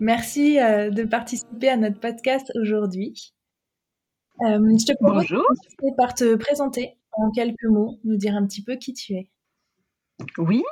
merci 0.00 0.58
euh, 0.60 0.90
de 0.90 1.04
participer 1.04 1.68
à 1.68 1.76
notre 1.76 2.00
podcast 2.00 2.50
aujourd'hui. 2.60 3.32
Euh, 4.40 4.58
je 4.58 4.84
te 4.84 4.96
propose 4.98 5.26
Bonjour. 5.28 5.46
par 5.96 6.14
te 6.14 6.34
présenter 6.34 6.96
en 7.12 7.30
quelques 7.30 7.64
mots, 7.64 7.98
nous 8.04 8.16
dire 8.16 8.34
un 8.34 8.46
petit 8.46 8.62
peu 8.62 8.76
qui 8.76 8.92
tu 8.92 9.14
es. 9.14 9.30
Oui, 10.38 10.62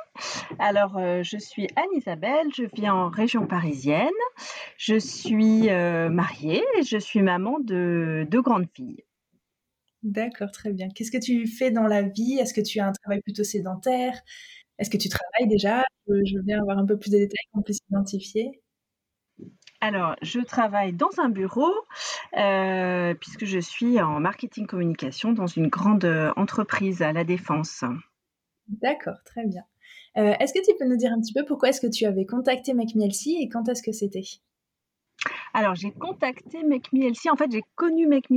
alors 0.59 0.97
euh, 0.97 1.21
je 1.23 1.37
suis 1.37 1.67
Anne-Isabelle, 1.75 2.47
je 2.55 2.63
vis 2.73 2.89
en 2.89 3.09
région 3.09 3.45
parisienne, 3.45 4.09
je 4.77 4.97
suis 4.97 5.69
mariée 6.09 6.63
et 6.77 6.83
je 6.83 6.97
suis 6.97 7.21
maman 7.21 7.59
de 7.59 8.25
deux 8.29 8.41
grandes 8.41 8.67
filles. 8.73 9.03
D'accord, 10.03 10.51
très 10.51 10.73
bien. 10.73 10.89
Qu'est-ce 10.89 11.11
que 11.11 11.17
tu 11.17 11.47
fais 11.47 11.71
dans 11.71 11.87
la 11.87 12.01
vie? 12.01 12.37
Est-ce 12.37 12.53
que 12.53 12.61
tu 12.61 12.79
as 12.79 12.87
un 12.87 12.91
travail 12.91 13.21
plutôt 13.21 13.45
sédentaire? 13.45 14.21
Est-ce 14.77 14.89
que 14.89 14.97
tu 14.97 15.07
travailles 15.07 15.47
déjà? 15.47 15.83
Je 16.07 16.35
veux 16.35 16.43
bien 16.43 16.59
avoir 16.61 16.77
un 16.77 16.85
peu 16.85 16.97
plus 16.97 17.11
de 17.11 17.17
détails 17.17 17.45
qu'on 17.53 17.61
puisse 17.61 17.79
identifier. 17.89 18.62
Alors, 19.85 20.15
je 20.21 20.39
travaille 20.39 20.93
dans 20.93 21.09
un 21.17 21.27
bureau 21.27 21.69
euh, 22.37 23.13
puisque 23.15 23.43
je 23.43 23.59
suis 23.59 23.99
en 23.99 24.21
marketing 24.21 24.65
communication 24.65 25.33
dans 25.33 25.45
une 25.45 25.67
grande 25.67 26.05
entreprise 26.37 27.01
à 27.01 27.11
la 27.11 27.25
défense. 27.25 27.83
D'accord, 28.69 29.17
très 29.25 29.45
bien. 29.45 29.63
Euh, 30.15 30.35
est-ce 30.39 30.53
que 30.53 30.63
tu 30.65 30.71
peux 30.79 30.87
nous 30.87 30.95
dire 30.95 31.11
un 31.11 31.19
petit 31.19 31.33
peu 31.33 31.43
pourquoi 31.43 31.67
est-ce 31.67 31.81
que 31.81 31.91
tu 31.91 32.05
avais 32.05 32.25
contacté 32.25 32.73
MacMielsi 32.73 33.41
et 33.41 33.49
quand 33.49 33.67
est-ce 33.67 33.83
que 33.83 33.91
c'était? 33.91 34.23
Alors, 35.53 35.75
j'ai 35.75 35.91
contacté 35.91 36.63
Make 36.63 36.89
En 37.31 37.35
fait, 37.35 37.51
j'ai 37.51 37.61
connu 37.75 38.07
Make 38.07 38.27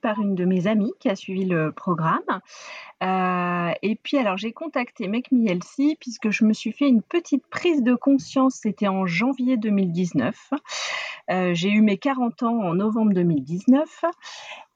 par 0.00 0.20
une 0.20 0.34
de 0.34 0.44
mes 0.44 0.66
amies 0.66 0.92
qui 1.00 1.08
a 1.10 1.16
suivi 1.16 1.44
le 1.44 1.70
programme. 1.70 2.40
Euh, 3.02 3.72
et 3.82 3.94
puis, 3.96 4.16
alors, 4.16 4.38
j'ai 4.38 4.52
contacté 4.52 5.06
Make 5.06 5.28
puisque 6.00 6.30
je 6.30 6.44
me 6.44 6.52
suis 6.52 6.72
fait 6.72 6.88
une 6.88 7.02
petite 7.02 7.46
prise 7.48 7.82
de 7.82 7.94
conscience. 7.94 8.60
C'était 8.62 8.88
en 8.88 9.06
janvier 9.06 9.56
2019. 9.58 10.50
Euh, 11.30 11.54
j'ai 11.54 11.70
eu 11.70 11.82
mes 11.82 11.98
40 11.98 12.42
ans 12.42 12.58
en 12.60 12.74
novembre 12.74 13.12
2019. 13.12 14.04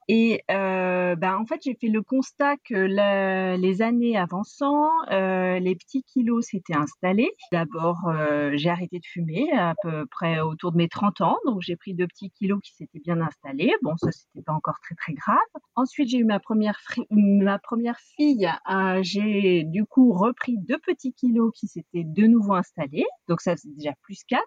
Et 0.09 0.41
euh, 0.49 1.15
ben, 1.17 1.35
en 1.35 1.45
fait, 1.45 1.59
j'ai 1.63 1.75
fait 1.75 1.89
le 1.89 2.01
constat 2.01 2.55
que 2.63 3.55
les 3.57 3.81
années 3.81 4.17
avançant, 4.17 4.89
euh, 5.11 5.59
les 5.59 5.75
petits 5.75 6.03
kilos 6.03 6.45
s'étaient 6.45 6.77
installés. 6.77 7.29
D'abord, 7.51 8.07
euh, 8.07 8.51
j'ai 8.55 8.69
arrêté 8.69 8.99
de 8.99 9.05
fumer 9.05 9.51
à 9.51 9.75
peu 9.81 10.05
près 10.05 10.39
autour 10.39 10.71
de 10.71 10.77
mes 10.77 10.87
30 10.87 11.21
ans, 11.21 11.37
donc 11.45 11.61
j'ai 11.61 11.75
pris 11.75 11.93
deux 11.93 12.07
petits 12.07 12.31
kilos 12.31 12.59
qui 12.63 12.73
s'étaient 12.73 12.99
bien 12.99 13.19
installés. 13.19 13.73
Bon, 13.81 13.97
ça 13.97 14.11
c'était 14.11 14.43
pas 14.43 14.53
encore 14.53 14.79
très 14.81 14.95
très 14.95 15.13
grave. 15.13 15.37
Ensuite, 15.75 16.09
j'ai 16.09 16.19
eu 16.19 16.25
ma 16.25 16.39
première 16.39 16.79
ma 17.11 17.59
première 17.59 17.99
fille. 17.99 18.49
Euh, 18.71 18.99
j'ai 19.03 19.63
du 19.65 19.85
coup 19.85 20.13
repris 20.13 20.57
deux 20.57 20.79
petits 20.79 21.13
kilos 21.13 21.51
qui 21.53 21.67
s'étaient 21.67 22.05
de 22.05 22.27
nouveau 22.27 22.53
installés, 22.53 23.05
donc 23.27 23.41
ça 23.41 23.57
c'est 23.57 23.75
déjà 23.75 23.91
plus 24.03 24.23
4. 24.27 24.41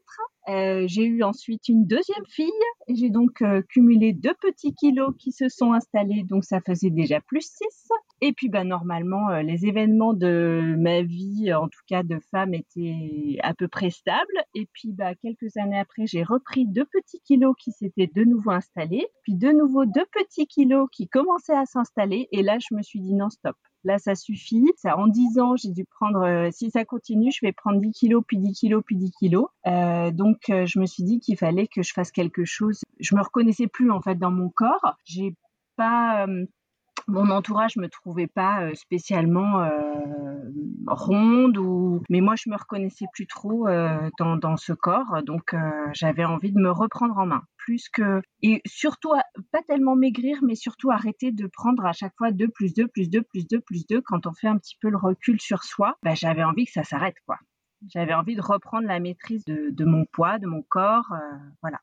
Euh, 0.48 0.84
j'ai 0.86 1.04
eu 1.04 1.22
ensuite 1.22 1.68
une 1.68 1.86
deuxième 1.86 2.24
fille 2.26 2.50
et 2.88 2.94
j'ai 2.94 3.10
donc 3.10 3.42
euh, 3.42 3.62
cumulé 3.68 4.12
deux 4.12 4.34
petits 4.40 4.74
kilos 4.74 5.14
qui 5.18 5.32
se 5.32 5.48
sont 5.48 5.72
installés, 5.72 6.24
donc 6.24 6.44
ça 6.44 6.60
faisait 6.60 6.90
déjà 6.90 7.20
plus 7.20 7.42
6. 7.42 7.88
Et 8.22 8.32
puis 8.32 8.48
bah, 8.48 8.64
normalement, 8.64 9.28
euh, 9.30 9.42
les 9.42 9.66
événements 9.66 10.14
de 10.14 10.74
ma 10.78 11.02
vie, 11.02 11.52
en 11.52 11.68
tout 11.68 11.80
cas 11.86 12.02
de 12.02 12.18
femme, 12.30 12.54
étaient 12.54 13.38
à 13.42 13.54
peu 13.54 13.68
près 13.68 13.90
stables. 13.90 14.44
Et 14.54 14.66
puis 14.72 14.92
bah, 14.92 15.14
quelques 15.14 15.56
années 15.56 15.78
après, 15.78 16.06
j'ai 16.06 16.22
repris 16.22 16.66
deux 16.66 16.86
petits 16.86 17.20
kilos 17.20 17.54
qui 17.58 17.72
s'étaient 17.72 18.10
de 18.14 18.24
nouveau 18.24 18.50
installés, 18.50 19.06
puis 19.22 19.34
de 19.34 19.50
nouveau 19.52 19.84
deux 19.84 20.06
petits 20.12 20.46
kilos 20.46 20.88
qui 20.90 21.08
commençaient 21.08 21.56
à 21.56 21.66
s'installer. 21.66 22.28
Et 22.32 22.42
là, 22.42 22.58
je 22.58 22.74
me 22.74 22.82
suis 22.82 23.00
dit 23.00 23.14
non, 23.14 23.30
stop. 23.30 23.56
Là, 23.84 23.98
ça 23.98 24.14
suffit. 24.14 24.64
Ça, 24.76 24.98
en 24.98 25.06
10 25.06 25.38
ans, 25.38 25.56
j'ai 25.56 25.70
dû 25.70 25.84
prendre, 25.84 26.22
euh, 26.22 26.50
si 26.50 26.70
ça 26.70 26.84
continue, 26.84 27.30
je 27.32 27.38
vais 27.42 27.52
prendre 27.52 27.80
10 27.80 27.92
kilos, 27.92 28.22
puis 28.26 28.36
10 28.36 28.52
kilos, 28.52 28.82
puis 28.84 28.96
10 28.96 29.10
kilos. 29.12 29.46
Euh, 29.66 30.10
donc, 30.10 30.50
euh, 30.50 30.66
je 30.66 30.78
me 30.78 30.86
suis 30.86 31.02
dit 31.02 31.20
qu'il 31.20 31.36
fallait 31.36 31.66
que 31.66 31.82
je 31.82 31.92
fasse 31.92 32.12
quelque 32.12 32.44
chose. 32.44 32.80
Je 32.98 33.14
me 33.14 33.22
reconnaissais 33.22 33.66
plus, 33.66 33.90
en 33.90 34.00
fait, 34.02 34.16
dans 34.16 34.30
mon 34.30 34.50
corps. 34.50 34.96
J'ai 35.04 35.34
pas, 35.76 36.26
mon 37.08 37.30
entourage 37.30 37.76
me 37.76 37.88
trouvait 37.88 38.26
pas 38.26 38.62
euh, 38.62 38.74
spécialement 38.74 39.62
euh, 39.62 39.70
ronde 40.86 41.58
ou 41.58 42.02
mais 42.08 42.20
moi 42.20 42.34
je 42.36 42.50
me 42.50 42.56
reconnaissais 42.56 43.06
plus 43.12 43.26
trop 43.26 43.68
euh, 43.68 44.10
dans, 44.18 44.36
dans, 44.36 44.56
ce 44.56 44.72
corps. 44.72 45.22
Donc 45.24 45.54
j'avais 45.92 46.24
envie 46.24 46.52
de 46.52 46.60
me 46.60 46.70
reprendre 46.70 47.18
en 47.18 47.26
main. 47.26 47.42
Plus 47.56 47.88
que 47.88 48.22
et 48.42 48.62
surtout 48.66 49.12
pas 49.52 49.62
tellement 49.68 49.96
maigrir 49.96 50.38
mais 50.42 50.54
surtout 50.54 50.90
arrêter 50.90 51.32
de 51.32 51.46
prendre 51.46 51.84
à 51.84 51.92
chaque 51.92 52.14
fois 52.16 52.32
2 52.32 52.48
plus 52.48 52.74
2 52.74 52.88
plus 52.88 53.08
2 53.08 53.22
plus 53.22 53.46
2 53.46 53.60
plus 53.60 53.86
2 53.86 54.00
quand 54.00 54.26
on 54.26 54.32
fait 54.32 54.48
un 54.48 54.56
petit 54.56 54.76
peu 54.80 54.88
le 54.88 54.96
recul 54.96 55.40
sur 55.40 55.62
soi 55.62 55.96
bah, 56.02 56.14
j'avais 56.14 56.42
envie 56.42 56.64
que 56.64 56.72
ça 56.72 56.84
s'arrête 56.84 57.16
quoi. 57.26 57.38
J'avais 57.88 58.12
envie 58.14 58.36
de 58.36 58.42
reprendre 58.42 58.86
la 58.86 59.00
maîtrise 59.00 59.44
de, 59.44 59.70
de 59.70 59.84
mon 59.84 60.04
poids 60.04 60.38
de 60.38 60.46
mon 60.46 60.62
corps 60.62 61.14
voilà 61.62 61.78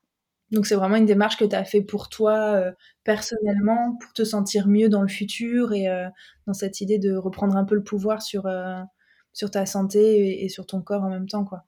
donc 0.50 0.66
c'est 0.66 0.74
vraiment 0.74 0.96
une 0.96 1.06
démarche 1.06 1.36
que 1.36 1.44
tu 1.44 1.54
as 1.54 1.64
fait 1.64 1.82
pour 1.82 2.08
toi 2.08 2.54
euh, 2.54 2.72
personnellement, 3.04 3.96
pour 4.00 4.12
te 4.12 4.24
sentir 4.24 4.66
mieux 4.66 4.88
dans 4.88 5.02
le 5.02 5.08
futur 5.08 5.72
et 5.72 5.88
euh, 5.88 6.08
dans 6.46 6.54
cette 6.54 6.80
idée 6.80 6.98
de 6.98 7.14
reprendre 7.14 7.56
un 7.56 7.64
peu 7.64 7.74
le 7.74 7.82
pouvoir 7.82 8.22
sur, 8.22 8.46
euh, 8.46 8.80
sur 9.32 9.50
ta 9.50 9.66
santé 9.66 10.44
et, 10.44 10.48
sur 10.48 10.66
ton 10.66 10.80
corps 10.82 11.04
en 11.04 11.10
même 11.10 11.28
temps, 11.28 11.44
quoi. 11.44 11.64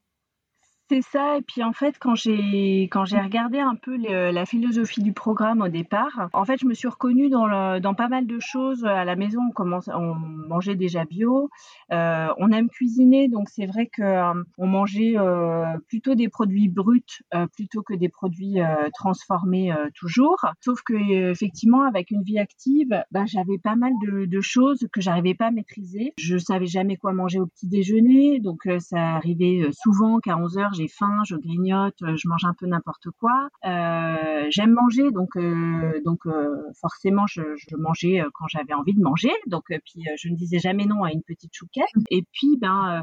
C'est 0.90 1.02
ça. 1.02 1.36
Et 1.36 1.42
puis 1.42 1.62
en 1.62 1.72
fait, 1.72 1.94
quand 2.00 2.16
j'ai 2.16 2.82
quand 2.90 3.04
j'ai 3.04 3.20
regardé 3.20 3.60
un 3.60 3.76
peu 3.76 3.96
la 3.96 4.44
philosophie 4.44 5.04
du 5.04 5.12
programme 5.12 5.60
au 5.60 5.68
départ, 5.68 6.28
en 6.32 6.44
fait, 6.44 6.58
je 6.60 6.66
me 6.66 6.74
suis 6.74 6.88
reconnue 6.88 7.28
dans 7.28 7.78
dans 7.78 7.94
pas 7.94 8.08
mal 8.08 8.26
de 8.26 8.40
choses. 8.40 8.84
À 8.84 9.04
la 9.04 9.14
maison, 9.14 9.38
on 9.56 10.14
mangeait 10.48 10.74
déjà 10.74 11.04
bio. 11.04 11.48
Euh, 11.92 12.26
on 12.38 12.50
aime 12.50 12.68
cuisiner, 12.68 13.28
donc 13.28 13.48
c'est 13.50 13.66
vrai 13.66 13.86
que 13.86 14.02
euh, 14.02 14.42
on 14.58 14.66
mangeait 14.66 15.14
euh, 15.16 15.78
plutôt 15.86 16.16
des 16.16 16.28
produits 16.28 16.68
bruts 16.68 17.22
plutôt 17.54 17.82
que 17.82 17.94
des 17.94 18.08
produits 18.08 18.58
transformés 18.92 19.72
toujours. 19.94 20.44
Sauf 20.60 20.82
que 20.82 21.30
effectivement, 21.30 21.84
avec 21.84 22.10
une 22.10 22.24
vie 22.24 22.40
active, 22.40 23.00
bah, 23.12 23.26
j'avais 23.26 23.58
pas 23.58 23.76
mal 23.76 23.92
de, 24.04 24.24
de 24.24 24.40
choses 24.40 24.88
que 24.92 25.00
j'arrivais 25.00 25.34
pas 25.34 25.46
à 25.46 25.50
maîtriser. 25.52 26.14
Je 26.18 26.36
savais 26.36 26.66
jamais 26.66 26.96
quoi 26.96 27.12
manger 27.12 27.38
au 27.38 27.46
petit 27.46 27.68
déjeuner, 27.68 28.40
donc 28.40 28.68
ça 28.80 29.14
arrivait 29.14 29.70
souvent 29.70 30.18
qu'à 30.18 30.36
11 30.36 30.58
heures 30.58 30.79
j'ai 30.80 30.88
faim, 30.88 31.22
je 31.26 31.36
grignote, 31.36 32.00
euh, 32.02 32.16
je 32.16 32.28
mange 32.28 32.44
un 32.44 32.54
peu 32.54 32.66
n'importe 32.66 33.08
quoi. 33.18 33.48
Euh, 33.66 34.46
j'aime 34.50 34.72
manger, 34.72 35.10
donc 35.10 35.36
euh, 35.36 36.00
donc 36.04 36.20
forcément 36.80 37.26
je, 37.26 37.42
mangeais 37.76 38.22
quand 38.34 38.46
j'avais 38.48 38.74
envie 38.74 38.94
de 38.94 39.02
manger. 39.02 39.32
Donc 39.46 39.64
puis 39.68 40.04
je 40.16 40.28
ne 40.28 40.36
disais 40.36 40.58
jamais 40.58 40.86
non 40.86 41.04
à 41.04 41.12
une 41.12 41.22
petite 41.22 41.52
chouquette. 41.54 41.88
Et 42.10 42.24
puis 42.32 42.56
ben 42.58 43.02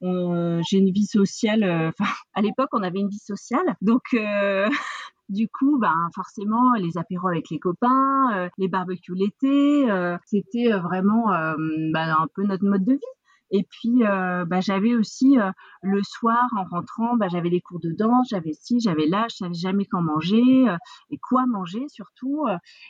j'ai 0.00 0.78
une 0.78 0.90
vie 0.90 1.06
sociale. 1.06 1.64
Enfin, 1.64 2.10
à 2.34 2.42
l'époque, 2.42 2.70
on 2.72 2.82
avait 2.82 2.98
une 2.98 3.08
vie 3.08 3.18
sociale, 3.18 3.76
donc 3.80 4.02
du 5.28 5.48
coup, 5.48 5.78
ben 5.78 5.94
forcément, 6.14 6.74
les 6.78 6.98
apéros 6.98 7.28
avec 7.28 7.50
les 7.50 7.58
copains, 7.58 8.50
les 8.58 8.68
barbecues 8.68 9.14
l'été, 9.14 9.86
c'était 10.26 10.70
vraiment 10.70 11.26
ben, 11.28 12.16
un 12.18 12.26
peu 12.34 12.44
notre 12.44 12.64
mode 12.64 12.84
de 12.84 12.94
vie. 12.94 13.21
Et 13.54 13.64
puis, 13.64 14.02
euh, 14.04 14.46
bah, 14.46 14.60
j'avais 14.60 14.94
aussi 14.94 15.38
euh, 15.38 15.50
le 15.82 16.02
soir 16.02 16.42
en 16.56 16.64
rentrant, 16.64 17.16
bah, 17.16 17.28
j'avais 17.28 17.50
des 17.50 17.60
cours 17.60 17.80
de 17.80 17.90
danse, 17.92 18.28
j'avais 18.30 18.54
ci, 18.54 18.80
j'avais 18.80 19.06
là, 19.06 19.26
je 19.30 19.36
savais 19.36 19.54
jamais 19.54 19.84
quand 19.84 20.00
manger 20.00 20.42
euh, 20.68 20.76
et 21.10 21.18
quoi 21.18 21.44
manger 21.46 21.86
surtout. 21.88 22.46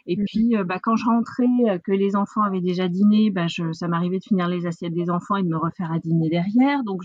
Et 0.07 0.17
mmh 0.17 0.25
puis, 0.25 0.55
bah, 0.65 0.79
quand 0.81 0.95
je 0.95 1.05
rentrais, 1.05 1.81
que 1.85 1.91
les 1.91 2.15
enfants 2.15 2.43
avaient 2.43 2.61
déjà 2.61 2.89
dîné, 2.89 3.31
bah, 3.31 3.49
je, 3.49 3.73
ça 3.73 3.89
m'arrivait 3.89 4.19
de 4.19 4.25
finir 4.25 4.47
les 4.49 4.67
assiettes 4.67 4.95
des 4.95 5.11
enfants 5.11 5.37
et 5.37 5.43
de 5.43 5.49
me 5.49 5.57
refaire 5.57 5.91
à 5.91 5.99
dîner 5.99 6.29
derrière. 6.31 6.85
Donc, 6.85 7.03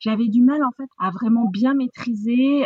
j'avais 0.00 0.28
du 0.28 0.40
mal 0.40 0.64
en 0.64 0.72
fait 0.72 0.88
à 0.98 1.10
vraiment 1.10 1.46
bien 1.50 1.74
maîtriser 1.74 2.64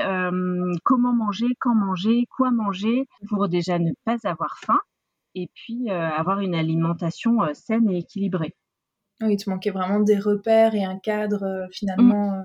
comment 0.85 1.13
manger, 1.13 1.49
quand 1.59 1.75
manger, 1.75 2.27
quoi 2.37 2.53
manger 2.53 3.07
pour 3.29 3.49
déjà 3.49 3.79
ne 3.81 3.91
pas 4.05 4.17
avoir 4.25 4.57
faim 4.59 4.79
et 5.35 5.51
puis 5.55 5.91
avoir 5.91 6.41
une 6.41 6.55
alimentation 6.55 7.39
saine 7.55 7.91
et 7.91 7.99
équilibrée. 7.99 8.55
Oui, 9.21 9.35
il 9.35 9.37
te 9.37 9.51
manquait 9.51 9.71
vraiment 9.71 10.01
des 10.01 10.19
repères 10.19 10.75
et 10.75 10.85
un 10.85 10.99
cadre 10.99 11.43
euh, 11.43 11.67
finalement 11.73 12.45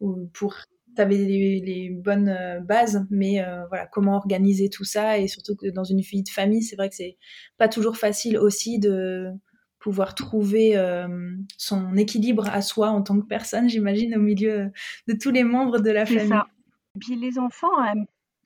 mmh. 0.00 0.06
euh, 0.06 0.26
pour 0.34 0.54
tu 0.96 1.00
avais 1.00 1.16
les, 1.16 1.90
bonnes 1.90 2.28
euh, 2.28 2.58
bases, 2.60 3.06
mais 3.10 3.44
voilà, 3.68 3.86
comment 3.86 4.16
organiser 4.16 4.68
tout 4.68 4.84
ça 4.84 5.18
et 5.18 5.28
surtout 5.28 5.54
que 5.54 5.68
dans 5.68 5.84
une 5.84 6.00
vie 6.00 6.24
de 6.24 6.28
famille, 6.28 6.62
c'est 6.62 6.74
vrai 6.76 6.88
que 6.88 6.96
c'est 6.96 7.16
pas 7.58 7.68
toujours 7.68 7.96
facile 7.96 8.36
aussi 8.36 8.80
de 8.80 9.28
pouvoir 9.78 10.14
trouver 10.14 10.74
son 11.56 11.96
équilibre 11.96 12.50
à 12.50 12.60
soi 12.60 12.90
en 12.90 13.02
tant 13.02 13.18
que 13.20 13.26
personne, 13.26 13.68
j'imagine, 13.68 14.16
au 14.16 14.20
milieu 14.20 14.72
de 15.06 15.14
tous 15.14 15.30
les 15.30 15.44
membres 15.44 15.78
de 15.78 15.90
la 15.90 16.04
famille. 16.04 16.28
Ça. 16.28 16.48
Puis 16.98 17.14
les 17.14 17.38
enfants 17.38 17.68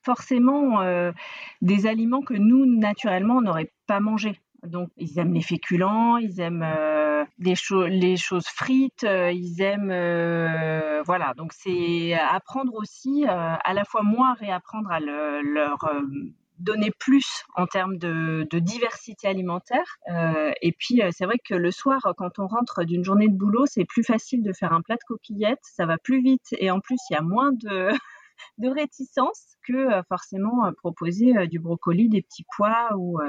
forcément 0.03 0.85
des 1.62 1.87
aliments 1.87 2.23
que 2.23 2.35
nous, 2.35 2.67
naturellement, 2.67 3.38
on 3.38 3.43
n'aurait 3.43 3.73
pas 3.87 4.00
mangés. 4.00 4.38
Donc, 4.65 4.91
ils 4.99 5.19
aiment 5.19 5.32
les 5.32 5.43
féculents, 5.43 6.19
ils 6.19 6.41
aiment 6.41 6.62
les 7.38 8.17
choses 8.17 8.47
frites, 8.47 9.05
ils 9.05 9.61
aiment. 9.61 11.03
voilà, 11.05 11.35
donc 11.37 11.53
c'est 11.53 12.15
apprendre 12.15 12.75
aussi, 12.75 13.25
à 13.26 13.75
la 13.75 13.85
fois 13.85 14.03
moi, 14.03 14.35
réapprendre 14.38 14.91
à 14.91 15.00
leur 15.00 15.79
donner 16.59 16.91
plus 16.99 17.26
en 17.56 17.67
termes 17.67 17.99
de, 17.99 18.47
diversité 18.59 19.29
alimentaire. 19.29 19.99
et 20.62 20.73
puis, 20.73 21.03
c'est 21.11 21.25
vrai 21.25 21.37
que 21.44 21.55
le 21.55 21.71
soir, 21.71 22.00
quand 22.17 22.38
on 22.38 22.47
rentre 22.47 22.85
d'une 22.85 23.05
journée 23.05 23.29
de 23.29 23.37
boulot, 23.37 23.67
c'est 23.67 23.85
plus 23.85 24.05
facile 24.05 24.43
de 24.43 24.53
faire 24.53 24.73
un 24.73 24.81
plat 24.81 24.97
de 24.97 25.05
coquillettes, 25.06 25.61
ça 25.62 25.87
va 25.87 25.99
plus 25.99 26.23
vite 26.23 26.55
et 26.59 26.70
en 26.70 26.81
plus, 26.81 26.99
il 27.11 27.15
y 27.15 27.17
a 27.17 27.23
moins 27.23 27.53
de, 27.53 27.91
réticence 28.75 29.56
que 29.67 29.73
euh, 29.73 30.03
forcément 30.09 30.67
euh, 30.67 30.73
proposer 30.73 31.37
euh, 31.37 31.47
du 31.47 31.59
brocoli, 31.59 32.09
des 32.09 32.23
petits 32.23 32.44
pois 32.56 32.91
ou, 32.97 33.20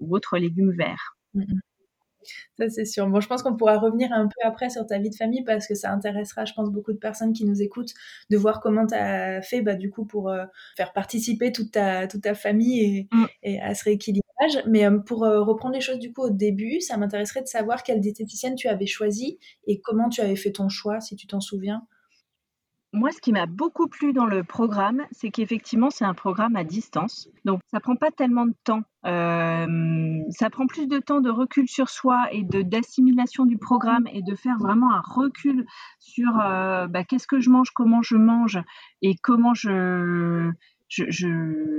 autres 0.00 0.38
légumes 0.38 0.72
verts. 0.72 1.16
Mmh, 1.34 1.42
mmh. 1.42 1.60
Ça, 2.58 2.68
c'est 2.68 2.84
sûr. 2.84 3.06
Bon, 3.08 3.20
je 3.20 3.28
pense 3.28 3.42
qu'on 3.42 3.56
pourra 3.56 3.78
revenir 3.78 4.12
un 4.12 4.26
peu 4.26 4.40
après 4.44 4.70
sur 4.70 4.86
ta 4.86 4.98
vie 4.98 5.10
de 5.10 5.14
famille 5.14 5.44
parce 5.44 5.66
que 5.66 5.74
ça 5.74 5.92
intéressera, 5.92 6.44
je 6.44 6.52
pense, 6.54 6.70
beaucoup 6.70 6.92
de 6.92 6.98
personnes 6.98 7.32
qui 7.32 7.44
nous 7.44 7.62
écoutent 7.62 7.94
de 8.30 8.36
voir 8.36 8.60
comment 8.60 8.86
tu 8.86 8.94
as 8.94 9.42
fait, 9.42 9.62
bah, 9.62 9.74
du 9.74 9.90
coup, 9.90 10.04
pour 10.04 10.32
faire 10.76 10.92
participer 10.92 11.52
toute 11.52 11.72
ta, 11.72 12.06
toute 12.06 12.22
ta 12.22 12.34
famille 12.34 13.08
et, 13.42 13.56
mmh. 13.56 13.60
à 13.62 13.74
ce 13.74 13.84
rééquilibrage. 13.84 14.62
Mais 14.66 14.86
pour 15.06 15.20
reprendre 15.20 15.74
les 15.74 15.80
choses, 15.80 15.98
du 15.98 16.12
coup, 16.12 16.22
au 16.22 16.30
début, 16.30 16.80
ça 16.80 16.96
m'intéresserait 16.96 17.42
de 17.42 17.46
savoir 17.46 17.82
quelle 17.82 18.00
diététicienne 18.00 18.54
tu 18.54 18.68
avais 18.68 18.86
choisie 18.86 19.38
et 19.66 19.80
comment 19.80 20.08
tu 20.08 20.20
avais 20.20 20.36
fait 20.36 20.52
ton 20.52 20.68
choix, 20.68 21.00
si 21.00 21.16
tu 21.16 21.26
t'en 21.26 21.40
souviens. 21.40 21.86
Moi, 22.98 23.12
ce 23.12 23.20
qui 23.20 23.30
m'a 23.30 23.46
beaucoup 23.46 23.86
plu 23.86 24.12
dans 24.12 24.26
le 24.26 24.42
programme, 24.42 25.04
c'est 25.12 25.30
qu'effectivement, 25.30 25.88
c'est 25.88 26.04
un 26.04 26.14
programme 26.14 26.56
à 26.56 26.64
distance. 26.64 27.28
Donc, 27.44 27.60
ça 27.70 27.78
prend 27.78 27.94
pas 27.94 28.10
tellement 28.10 28.44
de 28.44 28.54
temps. 28.64 28.82
Euh, 29.06 30.18
ça 30.30 30.50
prend 30.50 30.66
plus 30.66 30.88
de 30.88 30.98
temps 30.98 31.20
de 31.20 31.30
recul 31.30 31.68
sur 31.68 31.90
soi 31.90 32.18
et 32.32 32.42
de 32.42 32.60
d'assimilation 32.62 33.46
du 33.46 33.56
programme 33.56 34.08
et 34.12 34.22
de 34.22 34.34
faire 34.34 34.58
vraiment 34.58 34.92
un 34.92 35.00
recul 35.00 35.64
sur 36.00 36.40
euh, 36.40 36.88
bah, 36.88 37.04
qu'est-ce 37.04 37.28
que 37.28 37.38
je 37.38 37.50
mange, 37.50 37.70
comment 37.70 38.02
je 38.02 38.16
mange 38.16 38.58
et 39.00 39.14
comment 39.22 39.54
je 39.54 40.50
je, 40.88 41.04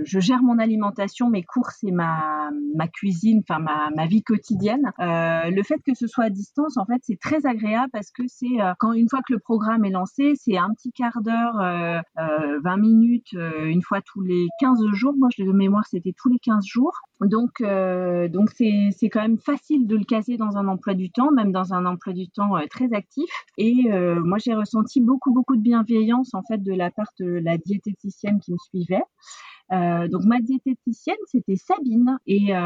je, 0.05 0.19
gère 0.19 0.43
mon 0.43 0.59
alimentation, 0.59 1.29
mes 1.29 1.43
courses 1.43 1.83
et 1.83 1.91
ma, 1.91 2.51
ma 2.75 2.87
cuisine, 2.87 3.41
enfin 3.47 3.59
ma, 3.59 3.89
ma, 3.95 4.05
vie 4.05 4.23
quotidienne. 4.23 4.91
Euh, 4.99 5.49
le 5.49 5.63
fait 5.63 5.79
que 5.85 5.95
ce 5.95 6.07
soit 6.07 6.25
à 6.25 6.29
distance, 6.29 6.77
en 6.77 6.85
fait, 6.85 6.99
c'est 7.01 7.19
très 7.19 7.45
agréable 7.45 7.89
parce 7.91 8.11
que 8.11 8.23
c'est 8.27 8.61
euh, 8.61 8.73
quand 8.79 8.93
une 8.93 9.09
fois 9.09 9.19
que 9.27 9.33
le 9.33 9.39
programme 9.39 9.85
est 9.85 9.89
lancé, 9.89 10.33
c'est 10.35 10.57
un 10.57 10.71
petit 10.73 10.91
quart 10.91 11.21
d'heure, 11.21 11.59
euh, 11.59 12.59
20 12.63 12.73
euh, 12.73 12.77
minutes, 12.77 13.33
euh, 13.33 13.65
une 13.65 13.81
fois 13.81 14.01
tous 14.01 14.21
les 14.21 14.47
15 14.59 14.79
jours. 14.93 15.13
Moi, 15.17 15.29
je 15.35 15.43
de 15.43 15.51
mémoire, 15.51 15.85
c'était 15.89 16.13
tous 16.15 16.29
les 16.29 16.39
15 16.39 16.65
jours. 16.65 16.93
Donc, 17.21 17.61
donc 17.61 18.49
c'est, 18.55 18.89
c'est 18.91 19.09
quand 19.09 19.21
même 19.21 19.39
facile 19.39 19.87
de 19.87 19.97
le 19.97 20.05
caser 20.05 20.37
dans 20.37 20.57
un 20.57 20.67
emploi 20.67 20.93
du 20.93 21.11
temps, 21.11 21.31
même 21.31 21.51
dans 21.51 21.73
un 21.73 21.85
emploi 21.85 22.13
du 22.13 22.29
temps 22.29 22.51
très 22.69 22.93
actif. 22.93 23.29
Et 23.57 23.89
moi, 24.23 24.37
j'ai 24.37 24.53
ressenti 24.53 25.01
beaucoup, 25.01 25.33
beaucoup 25.33 25.57
de 25.57 25.61
bienveillance 25.61 26.33
en 26.33 26.43
fait 26.43 26.63
de 26.63 26.73
la 26.73 26.91
part 26.91 27.11
de 27.19 27.25
la 27.25 27.57
diététicienne 27.57 28.39
qui 28.39 28.53
me 28.53 28.57
suivait 28.57 28.98
euh, 29.71 30.07
donc 30.07 30.23
ma 30.25 30.39
diététicienne, 30.39 31.17
c'était 31.27 31.55
Sabine 31.55 32.17
et 32.25 32.55
euh, 32.55 32.61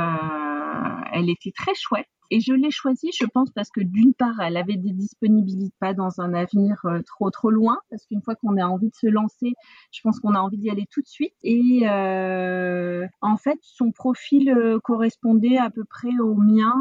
elle 1.11 1.29
était 1.29 1.51
très 1.51 1.73
chouette. 1.75 2.07
Et 2.31 2.39
je 2.39 2.53
l'ai 2.53 2.71
choisie, 2.71 3.09
je 3.17 3.25
pense, 3.25 3.51
parce 3.51 3.69
que 3.69 3.81
d'une 3.81 4.13
part, 4.13 4.39
elle 4.41 4.57
avait 4.57 4.77
des 4.77 4.91
disponibilités 4.91 5.73
pas 5.79 5.93
dans 5.93 6.21
un 6.21 6.33
avenir 6.33 6.77
euh, 6.85 7.01
trop 7.05 7.29
trop 7.29 7.49
loin, 7.49 7.79
parce 7.89 8.05
qu'une 8.05 8.21
fois 8.21 8.35
qu'on 8.35 8.57
a 8.57 8.65
envie 8.65 8.89
de 8.89 8.95
se 8.95 9.07
lancer, 9.07 9.53
je 9.91 10.01
pense 10.01 10.19
qu'on 10.19 10.35
a 10.35 10.39
envie 10.39 10.57
d'y 10.57 10.69
aller 10.69 10.87
tout 10.89 11.01
de 11.01 11.07
suite. 11.07 11.33
Et 11.43 11.81
euh, 11.89 13.05
en 13.21 13.37
fait, 13.37 13.59
son 13.61 13.91
profil 13.91 14.49
euh, 14.49 14.79
correspondait 14.79 15.57
à 15.57 15.69
peu 15.69 15.83
près 15.83 16.17
au 16.19 16.35
mien. 16.35 16.73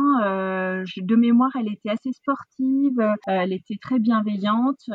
de 0.97 1.17
mémoire, 1.17 1.51
elle 1.59 1.73
était 1.73 1.91
assez 1.91 2.13
sportive, 2.13 3.01
elle 3.27 3.53
était 3.53 3.77
très 3.81 3.99
bienveillante, 3.99 4.89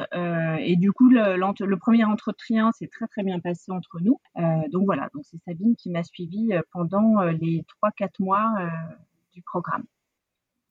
et 0.59 0.75
du 0.75 0.91
coup, 0.91 1.09
le, 1.09 1.35
le 1.35 1.77
premier 1.77 2.03
entretien 2.05 2.71
s'est 2.71 2.87
très 2.87 3.07
très 3.07 3.23
bien 3.23 3.39
passé 3.39 3.71
entre 3.71 3.99
nous. 4.01 4.19
donc 4.71 4.85
voilà, 4.85 5.09
donc 5.13 5.23
c'est 5.25 5.37
Sabine 5.45 5.75
qui 5.75 5.89
m'a 5.89 6.03
suivie 6.03 6.51
pendant 6.71 7.21
les 7.23 7.63
3-4 7.83 8.09
mois 8.19 8.47
du 9.33 9.41
programme. 9.41 9.83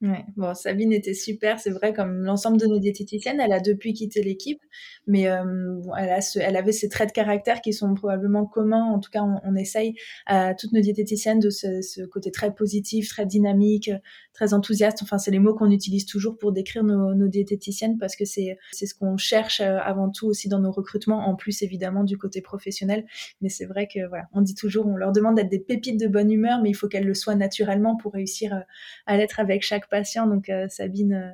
Ouais, 0.02 0.26
bon, 0.36 0.52
Sabine 0.52 0.92
était 0.92 1.14
super, 1.14 1.58
c'est 1.58 1.70
vrai, 1.70 1.94
comme 1.94 2.22
l'ensemble 2.22 2.58
de 2.58 2.66
nos 2.66 2.78
diététiciennes, 2.78 3.40
elle 3.40 3.52
a 3.52 3.60
depuis 3.60 3.94
quitté 3.94 4.22
l'équipe, 4.22 4.60
mais 5.06 5.26
euh, 5.26 5.80
elle, 5.98 6.10
a 6.10 6.20
ce, 6.20 6.38
elle 6.38 6.58
avait 6.58 6.72
ces 6.72 6.90
traits 6.90 7.08
de 7.08 7.12
caractère 7.14 7.62
qui 7.62 7.72
sont 7.72 7.94
probablement 7.94 8.44
communs, 8.44 8.84
en 8.84 8.98
tout 8.98 9.10
cas 9.10 9.22
on, 9.22 9.56
essaye 9.56 9.94
à 10.26 10.54
toutes 10.54 10.72
nos 10.72 10.82
diététiciennes 10.82 11.40
de 11.40 11.48
ce, 11.48 12.04
côté 12.08 12.30
très 12.30 12.54
positif, 12.54 13.08
très 13.08 13.24
dynamique, 13.24 13.90
très 14.34 14.52
enthousiaste, 14.52 15.02
enfin 15.02 15.16
c'est 15.16 15.30
les 15.30 15.38
mots 15.38 15.54
qu'on 15.54 15.70
utilise 15.70 16.04
toujours 16.04 16.36
pour 16.36 16.52
décrire 16.52 16.84
nos, 16.84 17.14
nos 17.14 17.28
diététiciennes 17.28 17.96
parce 17.96 18.16
que 18.16 18.26
c'est 18.26 18.58
ce 18.72 18.94
qu'on 18.94 19.16
cherche 19.16 19.62
euh, 19.62 19.78
avant 19.78 20.10
tout 20.10 20.26
aussi 20.26 20.50
dans 20.50 20.60
nos 20.60 20.72
recrutements, 20.72 21.26
en 21.26 21.36
plus 21.36 21.62
évidemment 21.62 22.04
du 22.04 22.18
côté 22.18 22.42
professionnel, 22.42 23.06
mais 23.40 23.48
c'est 23.48 23.64
vrai 23.64 23.88
que 23.88 24.06
voilà, 24.08 24.24
on 24.34 24.42
dit 24.42 24.54
toujours, 24.54 24.86
on 24.86 24.96
leur 24.96 25.12
demande 25.12 25.36
d'être 25.36 25.48
des 25.48 25.58
pépites 25.58 25.98
de 25.98 26.06
bonne 26.06 26.30
humeur, 26.30 26.60
mais 26.60 26.68
il 26.68 26.74
faut 26.74 26.86
qu'elles 26.86 27.06
le 27.06 27.14
soient 27.14 27.34
naturellement 27.34 27.96
pour 27.96 28.12
réussir 28.12 28.52
euh, 28.52 28.60
à 29.06 29.16
l'être 29.16 29.40
avec 29.40 29.62
chaque 29.62 29.85
patient. 29.88 30.26
Donc 30.26 30.48
euh, 30.48 30.68
Sabine 30.68 31.14
euh, 31.14 31.30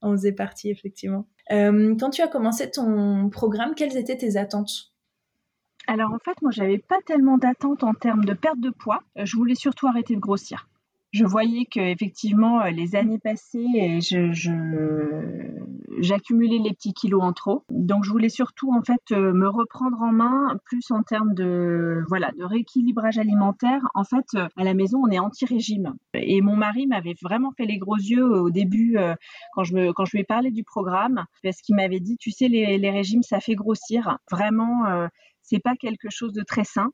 en 0.00 0.12
faisait 0.12 0.32
partie 0.32 0.70
effectivement. 0.70 1.26
Euh, 1.50 1.94
quand 1.98 2.10
tu 2.10 2.22
as 2.22 2.28
commencé 2.28 2.70
ton 2.70 3.28
programme, 3.30 3.74
quelles 3.74 3.96
étaient 3.96 4.16
tes 4.16 4.36
attentes? 4.36 4.92
Alors 5.88 6.12
en 6.12 6.18
fait, 6.24 6.40
moi, 6.42 6.52
j'avais 6.52 6.78
pas 6.78 6.98
tellement 7.06 7.38
d'attentes 7.38 7.82
en 7.82 7.92
termes 7.92 8.24
de 8.24 8.34
perte 8.34 8.60
de 8.60 8.70
poids. 8.70 9.02
Je 9.16 9.36
voulais 9.36 9.56
surtout 9.56 9.88
arrêter 9.88 10.14
de 10.14 10.20
grossir 10.20 10.68
je 11.12 11.26
voyais 11.26 11.66
que 11.66 11.78
effectivement 11.78 12.62
euh, 12.62 12.70
les 12.70 12.96
années 12.96 13.18
passées, 13.18 14.00
je, 14.00 14.32
j'accumulais 16.00 16.58
les 16.58 16.72
petits 16.72 16.94
kilos 16.94 17.22
en 17.22 17.34
trop. 17.34 17.64
Donc 17.70 18.04
je 18.04 18.10
voulais 18.10 18.30
surtout 18.30 18.72
en 18.72 18.82
fait 18.82 19.12
euh, 19.12 19.34
me 19.34 19.46
reprendre 19.46 20.00
en 20.00 20.10
main, 20.10 20.56
plus 20.64 20.90
en 20.90 21.02
termes 21.02 21.34
de 21.34 22.02
voilà 22.08 22.30
de 22.38 22.44
rééquilibrage 22.44 23.18
alimentaire. 23.18 23.82
En 23.94 24.04
fait, 24.04 24.24
euh, 24.36 24.48
à 24.56 24.64
la 24.64 24.72
maison, 24.72 25.02
on 25.04 25.10
est 25.10 25.18
anti-régime. 25.18 25.94
Et 26.14 26.40
mon 26.40 26.56
mari 26.56 26.86
m'avait 26.86 27.14
vraiment 27.20 27.52
fait 27.58 27.66
les 27.66 27.76
gros 27.76 27.96
yeux 27.96 28.24
au 28.24 28.50
début 28.50 28.96
quand 29.54 29.64
je 29.64 29.74
me 29.74 29.92
quand 29.92 30.06
je 30.06 30.12
lui 30.12 30.20
ai 30.20 30.24
parlé 30.24 30.50
du 30.50 30.64
programme, 30.64 31.24
parce 31.42 31.60
qu'il 31.60 31.76
m'avait 31.76 32.00
dit, 32.00 32.16
tu 32.18 32.30
sais, 32.30 32.48
les, 32.48 32.78
les 32.78 32.90
régimes, 32.90 33.22
ça 33.22 33.40
fait 33.40 33.54
grossir. 33.54 34.18
Vraiment, 34.30 35.08
c'est 35.42 35.60
pas 35.60 35.74
quelque 35.76 36.08
chose 36.10 36.32
de 36.32 36.42
très 36.42 36.64
sain. 36.64 36.90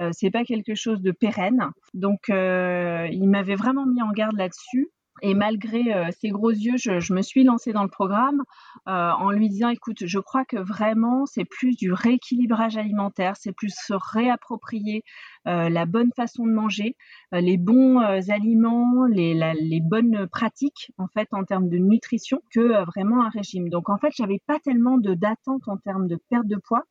Euh, 0.00 0.10
c'est 0.12 0.30
pas 0.30 0.44
quelque 0.44 0.74
chose 0.74 1.02
de 1.02 1.12
pérenne. 1.12 1.70
Donc, 1.94 2.30
euh, 2.30 3.06
il 3.10 3.28
m'avait 3.28 3.56
vraiment 3.56 3.86
mis 3.86 4.02
en 4.02 4.12
garde 4.12 4.36
là-dessus. 4.36 4.88
Et 5.20 5.34
malgré 5.34 5.94
euh, 5.94 6.08
ses 6.18 6.30
gros 6.30 6.50
yeux, 6.50 6.78
je, 6.78 7.12
me 7.12 7.20
suis 7.20 7.44
lancée 7.44 7.72
dans 7.72 7.82
le 7.82 7.90
programme 7.90 8.42
en 8.86 9.30
lui 9.30 9.48
disant, 9.50 9.68
écoute, 9.68 10.06
je 10.06 10.18
crois 10.18 10.44
que 10.44 10.56
vraiment, 10.56 11.26
c'est 11.26 11.44
plus 11.44 11.76
du 11.76 11.92
rééquilibrage 11.92 12.78
alimentaire, 12.78 13.36
c'est 13.36 13.52
plus 13.52 13.72
se 13.86 13.94
réapproprier 13.94 15.04
la 15.44 15.84
bonne 15.84 16.10
façon 16.16 16.46
de 16.46 16.52
manger, 16.52 16.96
les 17.30 17.58
bons 17.58 18.00
aliments, 18.00 19.06
les, 19.06 19.80
bonnes 19.82 20.26
pratiques, 20.28 20.90
en 20.96 21.06
fait, 21.08 21.28
en 21.32 21.44
termes 21.44 21.68
de 21.68 21.78
nutrition, 21.78 22.40
que 22.50 22.84
vraiment 22.86 23.22
un 23.22 23.28
régime. 23.28 23.68
Donc, 23.68 23.90
en 23.90 23.98
fait, 23.98 24.12
j'avais 24.16 24.40
pas 24.46 24.58
tellement 24.60 24.96
de 24.96 25.14
d'attente 25.14 25.68
en 25.68 25.76
termes 25.76 26.08
de 26.08 26.18
perte 26.30 26.46
de 26.46 26.56
poids. 26.56 26.84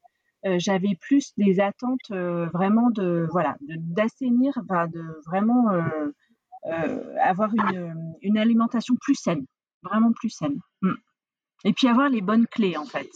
Euh, 0.46 0.56
j'avais 0.58 0.96
plus 1.00 1.34
des 1.38 1.60
attentes 1.60 2.10
euh, 2.12 2.48
vraiment 2.48 2.90
de 2.90 3.28
voilà 3.32 3.56
d'assainir, 3.62 4.54
de, 4.92 5.22
vraiment 5.28 5.72
euh, 5.72 7.16
avoir 7.22 7.52
une, 7.54 8.16
une, 8.22 8.38
alimentation 8.40 8.96
plus 9.00 9.16
saine, 9.16 9.46
vraiment 9.84 10.12
plus 10.14 10.30
saine. 10.30 10.60
Mm. 10.82 10.94
Et 11.66 11.74
puis 11.74 11.88
avoir 11.88 12.10
les 12.10 12.22
bonnes 12.22 12.48
clés 12.48 12.76
en 12.76 12.86
fait. 12.86 13.10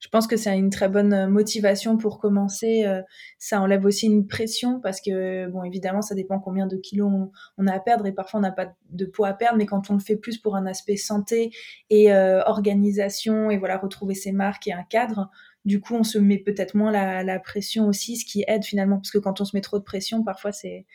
Je 0.00 0.08
pense 0.08 0.26
que 0.26 0.36
c'est 0.36 0.58
une 0.58 0.68
très 0.68 0.88
bonne 0.90 1.30
motivation 1.30 1.96
pour 1.96 2.18
commencer. 2.18 2.84
Ça 3.38 3.58
enlève 3.62 3.86
aussi 3.86 4.04
une 4.04 4.26
pression 4.26 4.78
parce 4.78 5.00
que, 5.00 5.48
bon, 5.48 5.64
évidemment, 5.64 6.02
ça 6.02 6.14
dépend 6.14 6.38
combien 6.40 6.66
de 6.66 6.76
kilos 6.76 7.10
on, 7.56 7.66
a 7.66 7.72
à 7.72 7.80
perdre 7.80 8.04
et 8.04 8.12
parfois 8.12 8.40
on 8.40 8.42
n'a 8.42 8.52
pas 8.52 8.74
de 8.90 9.06
poids 9.06 9.28
à 9.28 9.32
perdre, 9.32 9.56
mais 9.56 9.64
quand 9.64 9.88
on 9.88 9.94
le 9.94 10.00
fait 10.00 10.16
plus 10.16 10.36
pour 10.36 10.56
un 10.56 10.66
aspect 10.66 10.98
santé 10.98 11.52
et 11.88 12.12
organisation 12.12 13.48
et 13.50 13.56
voilà, 13.56 13.78
retrouver 13.78 14.14
ses 14.14 14.32
marques 14.32 14.66
et 14.66 14.74
un 14.74 14.82
cadre, 14.82 15.30
du 15.64 15.80
coup, 15.80 15.94
on 15.94 16.04
se 16.04 16.18
met 16.18 16.38
peut-être 16.38 16.74
moins 16.74 16.92
la, 16.92 17.38
pression 17.38 17.86
aussi, 17.86 18.16
ce 18.16 18.24
qui 18.24 18.44
aide 18.46 18.64
finalement, 18.64 18.96
parce 18.96 19.10
que 19.10 19.18
quand 19.18 19.40
on 19.40 19.44
se 19.44 19.56
met 19.56 19.62
trop 19.62 19.78
de 19.78 19.84
pression, 19.84 20.22
parfois 20.22 20.52
c'est 20.52 20.86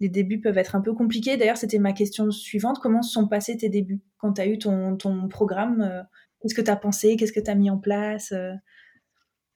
les 0.00 0.08
débuts 0.08 0.40
peuvent 0.40 0.58
être 0.58 0.76
un 0.76 0.80
peu 0.80 0.94
compliqués. 0.94 1.36
D'ailleurs, 1.36 1.56
c'était 1.56 1.80
ma 1.80 1.92
question 1.92 2.30
suivante. 2.30 2.78
Comment 2.80 3.02
se 3.02 3.12
sont 3.12 3.26
passés 3.26 3.56
tes 3.56 3.68
débuts? 3.68 4.00
Quand 4.18 4.34
tu 4.34 4.40
as 4.40 4.46
eu 4.46 4.56
ton, 4.56 4.96
ton 4.96 5.26
programme 5.26 5.80
euh, 5.80 6.02
Qu'est-ce 6.40 6.54
que 6.54 6.62
tu 6.62 6.70
as 6.70 6.76
pensé? 6.76 7.16
Qu'est-ce 7.16 7.32
que 7.32 7.40
tu 7.40 7.50
as 7.50 7.54
mis 7.54 7.70
en 7.70 7.78
place 7.78 8.32
euh? 8.32 8.52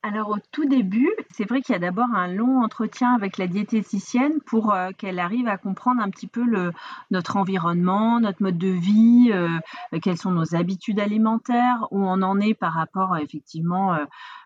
Alors 0.02 0.30
au 0.30 0.36
tout 0.50 0.64
début, 0.64 1.10
c'est 1.30 1.48
vrai 1.48 1.62
qu'il 1.62 1.74
y 1.74 1.76
a 1.76 1.78
d'abord 1.78 2.08
un 2.12 2.26
long 2.26 2.62
entretien 2.62 3.14
avec 3.14 3.38
la 3.38 3.46
diététicienne 3.46 4.40
pour 4.46 4.74
euh, 4.74 4.90
qu'elle 4.96 5.20
arrive 5.20 5.46
à 5.46 5.58
comprendre 5.58 6.02
un 6.02 6.10
petit 6.10 6.26
peu 6.26 6.42
notre 7.12 7.36
environnement, 7.36 8.18
notre 8.18 8.42
mode 8.42 8.58
de 8.58 8.68
vie, 8.68 9.30
euh, 9.32 9.48
quelles 10.02 10.18
sont 10.18 10.32
nos 10.32 10.56
habitudes 10.56 10.98
alimentaires, 10.98 11.86
où 11.92 12.04
on 12.04 12.20
en 12.22 12.40
est 12.40 12.54
par 12.54 12.72
rapport 12.72 13.16
effectivement 13.16 13.96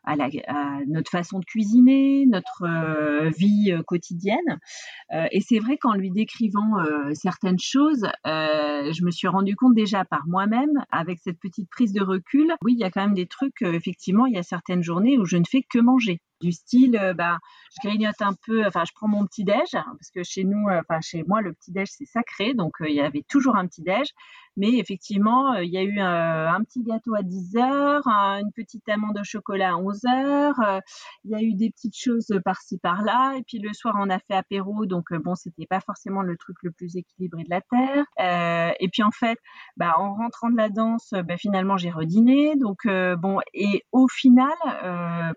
à, 0.06 0.14
à 0.46 0.80
notre 0.86 1.10
façon 1.10 1.40
de 1.40 1.44
cuisiner, 1.44 2.26
notre 2.26 2.64
euh, 2.64 3.30
vie 3.30 3.72
euh, 3.72 3.82
quotidienne. 3.82 4.58
Euh, 5.12 5.26
et 5.32 5.40
c'est 5.40 5.58
vrai 5.58 5.76
qu'en 5.76 5.94
lui 5.94 6.10
décrivant 6.10 6.76
certaines 7.14 7.58
choses, 7.58 8.06
je 8.24 9.04
me 9.04 9.10
suis 9.10 9.28
rendu 9.28 9.56
compte 9.56 9.74
déjà 9.74 10.04
par 10.04 10.26
moi-même, 10.26 10.84
avec 10.90 11.18
cette 11.22 11.38
petite 11.38 11.68
prise 11.68 11.92
de 11.92 12.02
recul, 12.02 12.54
oui, 12.62 12.74
il 12.76 12.80
y 12.80 12.84
a 12.84 12.90
quand 12.90 13.02
même 13.02 13.14
des 13.14 13.26
trucs, 13.26 13.62
effectivement, 13.62 14.26
il 14.26 14.34
y 14.34 14.38
a 14.38 14.42
certaines 14.42 14.82
journées 14.82 15.18
où 15.18 15.24
je 15.24 15.36
ne 15.36 15.44
fais 15.46 15.64
que 15.68 15.78
manger 15.78 16.18
du 16.40 16.52
style 16.52 17.14
bah 17.16 17.38
je 17.70 17.88
grignote 17.88 18.20
un 18.20 18.34
peu 18.46 18.66
enfin 18.66 18.84
je 18.86 18.92
prends 18.94 19.08
mon 19.08 19.26
petit 19.26 19.44
déj 19.44 19.70
parce 19.72 20.10
que 20.14 20.22
chez 20.22 20.44
nous 20.44 20.66
enfin 20.68 21.00
chez 21.00 21.24
moi 21.24 21.40
le 21.40 21.52
petit 21.52 21.72
déj 21.72 21.88
c'est 21.90 22.06
sacré 22.06 22.54
donc 22.54 22.74
il 22.80 22.94
y 22.94 23.00
avait 23.00 23.24
toujours 23.28 23.56
un 23.56 23.66
petit 23.66 23.82
déj 23.82 24.08
mais 24.56 24.78
effectivement 24.78 25.54
il 25.54 25.70
y 25.70 25.78
a 25.78 25.82
eu 25.82 26.00
un, 26.00 26.60
petit 26.64 26.82
gâteau 26.82 27.14
à 27.14 27.22
10 27.22 27.56
heures 27.56 28.06
une 28.06 28.52
petite 28.54 28.88
amande 28.88 29.18
au 29.18 29.24
chocolat 29.24 29.70
à 29.70 29.76
11 29.76 30.00
heures 30.06 30.80
il 31.24 31.30
y 31.30 31.34
a 31.34 31.42
eu 31.42 31.54
des 31.54 31.70
petites 31.70 31.96
choses 31.96 32.32
par-ci 32.44 32.78
par-là. 32.78 33.34
Et 33.36 33.42
puis 33.42 33.58
le 33.58 33.72
soir 33.72 33.94
on 33.98 34.10
a 34.10 34.18
fait 34.18 34.34
apéro 34.34 34.86
donc 34.86 35.12
bon 35.14 35.34
c'était 35.34 35.66
pas 35.66 35.80
forcément 35.80 36.22
le 36.22 36.36
truc 36.36 36.56
le 36.62 36.70
plus 36.70 36.96
équilibré 36.96 37.44
de 37.44 37.50
la 37.50 37.60
terre 37.60 38.74
et 38.80 38.88
puis 38.88 39.02
en 39.02 39.10
fait 39.10 39.38
bah 39.76 39.94
en 39.98 40.14
rentrant 40.14 40.50
de 40.50 40.56
la 40.56 40.68
danse 40.68 41.12
bah, 41.12 41.36
finalement 41.36 41.76
j'ai 41.76 41.90
rediné. 41.90 42.56
Donc 42.56 42.86
bon 42.86 43.40
et 43.54 43.84
au 43.92 44.08
final 44.08 44.54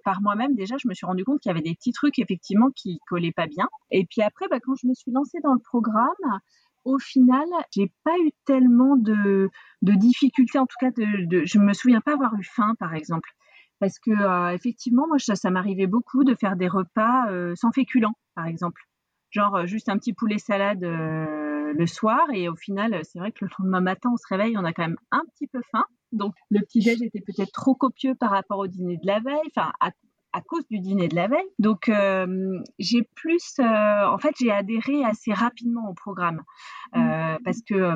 par 0.03 0.21
moi-même 0.21 0.55
déjà 0.55 0.75
je 0.77 0.87
me 0.89 0.93
suis 0.93 1.05
rendu 1.05 1.23
compte 1.23 1.39
qu'il 1.39 1.49
y 1.49 1.53
avait 1.53 1.61
des 1.61 1.75
petits 1.75 1.93
trucs 1.93 2.19
effectivement 2.19 2.69
qui 2.75 2.99
collaient 3.07 3.31
pas 3.31 3.47
bien. 3.47 3.67
Et 3.91 4.05
puis 4.05 4.21
après, 4.21 4.47
bah, 4.49 4.59
quand 4.59 4.75
je 4.75 4.87
me 4.87 4.93
suis 4.93 5.11
lancée 5.11 5.39
dans 5.43 5.53
le 5.53 5.59
programme, 5.59 6.39
au 6.85 6.97
final, 6.97 7.47
j'ai 7.71 7.91
pas 8.03 8.17
eu 8.25 8.31
tellement 8.45 8.95
de, 8.95 9.49
difficultés. 9.81 10.59
En 10.59 10.65
tout 10.65 10.77
cas, 10.79 10.91
de, 10.91 11.25
de, 11.27 11.45
je 11.45 11.59
me 11.59 11.73
souviens 11.73 12.01
pas 12.01 12.13
avoir 12.13 12.33
eu 12.35 12.43
faim, 12.43 12.73
par 12.79 12.93
exemple. 12.93 13.29
Parce 13.79 13.97
que 13.97 14.11
euh, 14.11 14.53
effectivement, 14.53 15.07
moi, 15.07 15.17
ça, 15.19 15.49
m'arrivait 15.49 15.87
beaucoup 15.87 16.23
de 16.23 16.35
faire 16.35 16.55
des 16.55 16.67
repas 16.67 17.29
euh, 17.29 17.53
sans 17.55 17.71
féculents, 17.71 18.15
par 18.35 18.45
exemple. 18.45 18.81
Genre 19.31 19.55
euh, 19.55 19.65
juste 19.65 19.89
un 19.89 19.97
petit 19.97 20.13
poulet 20.13 20.37
salade 20.37 20.81
le 20.81 21.85
soir. 21.85 22.27
Et 22.33 22.49
au 22.49 22.55
final, 22.55 22.99
c'est 23.03 23.19
vrai 23.19 23.31
que 23.31 23.45
le 23.45 23.51
lendemain 23.59 23.81
matin, 23.81 24.09
on 24.13 24.17
se 24.17 24.27
réveille, 24.27 24.57
on 24.57 24.65
a 24.65 24.73
quand 24.73 24.83
même 24.83 24.97
un 25.11 25.23
petit 25.33 25.47
peu 25.47 25.61
faim. 25.71 25.85
Donc 26.11 26.33
le 26.49 26.59
petit 26.61 26.79
déj 26.79 27.01
était 27.01 27.21
peut-être 27.21 27.51
trop 27.51 27.75
copieux 27.75 28.15
par 28.15 28.31
rapport 28.31 28.57
au 28.57 28.67
dîner 28.67 28.97
de 28.97 29.05
la 29.05 29.19
veille. 29.19 29.49
Enfin, 29.55 29.71
à, 29.79 29.91
à 30.33 30.41
cause 30.41 30.67
du 30.67 30.79
dîner 30.79 31.07
de 31.07 31.15
la 31.15 31.27
veille. 31.27 31.49
Donc 31.59 31.89
euh, 31.89 32.59
j'ai 32.77 33.03
plus, 33.15 33.59
euh, 33.59 33.63
en 33.63 34.17
fait, 34.17 34.35
j'ai 34.39 34.51
adhéré 34.51 35.03
assez 35.03 35.33
rapidement 35.33 35.89
au 35.89 35.93
programme 35.93 36.43
euh, 36.95 36.99
mmh. 36.99 37.37
parce 37.43 37.61
que 37.61 37.95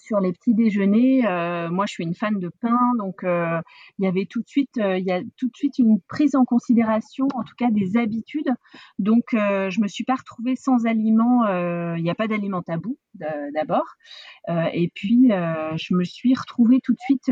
sur 0.00 0.20
les 0.20 0.32
petits 0.32 0.54
déjeuners, 0.54 1.22
moi 1.70 1.86
je 1.86 1.92
suis 1.92 2.04
une 2.04 2.14
fan 2.14 2.38
de 2.38 2.50
pain, 2.60 2.78
donc 2.98 3.20
il 3.22 4.04
y 4.04 4.06
avait 4.06 4.26
tout 4.26 4.40
de 4.40 4.48
suite, 4.48 4.76
il 4.76 5.04
y 5.04 5.12
a 5.12 5.20
tout 5.36 5.48
de 5.48 5.56
suite 5.56 5.78
une 5.78 6.00
prise 6.08 6.34
en 6.34 6.44
considération, 6.44 7.28
en 7.34 7.42
tout 7.42 7.54
cas 7.56 7.70
des 7.70 7.96
habitudes. 7.96 8.50
Donc 8.98 9.24
je 9.32 9.80
me 9.80 9.88
suis 9.88 10.04
pas 10.04 10.14
retrouvée 10.14 10.56
sans 10.56 10.86
aliments. 10.86 11.46
Il 11.96 12.02
n'y 12.02 12.10
a 12.10 12.14
pas 12.14 12.28
d'aliments 12.28 12.62
tabous 12.62 12.98
d'abord, 13.54 13.94
et 14.48 14.90
puis 14.94 15.28
je 15.28 15.94
me 15.94 16.04
suis 16.04 16.34
retrouvée 16.34 16.80
tout 16.80 16.92
de 16.92 17.00
suite 17.00 17.30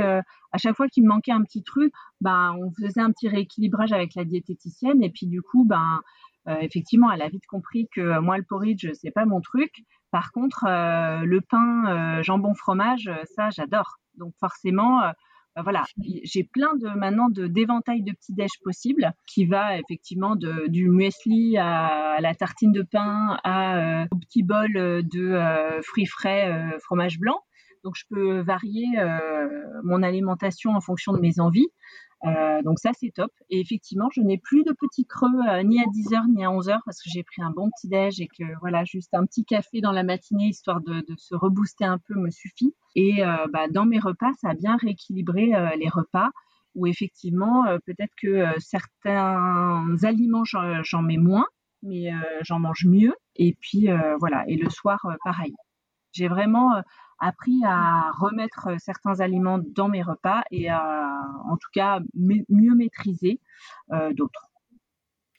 à 0.52 0.58
chaque 0.58 0.76
fois 0.76 0.88
qu'il 0.88 1.02
me 1.02 1.08
manquait 1.08 1.32
un 1.32 1.42
petit 1.42 1.62
truc, 1.62 1.92
ben, 2.20 2.56
on 2.58 2.70
faisait 2.72 3.00
un 3.00 3.10
petit 3.12 3.28
rééquilibrage 3.28 3.92
avec 3.92 4.14
la 4.14 4.24
diététicienne. 4.24 5.02
Et 5.02 5.10
puis, 5.10 5.26
du 5.26 5.42
coup, 5.42 5.64
ben, 5.64 6.00
euh, 6.48 6.56
effectivement, 6.60 7.12
elle 7.12 7.22
a 7.22 7.28
vite 7.28 7.46
compris 7.46 7.88
que 7.94 8.18
moi, 8.20 8.38
le 8.38 8.44
porridge, 8.44 8.88
c'est 8.94 9.10
pas 9.10 9.26
mon 9.26 9.40
truc. 9.40 9.84
Par 10.10 10.32
contre, 10.32 10.64
euh, 10.66 11.24
le 11.24 11.40
pain, 11.40 12.18
euh, 12.18 12.22
jambon, 12.22 12.54
fromage, 12.54 13.10
ça, 13.36 13.50
j'adore. 13.50 13.98
Donc, 14.16 14.34
forcément, 14.40 15.00
ben 15.54 15.62
voilà, 15.62 15.84
j'ai 16.24 16.42
plein 16.42 16.74
de 16.74 16.88
maintenant 16.88 17.28
de 17.28 17.46
d'éventails 17.46 18.02
de 18.02 18.12
petits 18.12 18.34
déj 18.34 18.50
possibles 18.64 19.12
qui 19.26 19.44
va 19.44 19.78
effectivement 19.78 20.34
de, 20.34 20.66
du 20.66 20.88
muesli 20.88 21.56
à, 21.56 22.16
la 22.20 22.34
tartine 22.34 22.72
de 22.72 22.82
pain 22.82 23.38
à 23.44 24.06
au 24.10 24.16
petit 24.16 24.42
bol 24.42 24.72
de 24.72 25.80
fruits 25.82 26.06
frais 26.06 26.76
fromage 26.80 27.20
blanc 27.20 27.40
donc 27.84 27.94
je 27.96 28.04
peux 28.10 28.40
varier 28.40 28.86
euh, 28.98 29.48
mon 29.82 30.02
alimentation 30.02 30.74
en 30.74 30.80
fonction 30.80 31.12
de 31.12 31.20
mes 31.20 31.40
envies. 31.40 31.68
Euh, 32.24 32.62
donc 32.62 32.78
ça 32.78 32.90
c'est 32.98 33.10
top. 33.10 33.30
Et 33.50 33.60
effectivement, 33.60 34.08
je 34.12 34.20
n'ai 34.20 34.38
plus 34.38 34.64
de 34.64 34.72
petits 34.72 35.06
creux 35.06 35.28
euh, 35.48 35.62
ni 35.62 35.80
à 35.80 35.84
10h 35.84 36.34
ni 36.34 36.44
à 36.44 36.48
11h 36.48 36.78
parce 36.84 37.02
que 37.02 37.10
j'ai 37.12 37.22
pris 37.22 37.42
un 37.42 37.50
bon 37.50 37.70
petit 37.70 37.88
déj 37.88 38.20
et 38.20 38.28
que 38.28 38.44
voilà, 38.60 38.84
juste 38.84 39.14
un 39.14 39.24
petit 39.24 39.44
café 39.44 39.80
dans 39.80 39.92
la 39.92 40.02
matinée 40.02 40.46
histoire 40.46 40.80
de, 40.80 41.04
se 41.16 41.34
rebooster 41.34 41.84
un 41.84 41.98
peu 41.98 42.14
me 42.14 42.30
suffit. 42.30 42.74
Et 42.94 43.22
bah, 43.52 43.68
dans 43.70 43.86
mes 43.86 43.98
repas, 43.98 44.32
ça 44.40 44.50
a 44.50 44.54
bien 44.54 44.76
rééquilibré 44.76 45.52
les 45.76 45.88
repas 45.88 46.30
où 46.74 46.86
effectivement 46.86 47.64
peut-être 47.86 48.12
que 48.20 48.44
certains 48.58 49.96
aliments 50.02 50.44
j'en 50.44 51.02
mets 51.02 51.16
moins, 51.16 51.46
mais 51.82 52.10
j'en 52.42 52.58
mange 52.58 52.86
mieux. 52.86 53.14
Et 53.36 53.56
puis 53.60 53.88
voilà. 54.18 54.44
Et 54.48 54.56
le 54.56 54.68
soir, 54.68 54.98
pareil. 55.24 55.54
J'ai 56.12 56.28
vraiment 56.28 56.82
appris 57.18 57.60
à 57.64 58.10
remettre 58.20 58.68
certains 58.78 59.20
aliments 59.20 59.58
dans 59.74 59.88
mes 59.88 60.02
repas 60.02 60.42
et 60.50 60.68
à, 60.68 61.20
en 61.48 61.56
tout 61.56 61.68
cas, 61.72 62.00
mieux 62.14 62.74
maîtriser 62.74 63.40
euh, 63.92 64.12
d'autres. 64.12 64.50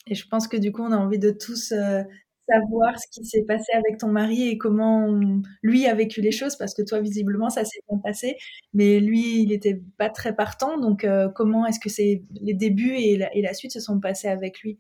Et 0.08 0.16
je 0.16 0.28
pense 0.28 0.48
que 0.48 0.58
du 0.58 0.72
coup, 0.72 0.82
on 0.82 0.92
a 0.92 0.98
envie 0.98 1.20
de 1.20 1.32
tous 1.32 1.72
euh, 1.72 2.04
savoir 2.50 3.00
ce 3.00 3.08
qui 3.12 3.26
s'est 3.26 3.44
passé 3.44 3.72
avec 3.74 4.00
ton 4.00 4.08
mari 4.08 4.50
et 4.50 4.58
comment 4.58 5.20
lui 5.62 5.86
a 5.86 5.94
vécu 5.94 6.22
les 6.22 6.32
choses, 6.32 6.56
parce 6.56 6.74
que 6.74 6.82
toi, 6.82 7.00
visiblement, 7.00 7.50
ça 7.50 7.64
s'est 7.64 7.82
bien 7.90 8.00
passé, 8.00 8.38
mais 8.74 9.00
lui, 9.00 9.42
il 9.42 9.50
n'était 9.50 9.82
pas 9.98 10.10
très 10.10 10.36
partant. 10.36 10.80
Donc, 10.80 11.04
euh, 11.04 11.30
comment 11.30 11.66
est-ce 11.68 11.80
que 11.80 11.90
les 12.42 12.54
débuts 12.54 12.96
et 12.96 13.18
la, 13.18 13.34
et 13.36 13.42
la 13.42 13.54
suite 13.54 13.72
se 13.72 13.80
sont 13.80 14.00
passés 14.00 14.28
avec 14.28 14.62
lui? 14.62 14.80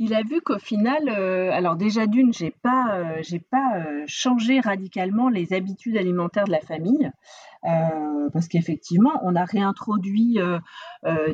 Il 0.00 0.14
a 0.14 0.22
vu 0.22 0.40
qu'au 0.40 0.60
final, 0.60 1.08
euh, 1.08 1.50
alors 1.52 1.74
déjà 1.74 2.06
d'une, 2.06 2.32
j'ai 2.32 2.52
pas, 2.52 2.94
euh, 2.94 3.18
j'ai 3.20 3.40
pas 3.40 3.78
euh, 3.78 4.04
changé 4.06 4.60
radicalement 4.60 5.28
les 5.28 5.52
habitudes 5.52 5.96
alimentaires 5.96 6.44
de 6.44 6.52
la 6.52 6.60
famille, 6.60 7.10
parce 8.32 8.46
qu'effectivement, 8.46 9.20
on 9.24 9.34
a 9.34 9.44
réintroduit 9.44 10.38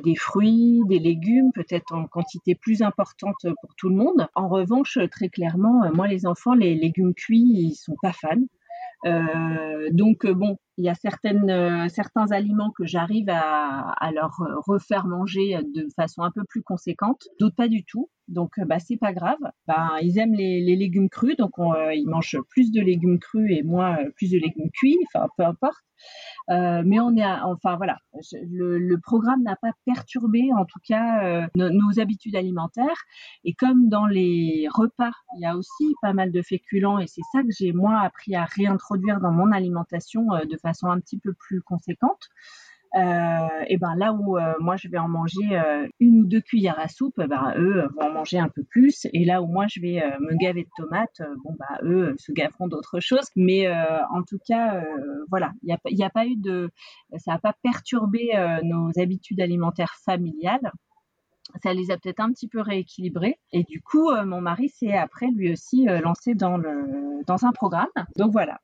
des 0.02 0.14
fruits, 0.16 0.80
des 0.88 0.99
légumes, 0.99 1.52
peut-être 1.52 1.92
en 1.92 2.06
quantité 2.06 2.54
plus 2.54 2.80
importante 2.80 3.47
pour 3.61 3.75
tout 3.76 3.90
le 3.90 3.97
monde. 3.97 4.26
En 4.35 4.49
revanche, 4.49 4.99
très 5.11 5.28
clairement, 5.28 5.83
moi, 5.92 6.09
les 6.09 6.26
enfants, 6.26 6.54
les 6.54 6.75
légumes 6.75 7.12
cuits, 7.12 7.44
ils 7.44 7.75
sont 7.75 7.97
pas 8.00 8.14
fans. 8.14 8.40
donc 9.92 10.26
bon, 10.26 10.56
il 10.78 10.87
y 10.87 10.88
a 10.88 10.94
certains 10.94 12.30
aliments 12.30 12.71
que 12.71 12.87
j'arrive 12.87 13.28
à, 13.28 13.90
à, 13.90 14.11
leur 14.11 14.40
refaire 14.66 15.06
manger 15.06 15.59
de 15.75 15.87
façon 15.94 16.23
un 16.23 16.30
peu 16.30 16.44
plus 16.49 16.62
conséquente, 16.62 17.28
d'autres 17.38 17.56
pas 17.56 17.68
du 17.68 17.85
tout. 17.85 18.09
Donc, 18.28 18.52
bah, 18.59 18.78
c'est 18.78 18.97
pas 18.97 19.12
grave. 19.12 19.38
Ben, 19.66 19.90
ils 20.02 20.19
aiment 20.19 20.35
les, 20.35 20.76
légumes 20.76 21.11
crus, 21.11 21.37
donc 21.37 21.52
euh, 21.59 21.93
ils 21.95 22.07
mangent 22.07 22.40
plus 22.49 22.73
de 22.73 22.81
légumes 22.81 23.19
crus 23.19 23.50
et 23.50 23.62
moi 23.62 23.97
euh, 24.00 24.11
plus 24.16 24.31
de 24.31 24.38
légumes 24.38 24.71
cuits. 24.73 24.99
Enfin, 25.07 25.28
peu 25.37 25.45
importe. 25.45 25.76
Mais 26.49 27.00
on 27.00 27.16
est, 27.16 27.25
enfin 27.25 27.76
voilà, 27.76 27.99
le, 28.33 28.97
programme 28.97 29.43
n'a 29.43 29.57
pas 29.57 29.73
perturbé, 29.87 30.50
en 30.57 30.64
tout 30.64 30.81
cas, 30.87 31.49
nos 31.57 32.00
habitudes 32.00 32.37
alimentaires. 32.37 33.04
Et 33.45 33.54
comme 33.54 33.88
dans 33.88 34.07
les 34.07 34.66
repas, 34.71 35.12
il 35.37 35.43
y 35.43 35.47
a 35.47 35.57
aussi 35.57 35.95
pas 36.02 36.12
mal 36.12 36.31
de 36.33 36.43
féculents, 36.43 36.99
et 36.99 37.07
c'est 37.07 37.23
ça 37.33 37.43
que 37.43 37.50
j'ai 37.57 37.73
moi 37.73 38.00
appris 38.00 38.35
à 38.35 38.45
réintroduire 38.45 39.21
dans 39.21 39.33
mon 39.33 39.50
alimentation 39.52 40.26
de 40.45 40.57
façon 40.59 40.88
un 40.88 41.00
petit 41.00 41.19
peu 41.19 41.33
plus 41.33 41.62
conséquente. 41.62 42.28
Euh, 42.97 43.65
et 43.67 43.77
ben 43.77 43.97
là 43.97 44.13
où 44.13 44.39
euh, 44.39 44.55
moi 44.61 44.77
je 44.77 44.87
vais 44.89 44.99
en 44.99 45.09
manger 45.09 45.59
euh, 45.59 45.89
une 45.99 46.21
ou 46.21 46.27
deux 46.27 46.41
cuillères 46.41 46.79
à 46.79 46.87
soupe, 46.87 47.17
ben 47.17 47.55
eux 47.57 47.89
vont 47.97 48.07
en 48.07 48.13
manger 48.13 48.39
un 48.39 48.49
peu 48.49 48.63
plus. 48.63 49.07
Et 49.13 49.25
là 49.25 49.43
où 49.43 49.47
moi 49.47 49.67
je 49.69 49.81
vais 49.81 50.03
me 50.21 50.37
gaver 50.37 50.63
de 50.63 50.71
tomates, 50.77 51.23
bon 51.45 51.57
bah 51.59 51.79
eux 51.83 52.15
se 52.19 52.33
gaveront 52.33 52.69
d'autres 52.69 53.01
choses. 53.01 53.29
Mais 53.37 53.69
en 53.69 54.23
tout 54.23 54.39
cas, 54.47 54.85
voilà, 55.29 55.53
il 55.63 55.77
n'y 55.93 56.03
a, 56.03 56.07
a 56.07 56.11
pas 56.11 56.27
eu 56.27 56.37
de, 56.37 56.71
ça 57.17 57.33
n'a 57.33 57.39
pas 57.39 57.55
perturbé 57.63 58.31
nos 58.63 58.91
habitudes 58.99 59.41
alimentaires 59.41 59.95
familiales 60.05 60.73
ça 61.63 61.73
les 61.73 61.93
a 61.93 61.99
peut-être 61.99 62.21
un 62.21 62.33
petit 62.33 62.49
peu 62.49 62.61
rééquilibrés. 62.61 63.39
Et 63.53 63.63
du 63.65 63.81
coup, 63.81 64.11
mon 64.25 64.41
mari 64.41 64.71
s'est 64.71 64.93
après 64.93 65.27
lui 65.27 65.53
aussi 65.53 65.85
lancé 65.85 66.35
dans, 66.35 66.57
le, 66.57 67.23
dans 67.27 67.45
un 67.45 67.53
programme. 67.53 67.87
Donc 68.17 68.33
voilà, 68.33 68.59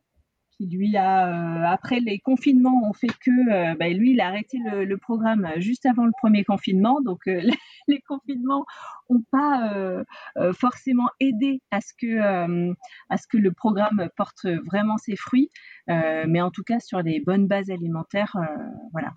lui 0.67 0.97
euh, 0.97 1.65
après 1.67 2.01
les 2.01 2.19
confinements, 2.19 2.89
ont 2.89 2.93
fait 2.93 3.09
que 3.09 3.31
euh, 3.31 3.75
bah, 3.79 3.89
lui, 3.89 4.13
il 4.13 4.21
a 4.21 4.27
arrêté 4.27 4.59
le, 4.65 4.97
programme 4.99 5.49
juste 5.57 5.87
avant 5.87 6.05
le 6.05 6.13
premier 6.21 6.45
confinement. 6.45 7.01
Donc 7.01 7.27
euh, 7.27 7.41
les, 7.89 8.01
confinements 8.01 8.65
n'ont 9.09 9.23
pas 9.31 10.05
forcément 10.53 11.09
aidé 11.19 11.63
à 11.71 11.81
ce 11.81 11.93
que 11.97 13.37
le 13.37 13.53
programme 13.53 14.09
porte 14.17 14.47
vraiment 14.67 14.99
ses 14.99 15.17
fruits. 15.17 15.51
mais 15.89 16.41
en 16.41 16.51
tout 16.51 16.63
cas, 16.63 16.81
sur 16.81 17.03
des 17.03 17.21
bonnes 17.21 17.47
bases 17.47 17.71
alimentaires, 17.71 18.37
voilà, 18.93 19.13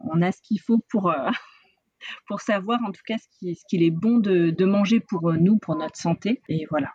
on, 0.00 0.22
a 0.22 0.32
ce 0.32 0.40
qu'il 0.42 0.60
faut 0.60 0.78
pour 0.88 1.14
pour 2.26 2.40
savoir 2.40 2.80
en 2.84 2.92
tout 2.92 3.02
cas 3.06 3.18
ce 3.18 3.64
qu'il 3.68 3.82
est 3.82 3.90
bon 3.90 4.18
de, 4.18 4.50
de 4.50 4.64
manger 4.64 5.00
pour 5.00 5.32
nous, 5.32 5.58
pour 5.58 5.76
notre 5.76 5.96
santé. 5.96 6.40
Et 6.48 6.66
voilà. 6.70 6.88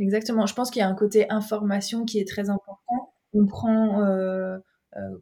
Exactement. 0.00 0.46
Je 0.46 0.54
pense 0.54 0.70
qu'il 0.70 0.80
y 0.80 0.82
a 0.82 0.88
un 0.88 0.94
côté 0.94 1.30
information 1.30 2.04
qui 2.04 2.18
est 2.18 2.26
très 2.26 2.50
important. 2.50 3.14
On 3.32 3.46
prend 3.46 4.02
euh, 4.02 4.58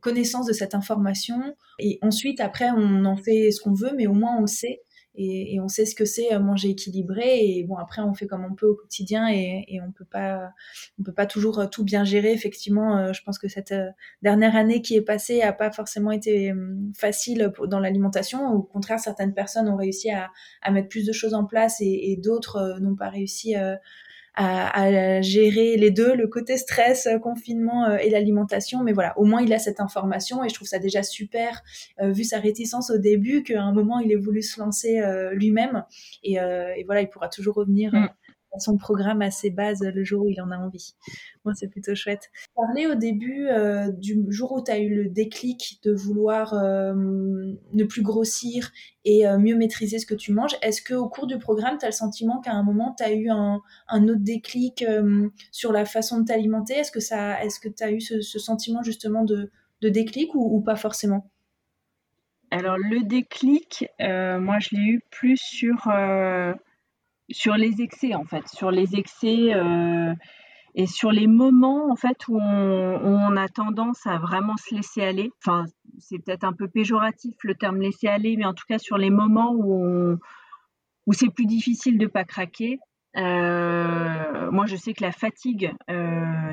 connaissance 0.00 0.46
de 0.46 0.52
cette 0.52 0.74
information. 0.74 1.54
Et 1.78 1.98
ensuite, 2.00 2.40
après, 2.40 2.70
on 2.70 3.04
en 3.04 3.16
fait 3.16 3.50
ce 3.50 3.60
qu'on 3.60 3.74
veut, 3.74 3.92
mais 3.96 4.06
au 4.06 4.14
moins 4.14 4.36
on 4.38 4.42
le 4.42 4.46
sait 4.46 4.82
et, 5.18 5.58
on 5.60 5.68
sait 5.68 5.84
ce 5.84 5.94
que 5.94 6.04
c'est 6.04 6.32
euh, 6.32 6.38
manger 6.38 6.70
équilibré. 6.70 7.40
Et 7.40 7.64
bon, 7.64 7.76
après, 7.76 8.02
on 8.02 8.14
fait 8.14 8.26
comme 8.26 8.44
on 8.44 8.54
peut 8.54 8.66
au 8.66 8.74
quotidien 8.74 9.28
et, 9.28 9.80
on 9.84 9.90
peut 9.90 10.04
pas, 10.04 10.50
on 10.98 11.02
peut 11.02 11.12
pas 11.12 11.26
toujours 11.26 11.58
euh, 11.58 11.66
tout 11.66 11.84
bien 11.84 12.04
gérer. 12.04 12.32
Effectivement, 12.32 12.98
euh, 12.98 13.12
je 13.12 13.22
pense 13.22 13.38
que 13.38 13.48
cette 13.48 13.74
dernière 14.22 14.56
année 14.56 14.80
qui 14.80 14.94
est 14.94 15.02
passée 15.02 15.42
a 15.42 15.52
pas 15.52 15.72
forcément 15.72 16.12
été 16.12 16.52
facile 16.96 17.52
dans 17.66 17.80
l'alimentation. 17.80 18.52
Au 18.52 18.62
contraire, 18.62 19.00
certaines 19.00 19.34
personnes 19.34 19.68
ont 19.68 19.76
réussi 19.76 20.10
à, 20.10 20.30
mettre 20.70 20.88
plus 20.88 21.06
de 21.06 21.12
choses 21.12 21.34
en 21.34 21.44
place 21.44 21.78
et, 21.80 22.16
d'autres 22.22 22.78
n'ont 22.80 22.96
pas 22.96 23.08
réussi 23.08 23.54
à, 23.54 23.80
gérer 25.22 25.76
les 25.76 25.90
deux, 25.90 26.14
le 26.14 26.28
côté 26.28 26.56
stress, 26.56 27.06
euh, 27.06 27.18
confinement 27.18 27.86
euh, 27.86 27.96
et 27.96 28.10
l'alimentation. 28.10 28.82
Mais 28.82 28.92
voilà, 28.92 29.18
au 29.18 29.24
moins 29.24 29.42
il 29.42 29.52
a 29.52 29.58
cette 29.58 29.80
information 29.80 30.44
et 30.44 30.48
je 30.48 30.54
trouve 30.54 30.68
ça 30.68 30.78
déjà 30.78 31.02
super, 31.02 31.62
euh, 32.00 32.12
vu 32.12 32.24
sa 32.24 32.38
réticence 32.38 32.90
au 32.90 32.98
début, 32.98 33.42
qu'à 33.42 33.62
un 33.62 33.72
moment 33.72 33.98
il 33.98 34.12
ait 34.12 34.16
voulu 34.16 34.42
se 34.42 34.60
lancer 34.60 35.00
lui-même. 35.32 35.84
Et, 36.22 36.38
voilà, 36.86 37.02
il 37.02 37.08
pourra 37.08 37.28
toujours 37.28 37.54
revenir. 37.54 37.92
Mm 37.94 38.08
son 38.60 38.76
programme 38.76 39.22
à 39.22 39.30
ses 39.30 39.50
bases 39.50 39.82
le 39.82 40.04
jour 40.04 40.24
où 40.24 40.28
il 40.28 40.40
en 40.40 40.50
a 40.50 40.56
envie. 40.56 40.94
Moi, 41.44 41.54
c'est 41.54 41.68
plutôt 41.68 41.94
chouette. 41.94 42.30
Parler 42.54 42.86
au 42.86 42.94
début 42.94 43.46
euh, 43.48 43.90
du 43.90 44.26
jour 44.28 44.52
où 44.52 44.62
tu 44.62 44.70
as 44.70 44.78
eu 44.78 44.94
le 44.94 45.08
déclic 45.08 45.80
de 45.82 45.92
vouloir 45.92 46.52
euh, 46.52 46.94
ne 46.94 47.84
plus 47.84 48.02
grossir 48.02 48.70
et 49.04 49.26
euh, 49.26 49.38
mieux 49.38 49.56
maîtriser 49.56 49.98
ce 49.98 50.06
que 50.06 50.14
tu 50.14 50.32
manges. 50.32 50.56
Est-ce 50.62 50.82
qu'au 50.82 51.08
cours 51.08 51.26
du 51.26 51.38
programme, 51.38 51.78
tu 51.78 51.84
as 51.86 51.88
le 51.88 51.92
sentiment 51.92 52.40
qu'à 52.40 52.52
un 52.52 52.62
moment, 52.62 52.94
tu 52.98 53.04
as 53.04 53.12
eu 53.12 53.30
un, 53.30 53.60
autre 53.90 54.20
déclic 54.20 54.84
sur 55.50 55.72
la 55.72 55.84
façon 55.84 56.20
de 56.20 56.24
t'alimenter? 56.26 56.74
Est-ce 56.74 56.92
que 56.92 57.68
tu 57.68 57.84
as 57.84 57.92
eu 57.92 58.00
ce, 58.00 58.20
sentiment 58.38 58.82
justement 58.82 59.24
de, 59.24 59.50
déclic 59.82 60.34
ou, 60.34 60.60
pas 60.60 60.76
forcément? 60.76 61.30
Alors 62.50 62.76
le 62.78 63.06
déclic, 63.06 63.86
moi 64.00 64.58
je 64.58 64.76
l'ai 64.76 64.82
eu 64.82 65.00
plus 65.10 65.38
sur 65.38 65.88
sur 67.30 67.54
les 67.54 67.80
excès 67.82 68.14
en 68.14 68.24
fait, 68.24 68.46
sur 68.48 68.70
les 68.70 68.96
excès 68.96 69.54
euh, 69.54 70.14
et 70.74 70.86
sur 70.86 71.10
les 71.10 71.26
moments 71.26 71.90
en 71.90 71.96
fait 71.96 72.16
où 72.28 72.38
on, 72.38 73.36
a 73.36 73.48
tendance 73.48 74.06
à 74.06 74.18
vraiment 74.18 74.56
se 74.56 74.74
laisser 74.74 75.02
aller. 75.02 75.30
Enfin, 75.44 75.64
c'est 75.98 76.18
peut-être 76.18 76.44
un 76.44 76.52
peu 76.52 76.68
péjoratif 76.68 77.34
le 77.42 77.54
terme 77.54 77.80
laisser 77.80 78.08
aller, 78.08 78.36
mais 78.36 78.44
en 78.44 78.54
tout 78.54 78.64
cas 78.68 78.78
sur 78.78 78.98
les 78.98 79.10
moments 79.10 79.52
où 79.54 80.16
où 81.06 81.12
c'est 81.12 81.30
plus 81.30 81.46
difficile 81.46 81.98
de 81.98 82.06
pas 82.06 82.24
craquer. 82.24 82.78
Euh, 83.16 84.50
moi, 84.50 84.66
je 84.66 84.76
sais 84.76 84.92
que 84.92 85.02
la 85.02 85.10
fatigue 85.10 85.72
euh, 85.88 85.94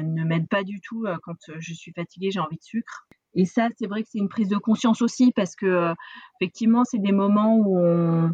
ne 0.02 0.24
m'aide 0.24 0.48
pas 0.48 0.64
du 0.64 0.80
tout. 0.80 1.06
Quand 1.24 1.36
je 1.60 1.74
suis 1.74 1.92
fatiguée, 1.92 2.32
j'ai 2.32 2.40
envie 2.40 2.56
de 2.56 2.64
sucre. 2.64 3.06
Et 3.34 3.44
ça, 3.44 3.68
c'est 3.78 3.86
vrai 3.86 4.04
que 4.04 4.08
c'est 4.10 4.18
une 4.18 4.30
prise 4.30 4.48
de 4.48 4.56
conscience 4.56 5.02
aussi 5.02 5.34
parce 5.34 5.58
que 5.58 5.94
effectivement, 6.40 6.86
c'est 6.86 7.02
des 7.02 7.12
moments 7.12 7.58
où 7.58 7.78
on, 7.78 8.32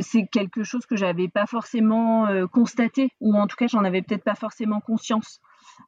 c'est 0.00 0.26
quelque 0.26 0.62
chose 0.62 0.86
que 0.86 0.96
j'avais 0.96 1.28
pas 1.28 1.46
forcément 1.46 2.26
euh, 2.26 2.46
constaté, 2.46 3.10
ou 3.20 3.34
en 3.36 3.46
tout 3.46 3.56
cas 3.56 3.66
j'en 3.66 3.84
avais 3.84 4.02
peut-être 4.02 4.24
pas 4.24 4.34
forcément 4.34 4.80
conscience. 4.80 5.40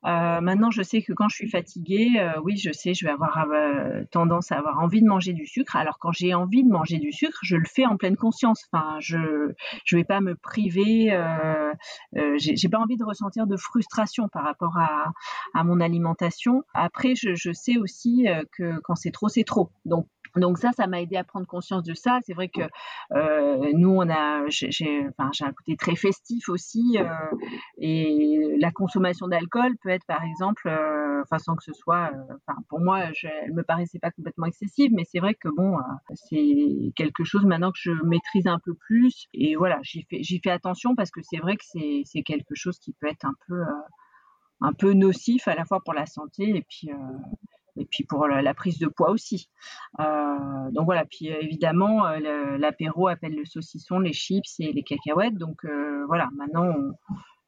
Euh, 0.05 0.41
maintenant, 0.41 0.71
je 0.71 0.83
sais 0.83 1.03
que 1.03 1.13
quand 1.13 1.29
je 1.29 1.37
suis 1.37 1.51
fatiguée, 1.51 2.11
euh, 2.19 2.41
oui, 2.45 2.57
je 2.57 2.71
sais, 2.71 2.95
je 2.95 3.05
vais 3.05 3.11
avoir 3.11 3.45
tendance 4.13 4.53
à 4.53 4.59
avoir 4.59 4.79
envie 4.79 5.01
de 5.03 5.07
manger 5.07 5.33
du 5.33 5.47
sucre. 5.47 5.75
Alors 5.77 5.99
quand 5.99 6.13
j'ai 6.13 6.33
envie 6.35 6.63
de 6.63 6.69
manger 6.69 6.99
du 6.99 7.13
sucre, 7.13 7.39
je 7.43 7.57
le 7.57 7.65
fais 7.65 7.87
en 7.87 7.97
pleine 7.97 8.17
conscience. 8.17 8.65
Enfin, 8.73 8.97
je 9.01 9.53
je 9.85 9.97
vais 9.97 10.05
pas 10.05 10.21
me 10.21 10.35
priver. 10.37 11.11
j'ai 12.15 12.69
pas 12.69 12.79
envie 12.79 12.97
de 12.97 13.05
ressentir 13.05 13.47
de 13.47 13.57
frustration 13.57 14.29
par 14.29 14.45
rapport 14.45 14.77
à, 14.79 15.13
à 15.55 15.65
mon 15.65 15.81
alimentation. 15.81 16.63
Après, 16.75 17.15
je, 17.17 17.35
je 17.35 17.53
sais 17.53 17.77
aussi 17.79 18.27
que 18.57 18.79
quand 18.81 18.95
c'est 18.95 19.11
trop, 19.11 19.29
c'est 19.29 19.45
trop. 19.45 19.71
Donc 19.85 20.07
donc 20.37 20.59
ça, 20.59 20.71
ça 20.73 20.87
m'a 20.87 21.01
aidé 21.01 21.17
à 21.17 21.25
prendre 21.25 21.47
conscience 21.47 21.83
de 21.83 21.95
ça. 21.95 22.19
C'est 22.25 22.35
vrai 22.35 22.49
que 22.49 22.63
euh, 23.13 23.71
nous, 23.75 23.91
on 23.91 24.09
a, 24.09 24.47
j'ai, 24.49 25.07
enfin, 25.09 25.31
j'ai 25.33 25.45
un 25.45 25.53
côté 25.53 25.77
très 25.77 25.97
festif 25.97 26.49
aussi, 26.49 26.99
euh, 26.99 27.05
et 27.79 28.57
la 28.61 28.71
consommation 28.71 29.29
d'alcool 29.29 29.77
peut 29.83 29.91
être, 29.91 30.07
par 30.07 30.23
exemple, 30.25 30.69
euh, 30.69 31.23
enfin, 31.23 31.39
sans 31.39 31.57
que 31.57 31.65
ce 31.65 31.73
soit, 31.73 32.11
euh, 32.13 32.35
enfin, 32.47 32.59
pour 32.69 32.81
moi, 32.81 33.13
je, 33.15 33.27
elle 33.27 33.55
me 33.55 33.63
paraissait 33.63 33.99
pas 33.99 34.11
complètement 34.11 34.47
excessive, 34.47 34.91
mais 34.93 35.05
c'est 35.05 35.21
vrai 35.21 35.35
que 35.35 35.49
bon, 35.49 35.79
euh, 35.79 35.83
c'est 36.15 36.93
quelque 36.97 37.25
chose 37.25 37.45
maintenant 37.45 37.71
que 37.73 37.79
je 37.81 37.93
maîtrise 38.05 38.47
un 38.47 38.59
peu 38.65 38.75
plus, 38.75 39.27
et 39.35 39.57
voilà, 39.57 39.79
j'y 39.83 40.03
fais, 40.09 40.23
j'y 40.23 40.41
fais 40.43 40.51
attention 40.51 40.95
parce 40.95 41.11
que 41.11 41.21
c'est 41.23 41.39
vrai 41.39 41.57
que 41.57 41.65
c'est, 41.65 42.03
c'est 42.05 42.23
quelque 42.23 42.55
chose 42.55 42.79
qui 42.79 42.93
peut 43.01 43.09
être 43.09 43.25
un 43.25 43.35
peu, 43.49 43.63
un 44.61 44.73
peu 44.73 44.93
nocif 44.93 45.49
à 45.49 45.55
la 45.55 45.65
fois 45.65 45.81
pour 45.85 45.95
la 45.95 46.07
santé 46.07 46.49
et 46.57 46.63
puis 46.69 46.91
et 47.77 47.85
puis 47.85 48.05
pour 48.05 48.27
la, 48.27 48.55
prise 48.55 48.79
de 48.79 48.87
poids 48.87 49.11
aussi. 49.11 49.49
Euh, 49.99 50.71
donc 50.73 50.85
voilà, 50.85 51.05
puis 51.05 51.33
euh, 51.33 51.41
évidemment, 51.41 52.07
euh, 52.07 52.57
l'apéro 52.59 53.09
appelle 53.09 53.35
le 53.35 53.45
saucisson, 53.45 53.99
les 53.99 54.13
chips 54.13 54.59
et 54.59 54.73
les 54.73 54.83
cacahuètes. 54.83 55.37
Donc 55.37 55.65
voilà, 56.07 56.29
maintenant, 56.37 56.75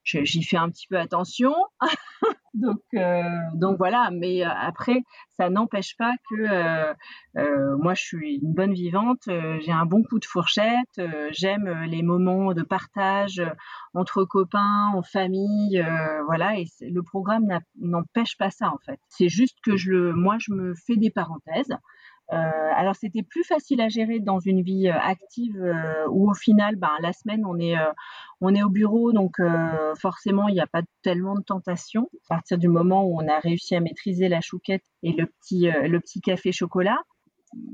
j'y 0.05 0.43
fais 0.43 0.57
un 0.57 0.71
petit 0.71 0.87
peu 0.89 0.99
attention. 0.99 1.55
donc, 2.55 2.81
euh, 2.95 3.23
donc 3.55 3.79
voilà, 3.79 4.11
mais 4.13 4.45
euh, 4.45 4.49
après, 4.49 5.01
ça 5.37 5.51
n'empêche 5.51 5.97
pas 5.97 6.13
que 6.31 6.37
euh, 7.39 7.77
moi, 7.79 7.95
je 7.95 8.03
suis 8.03 8.35
une 8.43 8.53
bonne 8.53 8.73
vivante, 8.73 9.23
j'ai 9.27 9.73
un 9.73 9.87
bon 9.87 10.03
coup 10.03 10.19
de 10.19 10.25
fourchette, 10.25 11.01
j'aime 11.31 11.85
les 11.85 12.03
moments 12.03 12.53
de 12.53 12.63
partage 12.63 13.43
entre 13.95 14.25
copains, 14.25 14.93
en 14.95 15.03
famille, 15.03 15.85
voilà, 16.27 16.59
et 16.59 16.67
le 16.81 17.03
programme 17.03 17.47
n'empêche 17.81 18.37
pas 18.37 18.51
ça 18.51 18.69
en 18.69 18.79
fait. 18.85 19.01
C'est 19.09 19.29
juste 19.29 19.59
que 19.65 19.77
je 19.77 19.91
le, 19.91 20.13
moi, 20.15 20.37
je 20.39 20.53
me 20.53 20.75
fais 20.75 20.97
des 20.97 21.11
parenthèses. 21.11 21.75
Euh, 22.33 22.37
alors 22.77 22.95
c'était 22.95 23.23
plus 23.23 23.45
facile 23.45 23.81
à 23.81 23.89
gérer 23.89 24.19
dans 24.19 24.39
une 24.39 24.63
vie 24.63 24.89
euh, 24.89 24.99
active 24.99 25.61
euh, 25.61 26.07
où 26.09 26.31
au 26.31 26.35
final, 26.35 26.77
ben, 26.77 26.93
la 27.01 27.13
semaine 27.13 27.45
on 27.45 27.59
est 27.59 28.63
au 28.63 28.71
bureau, 28.71 29.13
donc 29.13 29.37
forcément 29.99 30.49
il 30.49 30.55
n'y 30.55 30.61
a 30.61 30.67
pas 30.67 30.83
tellement 31.03 31.35
de 31.35 31.43
tentations. 31.43 32.09
À 32.31 32.37
partir 32.37 32.59
du 32.59 32.69
moment 32.69 33.05
où 33.05 33.21
on 33.21 33.29
a 33.29 33.39
réussi 33.39 33.75
à 33.75 33.81
maîtriser 33.81 34.29
la 34.29 34.41
chouquette 34.41 34.85
et 35.03 35.13
le 35.13 35.27
petit 35.27 36.21
café 36.21 36.53
chocolat, 36.53 36.99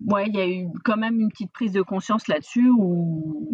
ouais, 0.07 0.27
il 0.29 0.35
y 0.35 0.41
a 0.41 0.49
eu 0.49 0.69
quand 0.85 0.97
même 0.97 1.21
une 1.21 1.31
petite 1.31 1.53
prise 1.53 1.73
de 1.73 1.83
conscience 1.83 2.27
là-dessus 2.27 2.69
où, 2.69 3.47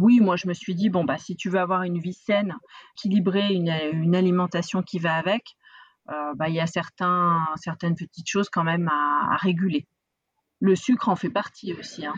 oui, 0.00 0.20
moi 0.20 0.36
je 0.36 0.46
me 0.46 0.52
suis 0.52 0.74
dit 0.74 0.90
bon 0.90 1.04
bah 1.04 1.18
si 1.18 1.36
tu 1.36 1.48
veux 1.48 1.58
avoir 1.60 1.82
une 1.82 1.98
vie 1.98 2.12
saine, 2.12 2.54
équilibrée, 2.98 3.54
une, 3.54 4.14
alimentation 4.14 4.82
qui 4.82 4.98
va 4.98 5.14
avec, 5.14 5.56
bah 6.36 6.48
il 6.48 6.54
y 6.54 6.60
a 6.60 6.66
certaines 6.66 7.94
petites 7.96 8.28
choses 8.28 8.50
quand 8.50 8.64
même 8.64 8.88
à 8.88 9.36
réguler 9.36 9.86
le 10.60 10.76
sucre 10.76 11.08
en 11.08 11.16
fait 11.16 11.30
partie 11.30 11.72
aussi. 11.72 12.06
Hein. 12.06 12.14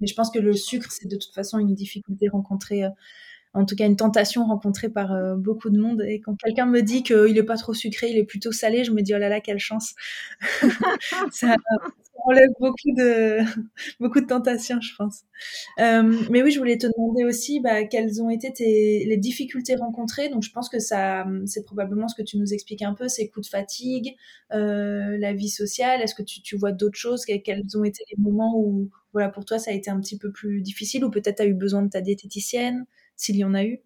Mais 0.00 0.06
je 0.06 0.14
pense 0.14 0.30
que 0.30 0.38
le 0.38 0.52
sucre, 0.52 0.90
c'est 0.90 1.08
de 1.08 1.16
toute 1.16 1.34
façon 1.34 1.58
une 1.58 1.74
difficulté 1.74 2.28
rencontrée, 2.28 2.84
euh, 2.84 2.90
en 3.54 3.64
tout 3.64 3.76
cas 3.76 3.86
une 3.86 3.96
tentation 3.96 4.44
rencontrée 4.44 4.88
par 4.88 5.12
euh, 5.12 5.36
beaucoup 5.36 5.70
de 5.70 5.78
monde. 5.78 6.02
Et 6.06 6.20
quand 6.20 6.34
quelqu'un 6.36 6.66
me 6.66 6.80
dit 6.80 7.02
qu'il 7.02 7.34
n'est 7.34 7.42
pas 7.42 7.56
trop 7.56 7.74
sucré, 7.74 8.10
il 8.10 8.18
est 8.18 8.24
plutôt 8.24 8.52
salé, 8.52 8.84
je 8.84 8.92
me 8.92 9.02
dis 9.02 9.14
oh 9.14 9.18
là 9.18 9.28
là, 9.28 9.40
quelle 9.40 9.58
chance. 9.58 9.94
ça, 11.32 11.56
enlève 12.24 12.50
beaucoup 12.60 12.92
de, 12.96 13.38
beaucoup 14.00 14.20
de 14.20 14.26
tentations, 14.26 14.80
je 14.80 14.94
pense. 14.96 15.22
Euh, 15.78 16.16
mais 16.30 16.42
oui, 16.42 16.50
je 16.50 16.58
voulais 16.58 16.78
te 16.78 16.86
demander 16.86 17.24
aussi 17.24 17.60
bah, 17.60 17.84
quelles 17.84 18.22
ont 18.22 18.30
été 18.30 19.04
les 19.06 19.16
difficultés 19.16 19.76
rencontrées. 19.76 20.28
Donc, 20.28 20.42
je 20.42 20.50
pense 20.50 20.68
que 20.68 20.78
ça, 20.78 21.26
c'est 21.46 21.64
probablement 21.64 22.08
ce 22.08 22.14
que 22.14 22.22
tu 22.22 22.38
nous 22.38 22.52
expliques 22.52 22.82
un 22.82 22.94
peu, 22.94 23.08
ces 23.08 23.28
coups 23.28 23.46
de 23.46 23.50
fatigue, 23.50 24.16
euh, 24.52 25.16
la 25.18 25.32
vie 25.32 25.48
sociale. 25.48 26.02
Est-ce 26.02 26.14
que 26.14 26.22
tu, 26.22 26.42
tu 26.42 26.56
vois 26.56 26.72
d'autres 26.72 26.98
choses? 26.98 27.24
Quels 27.24 27.64
ont 27.76 27.84
été 27.84 28.04
les 28.10 28.22
moments 28.22 28.54
où, 28.56 28.90
voilà, 29.12 29.28
pour 29.28 29.44
toi, 29.44 29.58
ça 29.58 29.70
a 29.70 29.74
été 29.74 29.90
un 29.90 30.00
petit 30.00 30.18
peu 30.18 30.30
plus 30.30 30.60
difficile 30.60 31.04
ou 31.04 31.10
peut-être 31.10 31.36
tu 31.36 31.42
as 31.42 31.46
eu 31.46 31.54
besoin 31.54 31.82
de 31.82 31.88
ta 31.88 32.00
diététicienne, 32.00 32.84
s'il 33.18 33.36
y 33.36 33.44
en 33.44 33.52
a 33.52 33.64
eu? 33.64 33.80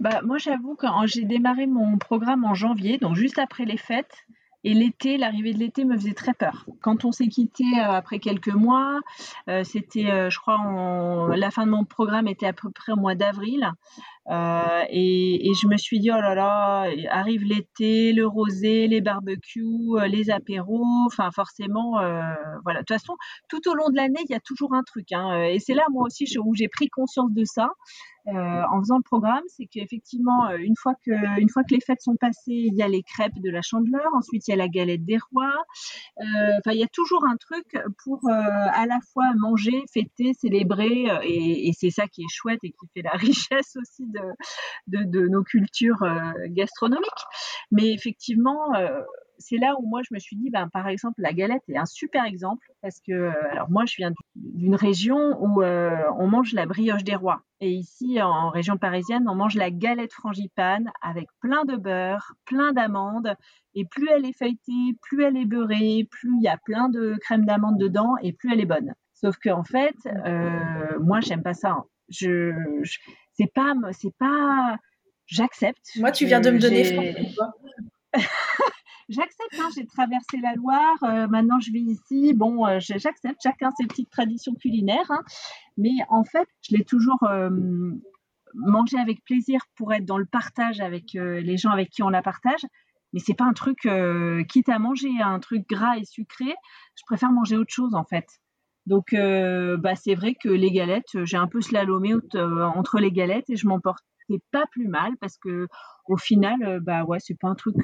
Bah, 0.00 0.20
moi, 0.24 0.38
j'avoue 0.38 0.74
que 0.74 0.86
j'ai 1.06 1.24
démarré 1.24 1.66
mon 1.66 1.98
programme 1.98 2.44
en 2.44 2.54
janvier, 2.54 2.98
donc 2.98 3.14
juste 3.14 3.38
après 3.38 3.64
les 3.64 3.76
fêtes. 3.76 4.24
Et 4.64 4.74
l'été, 4.74 5.18
l'arrivée 5.18 5.54
de 5.54 5.58
l'été 5.60 5.84
me 5.84 5.96
faisait 5.96 6.14
très 6.14 6.34
peur. 6.34 6.66
Quand 6.82 7.04
on 7.04 7.12
s'est 7.12 7.28
quitté 7.28 7.62
euh, 7.78 7.92
après 7.92 8.18
quelques 8.18 8.52
mois, 8.52 8.98
euh, 9.48 9.62
c'était, 9.62 10.10
euh, 10.10 10.30
je 10.30 10.38
crois, 10.40 10.58
la 11.36 11.50
fin 11.52 11.64
de 11.64 11.70
mon 11.70 11.84
programme 11.84 12.26
était 12.26 12.46
à 12.46 12.52
peu 12.52 12.68
près 12.70 12.92
au 12.92 12.96
mois 12.96 13.14
d'avril. 13.14 13.70
Et, 14.30 15.50
je 15.60 15.66
me 15.66 15.76
suis 15.76 16.00
dit, 16.00 16.10
oh 16.10 16.20
là 16.20 16.34
là, 16.34 16.90
arrive 17.10 17.44
l'été, 17.44 18.12
le 18.12 18.26
rosé, 18.26 18.86
les 18.86 19.00
barbecues, 19.00 19.96
les 20.08 20.30
apéros, 20.30 20.84
enfin 21.06 21.30
forcément, 21.30 21.92
voilà. 22.64 22.80
De 22.80 22.84
toute 22.84 22.98
façon, 22.98 23.14
tout 23.48 23.68
au 23.68 23.74
long 23.74 23.88
de 23.90 23.96
l'année, 23.96 24.20
il 24.28 24.32
y 24.32 24.36
a 24.36 24.40
toujours 24.40 24.74
un 24.74 24.82
truc. 24.82 25.12
Hein. 25.12 25.44
et 25.44 25.58
c'est 25.58 25.74
là, 25.74 25.84
moi 25.90 26.04
aussi, 26.06 26.26
où 26.38 26.54
j'ai 26.54 26.68
pris 26.68 26.88
conscience 26.88 27.32
de 27.32 27.44
ça. 27.44 27.68
Euh, 28.34 28.62
en 28.70 28.80
faisant 28.80 28.98
le 28.98 29.02
programme, 29.02 29.42
c'est 29.46 29.66
qu'effectivement, 29.66 30.48
euh, 30.50 30.58
une 30.58 30.74
fois 30.76 30.92
que, 31.06 31.40
une 31.40 31.48
fois 31.48 31.62
que 31.62 31.74
les 31.74 31.80
fêtes 31.80 32.02
sont 32.02 32.16
passées, 32.16 32.52
il 32.52 32.74
y 32.74 32.82
a 32.82 32.88
les 32.88 33.02
crêpes 33.02 33.40
de 33.42 33.50
la 33.50 33.62
Chandeleur, 33.62 34.06
ensuite 34.14 34.46
il 34.46 34.50
y 34.50 34.54
a 34.54 34.56
la 34.56 34.68
galette 34.68 35.04
des 35.06 35.16
rois. 35.30 35.54
Euh, 36.20 36.58
enfin, 36.58 36.72
il 36.72 36.80
y 36.80 36.84
a 36.84 36.88
toujours 36.92 37.24
un 37.26 37.36
truc 37.36 37.64
pour 38.04 38.20
à 38.28 38.86
la 38.86 38.98
fois 39.12 39.24
manger, 39.36 39.82
fêter, 39.92 40.34
célébrer, 40.34 41.06
et, 41.22 41.72
c'est 41.78 41.90
ça 41.90 42.06
qui 42.06 42.22
est 42.22 42.30
chouette 42.30 42.58
et 42.64 42.70
qui 42.70 42.86
fait 42.92 43.02
la 43.02 43.12
richesse 43.14 43.76
aussi 43.76 44.04
de, 44.86 45.28
nos 45.28 45.42
cultures 45.42 46.04
gastronomiques. 46.48 47.24
Mais 47.70 47.92
effectivement, 47.92 48.72
c'est 49.38 49.56
là 49.56 49.74
où 49.78 49.86
moi 49.86 50.02
je 50.02 50.12
me 50.12 50.18
suis 50.18 50.36
dit, 50.36 50.50
ben, 50.50 50.68
par 50.68 50.88
exemple, 50.88 51.20
la 51.20 51.32
galette 51.32 51.62
est 51.68 51.78
un 51.78 51.86
super 51.86 52.24
exemple 52.24 52.66
parce 52.82 53.00
que, 53.00 53.12
euh, 53.12 53.32
alors 53.50 53.70
moi 53.70 53.84
je 53.86 53.94
viens 53.96 54.12
d'une 54.34 54.74
région 54.74 55.36
où 55.40 55.62
euh, 55.62 55.96
on 56.18 56.26
mange 56.26 56.52
la 56.52 56.66
brioche 56.66 57.04
des 57.04 57.14
rois. 57.14 57.42
Et 57.60 57.70
ici, 57.70 58.20
en 58.20 58.50
région 58.50 58.76
parisienne, 58.76 59.24
on 59.28 59.34
mange 59.34 59.56
la 59.56 59.70
galette 59.70 60.12
frangipane 60.12 60.90
avec 61.02 61.26
plein 61.40 61.64
de 61.64 61.76
beurre, 61.76 62.34
plein 62.44 62.72
d'amandes. 62.72 63.34
Et 63.74 63.84
plus 63.84 64.08
elle 64.14 64.24
est 64.26 64.36
feuilletée, 64.36 64.96
plus 65.02 65.24
elle 65.24 65.36
est 65.36 65.44
beurrée, 65.44 66.06
plus 66.10 66.30
il 66.38 66.42
y 66.42 66.48
a 66.48 66.56
plein 66.56 66.88
de 66.88 67.14
crème 67.20 67.44
d'amande 67.44 67.78
dedans 67.78 68.14
et 68.22 68.32
plus 68.32 68.52
elle 68.52 68.60
est 68.60 68.66
bonne. 68.66 68.94
Sauf 69.14 69.36
que 69.38 69.50
en 69.50 69.64
fait, 69.64 69.96
euh, 70.06 70.98
moi 71.00 71.20
j'aime 71.20 71.42
pas 71.42 71.54
ça. 71.54 71.84
Je 72.08 72.52
c'est 73.38 73.52
pas, 73.52 73.74
c'est 73.92 74.14
pas, 74.18 74.76
j'accepte. 75.26 75.90
Moi, 75.96 76.10
tu 76.10 76.26
viens 76.26 76.40
de 76.40 76.50
me 76.50 76.58
donner 76.58 76.84
j'accepte, 79.08 79.58
hein, 79.60 79.68
j'ai 79.74 79.86
traversé 79.86 80.38
la 80.42 80.54
Loire, 80.54 80.96
euh, 81.02 81.28
maintenant 81.28 81.60
je 81.60 81.70
vis 81.70 81.92
ici, 81.92 82.32
bon, 82.34 82.66
euh, 82.66 82.78
j'accepte, 82.80 83.38
chacun 83.42 83.70
ses 83.78 83.86
petites 83.86 84.10
traditions 84.10 84.54
culinaires, 84.54 85.10
hein. 85.10 85.22
mais 85.76 85.90
en 86.08 86.24
fait, 86.24 86.48
je 86.62 86.74
l'ai 86.74 86.84
toujours 86.84 87.22
euh, 87.24 87.50
mangé 88.54 88.98
avec 88.98 89.22
plaisir 89.24 89.60
pour 89.76 89.92
être 89.92 90.06
dans 90.06 90.18
le 90.18 90.24
partage 90.24 90.80
avec 90.80 91.12
les 91.12 91.56
gens 91.58 91.70
avec 91.70 91.90
qui 91.90 92.02
on 92.02 92.08
la 92.08 92.22
partage, 92.22 92.64
mais 93.12 93.20
c'est 93.20 93.34
pas 93.34 93.44
un 93.44 93.52
truc, 93.52 93.86
quitte 94.48 94.68
à 94.70 94.78
manger 94.78 95.10
un 95.22 95.38
truc 95.38 95.68
gras 95.68 95.96
et 95.98 96.04
sucré, 96.04 96.54
je 96.94 97.02
préfère 97.06 97.30
manger 97.30 97.56
autre 97.56 97.72
chose 97.72 97.94
en 97.94 98.04
fait. 98.04 98.26
Donc, 98.88 99.14
bah, 99.14 99.94
c'est 99.94 100.14
vrai 100.14 100.34
que 100.34 100.48
les 100.48 100.70
galettes, 100.70 101.24
j'ai 101.24 101.36
un 101.36 101.46
peu 101.46 101.60
slalomé 101.60 102.14
entre 102.34 102.98
les 102.98 103.12
galettes 103.12 103.48
et 103.50 103.56
je 103.56 103.66
m'en 103.66 103.80
portais 103.80 104.02
pas 104.50 104.64
plus 104.72 104.88
mal 104.88 105.12
parce 105.20 105.38
que 105.38 105.68
au 106.06 106.16
final, 106.16 106.80
bah 106.80 107.04
ouais, 107.04 107.18
c'est 107.20 107.38
pas 107.38 107.48
un 107.48 107.54
truc 107.54 107.76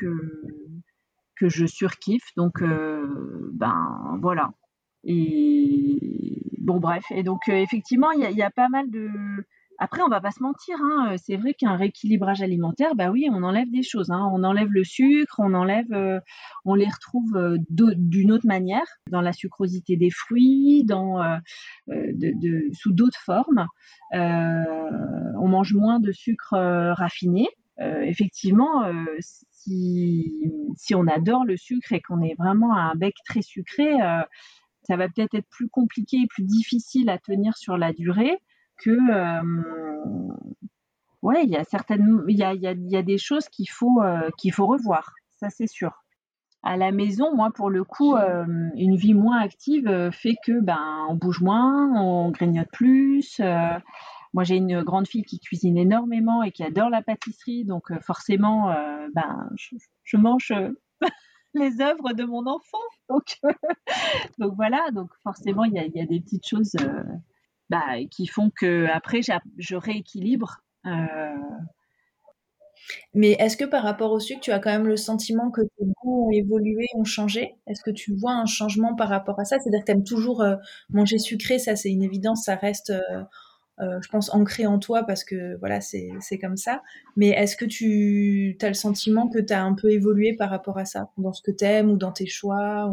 que 1.37 1.49
je 1.49 1.67
surkiffe. 1.67 2.29
Donc, 2.37 2.63
euh, 2.63 3.51
ben 3.53 4.19
voilà. 4.21 4.51
Et 5.05 5.99
bon, 6.59 6.79
bref. 6.81 7.05
Et 7.11 7.23
donc, 7.23 7.49
euh, 7.49 7.55
effectivement, 7.55 8.11
il 8.13 8.21
y, 8.21 8.43
a 8.43 8.51
pas 8.51 8.69
mal 8.69 8.91
de. 8.91 9.11
Après, 9.79 10.03
on 10.03 10.09
va 10.09 10.21
pas 10.21 10.31
se 10.31 10.43
mentir, 10.43 10.77
hein, 10.81 11.17
c'est 11.17 11.37
vrai 11.37 11.55
qu'un 11.55 11.77
rééquilibrage 11.77 12.43
alimentaire, 12.43 12.95
bah 12.95 13.11
oui, 13.11 13.29
on 13.31 13.43
enlève 13.43 13.71
des 13.71 13.83
choses. 13.83 14.11
Hein. 14.11 14.31
On 14.33 14.45
enlève 14.45 14.71
le 14.71 14.85
sucre, 14.85 15.41
on 15.41 15.53
euh, 15.55 16.21
les 16.77 16.87
retrouve 16.87 17.59
d'une 17.69 18.33
autre 18.33 18.47
manière, 18.47 18.87
dans 19.11 19.21
la 19.21 19.33
sucrosité 19.33 19.97
des 19.97 20.11
fruits, 20.11 20.87
sous 22.73 22.93
d'autres 22.93 23.21
formes. 23.21 23.67
on 24.13 25.49
mange 25.49 25.75
moins 25.75 26.01
de 26.01 26.13
sucre 26.13 26.57
raffiné. 26.97 27.49
effectivement, 27.79 28.85
si, 30.77 30.95
on 30.95 31.07
adore 31.07 31.45
le 31.45 31.57
sucre 31.57 31.93
et 31.93 32.01
qu'on 32.01 32.23
est 32.23 32.35
vraiment 32.39 32.75
à 32.75 32.81
un 32.81 32.95
bec 32.95 33.15
très 33.27 33.43
sucré, 33.43 34.01
euh, 34.01 34.23
ça 34.83 34.97
va 34.97 35.09
peut-être 35.09 35.35
être 35.35 35.49
plus 35.49 35.69
compliqué 35.69 36.19
et 36.19 36.27
plus 36.27 36.45
difficile 36.45 37.09
à 37.09 37.19
tenir 37.19 37.57
sur 37.57 37.79
la 37.79 37.93
durée 37.93 38.39
que 38.79 38.97
ouais 41.23 41.45
il 41.45 41.51
y 41.51 41.57
a 41.57 41.65
certaines 41.65 42.23
il 42.29 42.39
y 42.39 42.97
a, 42.97 43.03
des 43.03 43.19
choses 43.19 43.49
qu'il 43.49 43.71
faut 43.71 44.03
qu'il 44.39 44.53
faut 44.53 44.67
revoir 44.67 45.13
ça 45.41 45.51
c'est 45.51 45.67
sûr 45.67 46.05
à 46.63 46.77
la 46.77 46.93
maison 46.93 47.35
moi 47.35 47.51
pour 47.55 47.71
le 47.71 47.85
coup 47.85 48.17
une 48.77 48.97
vie 48.97 49.15
moins 49.15 49.41
active 49.41 50.11
fait 50.13 50.37
que 50.45 50.61
ben 50.61 51.07
on 51.09 51.15
bouge 51.15 51.41
moins 51.41 51.93
on 52.01 52.31
grignote 52.31 52.71
plus 52.73 53.41
moi, 54.35 54.43
j'ai 54.43 54.57
une 54.57 54.83
grande 54.83 55.07
fille 55.07 55.23
qui 55.23 55.39
cuisine 55.39 55.79
énormément 55.79 56.43
et 56.43 56.51
qui 56.51 56.65
adore 56.65 56.91
la 56.91 57.03
pâtisserie, 57.03 57.65
donc 57.65 57.93
forcément, 58.03 58.69
euh, 58.73 59.07
ben, 59.15 59.49
je, 60.03 60.17
mange 60.17 60.53
les 61.55 61.81
œuvres 61.81 62.13
de 62.13 62.25
mon 62.25 62.45
enfant. 62.49 62.83
Donc, 63.09 63.39
donc 64.39 64.55
voilà, 64.57 64.91
donc 64.91 65.09
forcément, 65.23 65.63
il 65.63 65.75
y 65.75 65.79
a, 65.79 66.07
des 66.07 66.21
petites 66.21 66.49
choses 66.49 66.75
bah, 67.71 67.83
qui 68.11 68.27
font 68.27 68.51
que 68.51 68.87
après, 68.93 69.21
je 69.59 69.77
rééquilibre. 69.77 70.63
Mais 73.15 73.33
est-ce 73.33 73.57
que 73.57 73.65
par 73.65 73.83
rapport 73.83 74.13
au 74.13 74.21
sucre, 74.21 74.41
tu 74.41 74.53
as 74.53 74.59
quand 74.59 74.71
même 74.71 74.87
le 74.87 74.97
sentiment 74.97 75.51
que 75.51 75.63
tes 75.63 75.85
goûts 76.03 76.29
ont 76.29 76.31
évolué, 76.33 76.87
ont 76.95 77.05
changé? 77.05 77.55
Est-ce 77.67 77.83
que 77.83 77.91
tu 77.91 78.15
vois 78.15 78.33
un 78.33 78.47
changement 78.47 78.95
par 78.95 79.09
rapport 79.09 79.41
à 79.41 79.45
ça? 79.45 79.59
C'est-à-dire 79.59 79.81
que 79.81 79.87
tu 79.87 79.93
aimes 79.93 80.05
toujours 80.05 80.45
manger 80.91 81.19
sucré, 81.19 81.59
ça 81.59 81.77
c'est 81.77 81.91
une 81.91 82.03
évidence, 82.03 82.45
ça 82.45 82.57
reste 82.57 82.93
euh, 83.81 84.01
je 84.01 84.09
pense, 84.09 84.33
ancré 84.33 84.67
en 84.67 84.79
toi 84.79 85.03
parce 85.03 85.25
que 85.25 85.57
voilà, 85.59 85.81
c'est 85.81 86.39
comme 86.41 86.57
ça. 86.57 86.83
Mais 87.17 87.31
est-ce 87.31 87.57
que 87.57 87.65
tu 87.65 88.57
as 88.63 88.69
le 88.69 88.75
sentiment 88.75 89.29
que 89.29 89.41
tu 89.41 89.53
as 89.53 89.65
un 89.65 89.75
peu 89.75 89.91
évolué 89.91 90.35
par 90.37 90.51
rapport 90.51 90.79
à 90.79 90.85
ça, 90.85 91.11
dans 91.19 91.33
ce 91.33 91.43
que 91.43 91.51
tu 91.51 91.65
aimes 91.65 91.91
ou 91.91 91.97
dans 91.97 92.13
tes 92.13 92.27
choix 92.27 92.93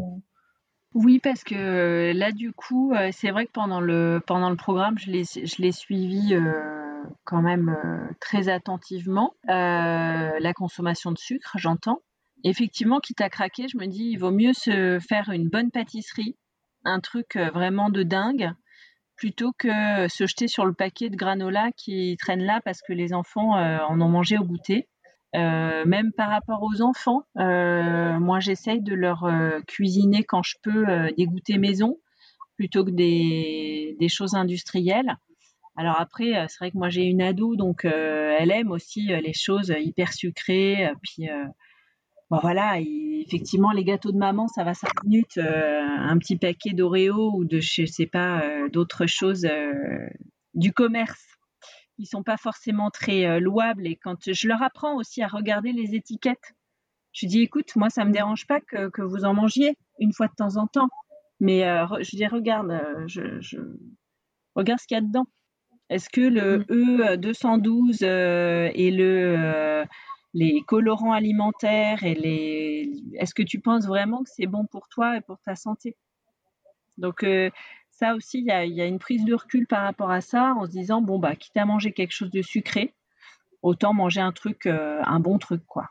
Oui, 0.93 1.19
parce 1.19 1.43
que 1.43 1.55
euh, 1.55 2.13
là, 2.13 2.31
du 2.31 2.51
coup, 2.51 2.93
euh, 2.93 3.09
c'est 3.13 3.31
vrai 3.31 3.45
que 3.45 3.51
pendant 3.51 3.79
le, 3.79 4.21
programme, 4.57 4.97
je 4.99 5.61
l'ai 5.61 5.71
suivi 5.71 6.35
quand 7.23 7.41
même 7.41 7.75
très 8.19 8.49
attentivement. 8.49 9.33
la 9.47 10.53
consommation 10.53 11.11
de 11.11 11.17
sucre, 11.17 11.57
j'entends. 11.57 12.01
Effectivement, 12.43 12.99
quitte 12.99 13.21
à 13.21 13.29
craquer, 13.29 13.67
je 13.67 13.77
me 13.77 13.85
dis, 13.85 14.09
il 14.11 14.17
vaut 14.17 14.31
mieux 14.31 14.53
se 14.53 14.99
faire 14.99 15.29
une 15.29 15.47
bonne 15.47 15.71
pâtisserie, 15.71 16.35
un 16.83 16.99
truc 16.99 17.37
vraiment 17.37 17.89
de 17.89 18.01
dingue, 18.03 18.51
plutôt 19.21 19.51
que 19.55 20.07
se 20.07 20.25
jeter 20.25 20.47
sur 20.47 20.65
le 20.65 20.73
paquet 20.73 21.11
de 21.11 21.15
granola 21.15 21.69
qui 21.77 22.17
traîne 22.19 22.41
là 22.41 22.59
parce 22.65 22.81
que 22.81 22.91
les 22.91 23.13
enfants 23.13 23.55
euh, 23.55 23.77
en 23.87 24.01
ont 24.01 24.09
mangé 24.09 24.35
au 24.39 24.43
goûter. 24.43 24.87
Euh, 25.35 25.85
même 25.85 26.11
par 26.11 26.29
rapport 26.29 26.61
aux 26.61 26.81
enfants, 26.81 27.23
euh, 27.37 28.19
moi 28.19 28.39
j'essaye 28.39 28.81
de 28.81 28.93
leur 28.93 29.29
cuisiner 29.67 30.23
quand 30.23 30.43
je 30.43 30.55
peux 30.61 30.85
des 31.17 31.25
goûters 31.25 31.59
maison 31.59 31.97
plutôt 32.57 32.83
que 32.83 32.91
des, 32.91 33.95
choses 34.09 34.35
industrielles. 34.35 35.17
Alors 35.77 35.99
après, 35.99 36.33
c'est 36.49 36.57
vrai 36.59 36.71
que 36.71 36.77
moi 36.77 36.89
j'ai 36.89 37.03
une 37.03 37.21
ado, 37.21 37.55
donc 37.55 37.85
elle 37.85 38.51
aime 38.51 38.71
aussi 38.71 39.07
les 39.07 39.33
choses 39.33 39.73
hyper 39.79 40.13
sucrées. 40.13 40.91
Puis 41.01 41.29
Bon, 42.31 42.39
voilà, 42.41 42.79
effectivement, 42.79 43.71
les 43.71 43.83
gâteaux 43.83 44.13
de 44.13 44.17
maman, 44.17 44.47
ça 44.47 44.63
va 44.63 44.73
5 44.73 45.03
minutes. 45.03 45.37
Euh, 45.37 45.81
un 45.85 46.17
petit 46.17 46.37
paquet 46.37 46.69
d'Oreo 46.69 47.33
ou 47.35 47.43
de, 47.43 47.59
je 47.59 47.85
sais 47.85 48.05
pas, 48.05 48.41
euh, 48.41 48.69
d'autres 48.69 49.05
choses 49.05 49.43
euh, 49.43 50.07
du 50.53 50.71
commerce 50.71 51.30
qui 52.01 52.07
sont 52.07 52.23
pas 52.23 52.37
forcément 52.37 52.89
très 52.89 53.39
louables. 53.39 53.85
Et 53.85 53.95
quand 53.95 54.31
je 54.31 54.47
leur 54.47 54.61
apprends 54.63 54.95
aussi 54.95 55.21
à 55.21 55.27
regarder 55.27 55.71
les 55.71 55.93
étiquettes, 55.95 56.53
je 57.13 57.27
dis, 57.27 57.41
écoute, 57.41 57.75
moi, 57.75 57.89
ça 57.89 58.05
me 58.05 58.11
dérange 58.11 58.47
pas 58.47 58.59
que, 58.59 59.01
vous 59.01 59.25
en 59.25 59.33
mangiez 59.33 59.77
une 59.99 60.13
fois 60.13 60.27
de 60.27 60.33
temps 60.35 60.57
en 60.57 60.65
temps. 60.65 60.87
Mais 61.39 61.61
je 61.61 62.15
dis, 62.15 62.25
regarde, 62.25 62.71
je, 63.07 63.57
regarde 64.55 64.79
ce 64.79 64.87
qu'il 64.87 64.95
y 64.95 64.97
a 64.97 65.01
dedans. 65.01 65.27
Est-ce 65.89 66.09
que 66.09 66.21
le 66.21 66.59
mmh. 66.59 67.15
E212 67.17 68.03
et 68.73 68.91
le 68.91 69.85
les 70.33 70.61
colorants 70.65 71.13
alimentaires 71.13 72.03
et 72.03 72.15
les. 72.15 72.91
Est-ce 73.15 73.33
que 73.33 73.43
tu 73.43 73.59
penses 73.59 73.85
vraiment 73.85 74.23
que 74.23 74.29
c'est 74.29 74.47
bon 74.47 74.65
pour 74.65 74.87
toi 74.87 75.17
et 75.17 75.21
pour 75.21 75.39
ta 75.41 75.55
santé? 75.55 75.97
Donc 76.97 77.23
euh, 77.23 77.49
ça 78.01 78.15
aussi, 78.15 78.39
il 78.39 78.45
y 78.45 78.81
a, 78.81 78.85
une 78.85 78.97
prise 78.97 79.23
de 79.25 79.35
recul 79.35 79.67
par 79.67 79.83
rapport 79.83 80.09
à 80.09 80.21
ça, 80.21 80.55
en 80.57 80.65
se 80.65 80.71
disant 80.71 81.01
bon 81.01 81.19
bah 81.19 81.35
quitte 81.35 81.55
à 81.55 81.65
manger 81.65 81.91
quelque 81.91 82.13
chose 82.13 82.31
de 82.31 82.41
sucré, 82.41 82.95
autant 83.61 83.93
manger 83.93 84.21
un 84.21 84.31
truc, 84.31 84.65
euh, 84.65 84.99
un 85.05 85.19
bon 85.19 85.37
truc 85.37 85.61
quoi. 85.67 85.89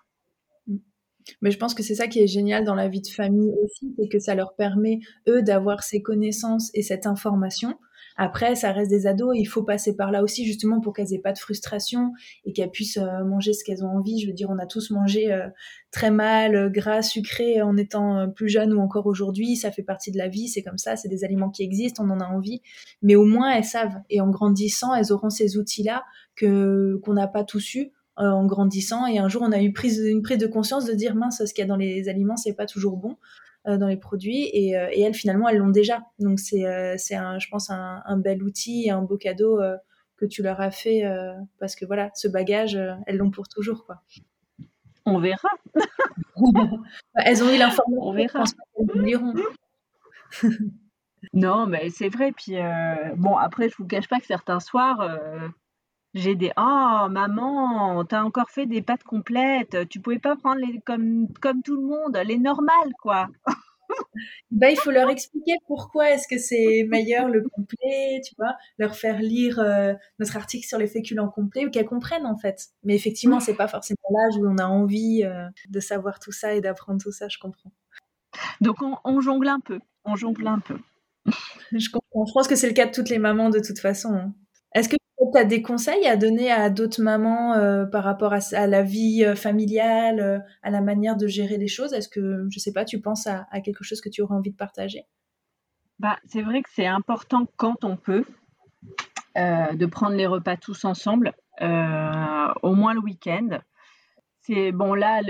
Mais 1.40 1.52
je 1.52 1.58
pense 1.58 1.74
que 1.74 1.84
c'est 1.84 1.94
ça 1.94 2.08
qui 2.08 2.18
est 2.18 2.26
génial 2.26 2.64
dans 2.64 2.74
la 2.74 2.88
vie 2.88 3.00
de 3.00 3.06
famille 3.06 3.52
aussi, 3.62 3.94
c'est 3.96 4.08
que 4.08 4.18
ça 4.18 4.34
leur 4.34 4.56
permet, 4.56 4.98
eux, 5.28 5.42
d'avoir 5.42 5.84
ces 5.84 6.02
connaissances 6.02 6.70
et 6.74 6.82
cette 6.82 7.06
information 7.06 7.78
après, 8.16 8.54
ça 8.54 8.72
reste 8.72 8.90
des 8.90 9.06
ados, 9.06 9.34
il 9.36 9.46
faut 9.46 9.62
passer 9.62 9.96
par 9.96 10.10
là 10.10 10.22
aussi 10.22 10.44
justement 10.44 10.80
pour 10.80 10.92
qu'elles 10.92 11.14
aient 11.14 11.20
pas 11.20 11.32
de 11.32 11.38
frustration 11.38 12.12
et 12.44 12.52
qu'elles 12.52 12.70
puissent 12.70 12.98
euh, 12.98 13.24
manger 13.24 13.52
ce 13.52 13.64
qu'elles 13.64 13.84
ont 13.84 13.88
envie. 13.88 14.20
Je 14.20 14.26
veux 14.26 14.32
dire, 14.32 14.50
on 14.50 14.58
a 14.58 14.66
tous 14.66 14.90
mangé 14.90 15.32
euh, 15.32 15.48
très 15.90 16.10
mal, 16.10 16.54
euh, 16.54 16.68
gras, 16.68 17.02
sucré 17.02 17.62
en 17.62 17.76
étant 17.76 18.30
plus 18.30 18.48
jeunes 18.48 18.72
ou 18.72 18.80
encore 18.80 19.06
aujourd'hui. 19.06 19.56
Ça 19.56 19.70
fait 19.70 19.82
partie 19.82 20.10
de 20.10 20.18
la 20.18 20.28
vie, 20.28 20.48
c'est 20.48 20.62
comme 20.62 20.78
ça, 20.78 20.96
c'est 20.96 21.08
des 21.08 21.24
aliments 21.24 21.50
qui 21.50 21.62
existent, 21.62 22.04
on 22.04 22.10
en 22.10 22.20
a 22.20 22.26
envie. 22.26 22.62
Mais 23.02 23.16
au 23.16 23.24
moins, 23.24 23.52
elles 23.52 23.64
savent 23.64 23.96
et 24.10 24.20
en 24.20 24.28
grandissant, 24.28 24.94
elles 24.94 25.12
auront 25.12 25.30
ces 25.30 25.56
outils-là 25.56 26.04
que 26.36 27.00
qu'on 27.02 27.14
n'a 27.14 27.26
pas 27.26 27.44
tous 27.44 27.74
eu 27.74 27.92
en 28.16 28.44
grandissant 28.44 29.06
et 29.06 29.18
un 29.18 29.28
jour 29.28 29.40
on 29.42 29.52
a 29.52 29.62
eu 29.62 29.72
prise, 29.72 29.98
une 29.98 30.20
prise 30.20 30.36
de 30.36 30.46
conscience 30.46 30.84
de 30.84 30.92
dire 30.92 31.14
mince 31.14 31.42
ce 31.42 31.54
qu'il 31.54 31.62
y 31.62 31.64
a 31.64 31.68
dans 31.68 31.76
les 31.76 32.08
aliments 32.10 32.36
c'est 32.36 32.52
pas 32.52 32.66
toujours 32.66 32.98
bon 32.98 33.16
dans 33.78 33.88
les 33.88 33.96
produits 33.96 34.48
et, 34.52 34.76
euh, 34.76 34.88
et, 34.92 35.02
elles 35.02 35.14
finalement 35.14 35.48
elles 35.48 35.58
l'ont 35.58 35.70
déjà. 35.70 36.02
Donc 36.18 36.38
c'est 36.40 36.66
euh, 36.66 36.96
je 36.96 37.48
pense 37.48 37.70
un, 37.70 38.02
un, 38.04 38.16
bel 38.16 38.42
outil 38.42 38.86
et 38.86 38.90
un 38.90 39.02
beau 39.02 39.16
cadeau 39.16 39.60
que 40.16 40.26
tu 40.26 40.42
leur 40.42 40.60
as 40.60 40.70
fait 40.70 41.02
parce 41.58 41.76
que 41.76 41.84
voilà 41.84 42.10
ce 42.14 42.28
bagage 42.28 42.78
elles 43.06 43.16
l'ont 43.16 43.30
pour 43.30 43.48
toujours 43.48 43.86
quoi. 43.86 44.02
On 45.06 45.18
verra. 45.18 45.48
elles 47.14 47.42
ont 47.42 47.52
eu 47.52 47.58
l'information. 47.58 48.44
On 48.74 48.92
verra. 48.92 49.32
non, 51.32 51.66
mais 51.66 51.90
c'est 51.90 52.08
vrai. 52.08 52.32
Puis 52.32 52.56
bon, 53.16 53.36
après, 53.36 53.68
je 53.70 53.76
vous 53.78 53.86
cache 53.86 54.08
pas 54.08 54.20
que 54.20 54.26
certains 54.26 54.60
soirs, 54.60 55.18
j'ai 56.14 56.34
des 56.34 56.52
oh 56.56 57.06
maman, 57.10 58.04
t'as 58.04 58.22
encore 58.22 58.50
fait 58.50 58.66
des 58.66 58.82
pâtes 58.82 59.04
complètes, 59.04 59.88
tu 59.88 60.00
pouvais 60.00 60.18
pas 60.18 60.36
prendre 60.36 60.60
les 60.60 60.80
comme 60.80 61.28
comme 61.40 61.62
tout 61.62 61.76
le 61.76 61.86
monde, 61.86 62.18
les 62.26 62.38
normales 62.38 62.92
quoi. 63.00 63.28
bah, 64.50 64.70
il 64.70 64.76
faut 64.76 64.90
leur 64.90 65.08
expliquer 65.10 65.54
pourquoi 65.66 66.10
est-ce 66.10 66.26
que 66.28 66.38
c'est 66.38 66.84
meilleur 66.88 67.28
le 67.28 67.42
complet, 67.48 68.20
tu 68.24 68.34
vois, 68.38 68.56
leur 68.78 68.94
faire 68.94 69.20
lire 69.20 69.58
euh, 69.60 69.94
notre 70.18 70.36
article 70.36 70.66
sur 70.66 70.78
les 70.78 70.86
féculents 70.86 71.28
complets 71.28 71.66
ou 71.66 71.70
qu'elles 71.70 71.86
comprennent 71.86 72.26
en 72.26 72.36
fait. 72.36 72.68
Mais 72.84 72.94
effectivement, 72.94 73.40
c'est 73.40 73.54
pas 73.54 73.68
forcément 73.68 73.98
l'âge 74.10 74.36
où 74.40 74.46
on 74.46 74.58
a 74.58 74.66
envie 74.66 75.22
euh, 75.24 75.46
de 75.68 75.80
savoir 75.80 76.18
tout 76.18 76.32
ça 76.32 76.54
et 76.54 76.60
d'apprendre 76.60 77.00
tout 77.00 77.12
ça, 77.12 77.28
je 77.28 77.38
comprends. 77.38 77.72
Donc 78.60 78.76
on, 79.04 79.20
jongle 79.20 79.48
un 79.48 79.60
peu, 79.60 79.80
on 80.04 80.16
jongle 80.16 80.46
un 80.46 80.60
peu. 80.60 80.78
je 81.72 81.90
comprends. 81.90 82.26
Je 82.26 82.32
pense 82.32 82.48
que 82.48 82.56
c'est 82.56 82.68
le 82.68 82.74
cas 82.74 82.86
de 82.86 82.92
toutes 82.92 83.08
les 83.08 83.18
mamans 83.18 83.50
de 83.50 83.60
toute 83.60 83.78
façon. 83.78 84.14
Hein. 84.14 84.34
Est-ce 84.74 84.88
que 84.88 84.96
tu 85.32 85.46
des 85.46 85.62
conseils 85.62 86.06
à 86.06 86.16
donner 86.16 86.50
à 86.50 86.70
d'autres 86.70 87.02
mamans 87.02 87.54
euh, 87.54 87.84
par 87.84 88.04
rapport 88.04 88.32
à, 88.32 88.66
la 88.66 88.82
vie 88.82 89.24
euh, 89.24 89.34
familiale, 89.34 90.20
euh, 90.20 90.38
à 90.62 90.70
la 90.70 90.80
manière 90.80 91.16
de 91.16 91.26
gérer 91.26 91.58
les 91.58 91.68
choses? 91.68 91.92
Est-ce 91.92 92.08
que, 92.08 92.46
je 92.50 92.58
sais 92.58 92.72
pas, 92.72 92.84
tu 92.84 93.00
penses 93.00 93.26
à, 93.26 93.44
quelque 93.60 93.84
chose 93.84 94.00
que 94.00 94.08
tu 94.08 94.22
aurais 94.22 94.34
envie 94.34 94.50
de 94.50 94.56
partager? 94.56 95.04
Bah, 95.98 96.16
C'est 96.26 96.42
vrai 96.42 96.62
que 96.62 96.70
c'est 96.74 96.86
important 96.86 97.46
quand 97.56 97.84
on 97.84 97.96
peut 97.96 98.24
de 99.36 99.86
prendre 99.86 100.16
les 100.16 100.26
repas 100.26 100.56
tous 100.56 100.84
ensemble, 100.84 101.32
au 101.60 102.74
moins 102.74 102.94
le 102.94 103.00
week-end 103.00 103.60
bon 104.72 104.94
là 104.94 105.20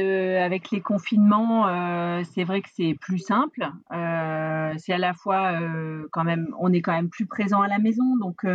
avec 0.43 0.71
les 0.71 0.81
confinements, 0.81 1.69
euh, 1.69 2.23
c'est 2.33 2.45
vrai 2.45 2.63
que 2.63 2.69
c'est 2.75 2.95
plus 3.01 3.19
simple. 3.19 3.69
Euh, 3.93 4.73
c'est 4.79 4.93
à 4.93 4.99
la 4.99 5.15
fois 5.15 5.53
euh, 5.61 6.07
quand 6.13 6.25
même, 6.25 6.55
on 6.59 6.73
est 6.73 6.81
quand 6.81 6.93
même 6.93 7.11
plus 7.11 7.27
présent 7.27 7.61
à 7.61 7.69
la 7.69 7.79
maison, 7.79 8.17
donc 8.21 8.47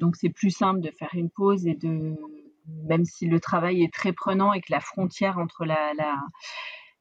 donc 0.00 0.16
c'est 0.16 0.30
plus 0.30 0.50
simple 0.50 0.80
de 0.80 0.90
faire 0.90 1.10
une 1.14 1.30
pause 1.30 1.66
et 1.66 1.74
de 1.74 2.14
même 2.88 3.04
si 3.04 3.26
le 3.26 3.40
travail 3.40 3.82
est 3.82 3.92
très 3.92 4.12
prenant 4.12 4.52
et 4.52 4.60
que 4.60 4.72
la 4.72 4.80
frontière 4.80 5.38
entre 5.38 5.64
la, 5.64 5.92
la 5.96 6.16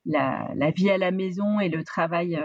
la, 0.05 0.71
vie 0.71 0.91
à 0.91 0.97
la 0.97 1.11
maison 1.11 1.59
et 1.59 1.69
le 1.69 1.83
travail 1.83 2.39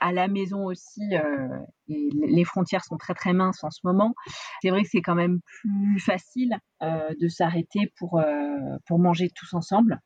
à 0.00 0.12
la 0.12 0.28
maison 0.28 0.64
aussi, 0.64 1.02
euh, 1.12 1.48
et 1.88 2.08
les 2.12 2.44
frontières 2.44 2.84
sont 2.84 2.96
très 2.96 3.14
très 3.14 3.32
minces 3.32 3.62
en 3.64 3.70
ce 3.70 3.80
moment. 3.84 4.14
C'est 4.60 4.70
vrai 4.70 4.82
que 4.82 4.88
c'est 4.90 5.02
quand 5.02 5.14
même 5.14 5.40
plus 5.60 5.98
facile 6.00 6.56
euh, 6.82 7.14
de 7.20 7.28
s'arrêter 7.28 7.92
pour, 7.98 8.22
pour 8.86 8.98
manger 8.98 9.30
tous 9.34 9.54
ensemble. 9.54 10.00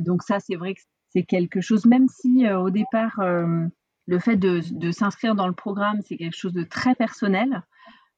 donc 0.00 0.22
ça, 0.22 0.40
c'est 0.40 0.56
vrai 0.56 0.74
que 0.74 0.80
c'est 1.10 1.24
quelque 1.24 1.60
chose, 1.60 1.86
même 1.86 2.08
si 2.08 2.50
au 2.50 2.70
départ, 2.70 3.20
le 3.20 4.18
fait 4.18 4.36
de, 4.36 4.60
de 4.72 4.90
s'inscrire 4.90 5.34
dans 5.34 5.46
le 5.46 5.54
programme, 5.54 6.00
c'est 6.04 6.16
quelque 6.16 6.36
chose 6.36 6.52
de 6.52 6.64
très 6.64 6.94
personnel. 6.94 7.62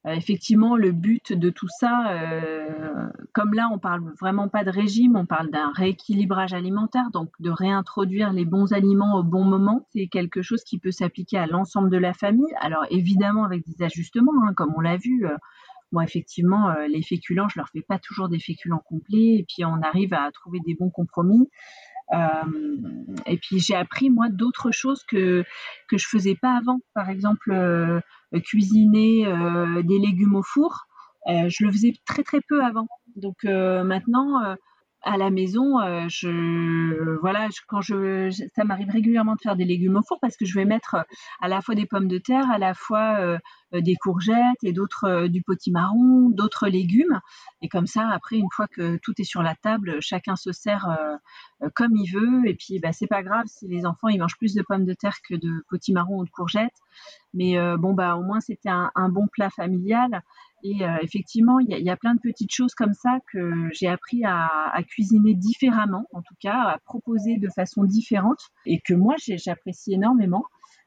Euh, 0.07 0.13
effectivement, 0.13 0.77
le 0.77 0.93
but 0.93 1.33
de 1.33 1.51
tout 1.51 1.69
ça, 1.69 2.11
euh, 2.11 3.09
comme 3.33 3.55
là, 3.55 3.69
on 3.73 3.79
parle 3.79 4.03
vraiment 4.21 4.49
pas 4.49 4.63
de 4.63 4.71
régime, 4.71 5.17
on 5.17 5.27
parle 5.27 5.51
d'un 5.51 5.73
rééquilibrage 5.73 6.53
alimentaire, 6.53 7.11
donc 7.13 7.31
de 7.41 7.51
réintroduire 7.51 8.33
les 8.33 8.45
bons 8.45 8.73
aliments 8.73 9.19
au 9.19 9.25
bon 9.25 9.45
moment. 9.45 9.87
C'est 9.93 10.07
quelque 10.07 10.43
chose 10.43 10.63
qui 10.63 10.79
peut 10.79 10.93
s'appliquer 10.93 11.39
à 11.39 11.47
l'ensemble 11.47 11.91
de 11.91 11.97
la 11.97 12.13
famille. 12.13 12.55
Alors 12.61 12.87
évidemment 12.91 13.45
avec 13.45 13.65
des 13.67 13.85
ajustements, 13.85 14.33
hein, 14.47 14.53
comme 14.55 14.73
on 14.77 14.81
l'a 14.81 14.97
vu. 14.97 15.27
Euh, 15.27 15.37
effectivement, 16.03 16.75
les 16.91 17.01
féculents, 17.01 17.49
je 17.49 17.59
leur 17.59 17.71
fais 17.71 17.81
pas 17.81 17.99
toujours 17.99 18.29
des 18.29 18.39
féculents 18.39 18.83
complets, 18.85 19.37
et 19.39 19.47
puis 19.49 19.65
on 19.65 19.81
arrive 19.81 20.13
à 20.13 20.31
trouver 20.31 20.59
des 20.67 20.75
bons 20.75 20.91
compromis. 20.91 21.49
Euh, 22.13 22.77
et 23.27 23.37
puis 23.37 23.59
j'ai 23.59 23.75
appris 23.75 24.11
moi 24.11 24.29
d'autres 24.29 24.71
choses 24.71 25.03
que 25.05 25.45
que 25.89 25.99
je 25.99 26.07
faisais 26.07 26.37
pas 26.41 26.57
avant. 26.57 26.81
Par 26.95 27.11
exemple, 27.11 27.51
euh, 27.53 28.01
cuisiner 28.45 29.27
euh, 29.27 29.83
des 29.83 29.99
légumes 29.99 30.37
au 30.37 30.43
four. 30.43 30.87
je 31.27 31.65
le 31.65 31.73
faisais 31.73 31.95
très 32.07 32.23
très 32.23 32.41
peu 32.41 32.65
avant. 32.65 32.89
Donc 33.17 33.45
maintenant 33.45 34.57
à 35.07 35.17
la 35.17 35.31
maison, 35.31 35.79
je 36.09 37.17
voilà, 37.21 37.49
quand 37.69 37.81
je, 37.81 38.29
ça 38.55 38.65
m'arrive 38.65 38.91
régulièrement 38.91 39.37
de 39.37 39.41
faire 39.41 39.57
des 39.57 39.65
légumes 39.65 39.97
au 39.97 40.03
four 40.03 40.19
parce 40.21 40.37
que 40.37 40.45
je 40.45 40.55
vais 40.59 40.65
mettre 40.65 40.97
à 41.41 41.49
la 41.49 41.63
fois 41.63 41.75
des 41.75 41.87
pommes 41.87 42.09
de 42.09 42.19
terre, 42.19 42.51
à 42.51 42.59
la 42.59 42.75
fois 42.75 43.39
des 43.73 43.95
courgettes 43.97 44.63
et 44.65 44.73
d'autres 44.73 45.29
du 45.29 45.43
potimarron, 45.43 46.29
d'autres 46.31 46.69
légumes. 46.69 47.21
Et 47.63 47.69
comme 47.69 47.87
ça, 47.87 48.09
après, 48.09 48.37
une 48.37 48.51
fois 48.53 48.67
que 48.67 48.97
tout 48.97 49.15
est 49.19 49.25
sur 49.25 49.43
la 49.43 49.55
table, 49.55 49.99
chacun 50.01 50.35
se 50.35 50.51
sert 50.51 50.89
comme 51.75 51.95
il 51.95 52.11
veut. 52.13 52.49
Et 52.49 52.55
puis, 52.55 52.81
bah, 52.81 52.93
c'est 52.93 53.07
pas 53.07 53.23
grave 53.23 53.47
si 53.47 53.69
les 53.69 53.87
enfants 53.87 54.09
ils 54.09 54.19
mangent 54.19 54.39
plus 54.39 54.55
de 54.55 54.63
pommes 54.63 54.85
de 54.85 54.95
terre 54.95 55.17
que 55.29 55.35
de 55.37 55.65
potimarron 55.71 56.19
ou 56.19 56.25
de 56.25 56.31
courgettes. 56.31 56.79
Mais 57.33 57.57
bon, 57.79 57.95
bah 57.95 58.17
au 58.17 58.23
moins 58.23 58.41
c'était 58.41 58.71
un 58.71 59.09
bon 59.09 59.29
plat 59.29 59.51
familial. 59.51 60.23
Et 60.67 60.83
euh, 60.83 60.97
effectivement, 61.01 61.61
il 61.61 61.69
y, 61.69 61.91
a 61.91 61.97
plein 61.97 62.15
de 62.17 62.21
petites 62.21 62.53
choses 62.53 62.75
comme 62.75 62.93
ça 62.93 63.21
que 63.33 63.69
j'ai 63.73 63.87
appris 63.87 64.25
à, 64.25 64.83
cuisiner 64.89 65.35
différemment, 65.35 66.07
en 66.13 66.23
tout 66.23 66.35
cas, 66.41 66.59
à 66.59 66.79
proposer 66.85 67.37
de 67.37 67.49
façon 67.49 67.85
différente, 67.85 68.51
et 68.65 68.81
que 68.81 68.93
moi 68.93 69.15
j'apprécie 69.19 69.95
énormément 69.95 70.45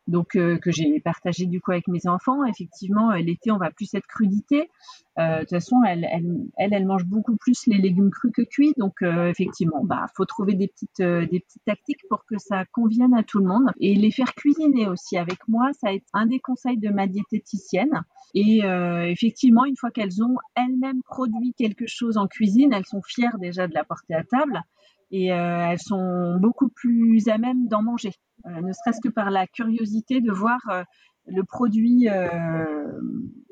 donc 0.09 0.35
euh, 0.35 0.57
que 0.57 0.71
j'ai 0.71 0.99
partagé 0.99 1.45
du 1.45 1.61
coup 1.61 1.71
avec 1.71 1.87
mes 1.87 2.07
enfants. 2.07 2.43
Effectivement, 2.45 3.11
euh, 3.11 3.17
l'été, 3.17 3.51
on 3.51 3.57
va 3.57 3.71
plus 3.71 3.93
être 3.93 4.07
crudité. 4.07 4.69
Euh, 5.17 5.35
de 5.35 5.39
toute 5.41 5.49
façon, 5.49 5.75
elle, 5.87 6.07
elle, 6.11 6.73
elle, 6.73 6.85
mange 6.85 7.05
beaucoup 7.05 7.35
plus 7.37 7.65
les 7.67 7.77
légumes 7.77 8.09
crus 8.09 8.31
que 8.33 8.41
cuits. 8.41 8.73
Donc, 8.77 9.01
effectivement, 9.01 9.83
bah, 9.83 10.05
faut 10.15 10.25
trouver 10.25 10.53
des 10.53 10.67
petites, 10.67 11.01
des 11.01 11.39
petites 11.39 11.63
tactiques 11.65 12.01
pour 12.09 12.25
que 12.25 12.37
ça 12.37 12.63
convienne 12.71 13.13
à 13.13 13.23
tout 13.23 13.39
le 13.39 13.45
monde 13.45 13.69
et 13.79 13.95
les 13.95 14.11
faire 14.11 14.33
cuisiner 14.33 14.87
aussi 14.87 15.17
avec 15.17 15.39
moi. 15.47 15.71
Ça 15.73 15.89
a 15.89 15.91
été 15.91 16.05
un 16.13 16.25
des 16.25 16.39
conseils 16.39 16.77
de 16.77 16.89
ma 16.89 17.05
diététicienne. 17.07 18.03
Et 18.33 18.61
effectivement, 19.07 19.65
une 19.65 19.75
fois 19.75 19.91
qu'elles 19.91 20.23
ont 20.23 20.37
elles-mêmes 20.55 21.03
produit 21.03 21.53
quelque 21.57 21.85
chose 21.87 22.17
en 22.17 22.27
cuisine, 22.27 22.71
elles 22.71 22.85
sont 22.85 23.01
fières 23.01 23.37
déjà 23.39 23.67
de 23.67 23.73
la 23.73 23.83
porter 23.83 24.13
à 24.13 24.23
table 24.23 24.63
et 25.11 25.27
elles 25.27 25.79
sont 25.79 26.37
beaucoup 26.39 26.69
plus 26.69 27.27
à 27.27 27.37
même 27.37 27.67
d'en 27.67 27.81
manger. 27.81 28.11
Euh, 28.45 28.61
ne 28.61 28.71
serait-ce 28.71 29.01
que 29.01 29.09
par 29.09 29.29
la 29.29 29.47
curiosité 29.47 30.21
de 30.21 30.31
voir 30.31 30.59
euh, 30.69 30.83
le 31.27 31.43
produit 31.43 32.07
euh, 32.09 32.99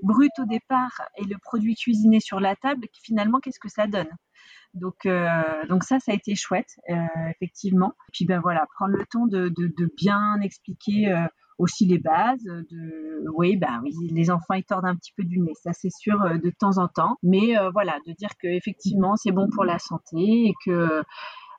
brut 0.01 0.31
au 0.39 0.45
départ 0.45 1.01
et 1.17 1.25
le 1.25 1.37
produit 1.41 1.75
cuisiné 1.75 2.19
sur 2.19 2.39
la 2.39 2.55
table, 2.55 2.87
finalement, 3.03 3.39
qu'est-ce 3.39 3.59
que 3.59 3.69
ça 3.69 3.87
donne? 3.87 4.09
Donc, 4.73 5.07
donc 5.69 5.83
ça, 5.83 5.99
ça 5.99 6.11
a 6.11 6.15
été 6.15 6.35
chouette, 6.35 6.75
effectivement. 7.29 7.93
Puis 8.13 8.25
ben 8.25 8.39
voilà, 8.39 8.67
prendre 8.75 8.95
le 8.95 9.05
temps 9.07 9.25
de, 9.25 9.51
bien 9.95 10.39
expliquer 10.41 11.15
aussi 11.57 11.87
les 11.87 11.97
bases. 11.97 12.43
De, 12.43 13.25
oui, 13.35 13.57
ben 13.57 13.81
oui, 13.81 13.93
les 14.11 14.29
enfants 14.29 14.53
ils 14.53 14.63
tordent 14.63 14.85
un 14.85 14.95
petit 14.95 15.13
peu 15.17 15.23
du 15.23 15.39
nez, 15.39 15.53
ça 15.55 15.73
c'est 15.73 15.89
sûr 15.89 16.19
de 16.19 16.49
temps 16.51 16.77
en 16.77 16.87
temps. 16.87 17.17
Mais 17.23 17.55
voilà, 17.73 17.97
de 18.05 18.13
dire 18.13 18.29
que 18.39 18.47
effectivement 18.47 19.15
c'est 19.15 19.31
bon 19.31 19.49
pour 19.49 19.65
la 19.65 19.79
santé 19.79 20.17
et 20.17 20.53
que 20.63 21.01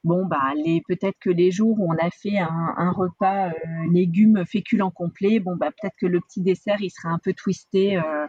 bon 0.05 0.27
bah 0.27 0.53
les 0.65 0.83
peut-être 0.87 1.19
que 1.21 1.31
les 1.31 1.51
jours 1.51 1.79
où 1.79 1.93
on 1.93 1.97
a 1.97 2.11
fait 2.11 2.39
un, 2.39 2.91
repas 2.93 3.49
euh, 3.49 3.53
légumes 3.93 4.45
féculents 4.47 4.91
complet, 4.91 5.41
bon 5.41 5.57
bah 5.57 5.71
peut-être 5.71 5.97
que 5.99 6.07
le 6.07 6.21
petit 6.21 6.43
dessert 6.43 6.81
il 6.81 6.91
serait 6.91 7.13
un 7.13 7.19
peu 7.19 7.33
twisté 7.33 7.99
euh, 7.99 8.27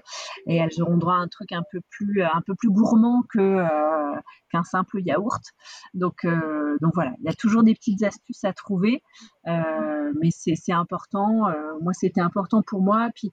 et 0.48 0.58
elles 0.58 0.82
auront 0.82 0.98
droit 0.98 1.16
à 1.16 1.18
un 1.18 1.28
truc 1.28 1.52
un 1.52 1.64
peu 1.72 1.80
plus 1.90 2.22
un 2.24 2.42
peu 2.46 2.56
plus 2.56 2.70
gourmand 2.70 3.24
que 3.30 3.40
euh, 3.40 4.20
qu'un 4.52 4.64
simple 4.64 5.02
yaourt. 5.02 5.44
Donc 5.94 6.26
donc 6.82 6.92
voilà, 6.96 7.14
il 7.20 7.26
y 7.26 7.30
a 7.30 7.34
toujours 7.34 7.64
des 7.64 7.76
petites 7.76 8.04
astuces 8.04 8.44
à 8.44 8.54
trouver, 8.54 9.04
mais 9.46 10.30
c'est 10.32 10.74
important. 10.74 11.46
moi 11.82 11.94
c'était 11.94 12.22
important 12.22 12.64
pour 12.64 12.82
moi. 12.82 13.10
Puis 13.16 13.32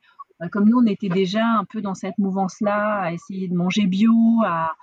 comme 0.51 0.69
nous, 0.69 0.79
on 0.79 0.87
était 0.87 1.09
déjà 1.09 1.45
un 1.45 1.65
peu 1.65 1.81
dans 1.81 1.95
cette 1.95 2.19
mouvance-là, 2.19 3.01
à 3.01 3.13
essayer 3.13 3.49
de 3.49 3.55
manger 3.55 3.87
bio, 3.87 4.13
à, 4.45 4.75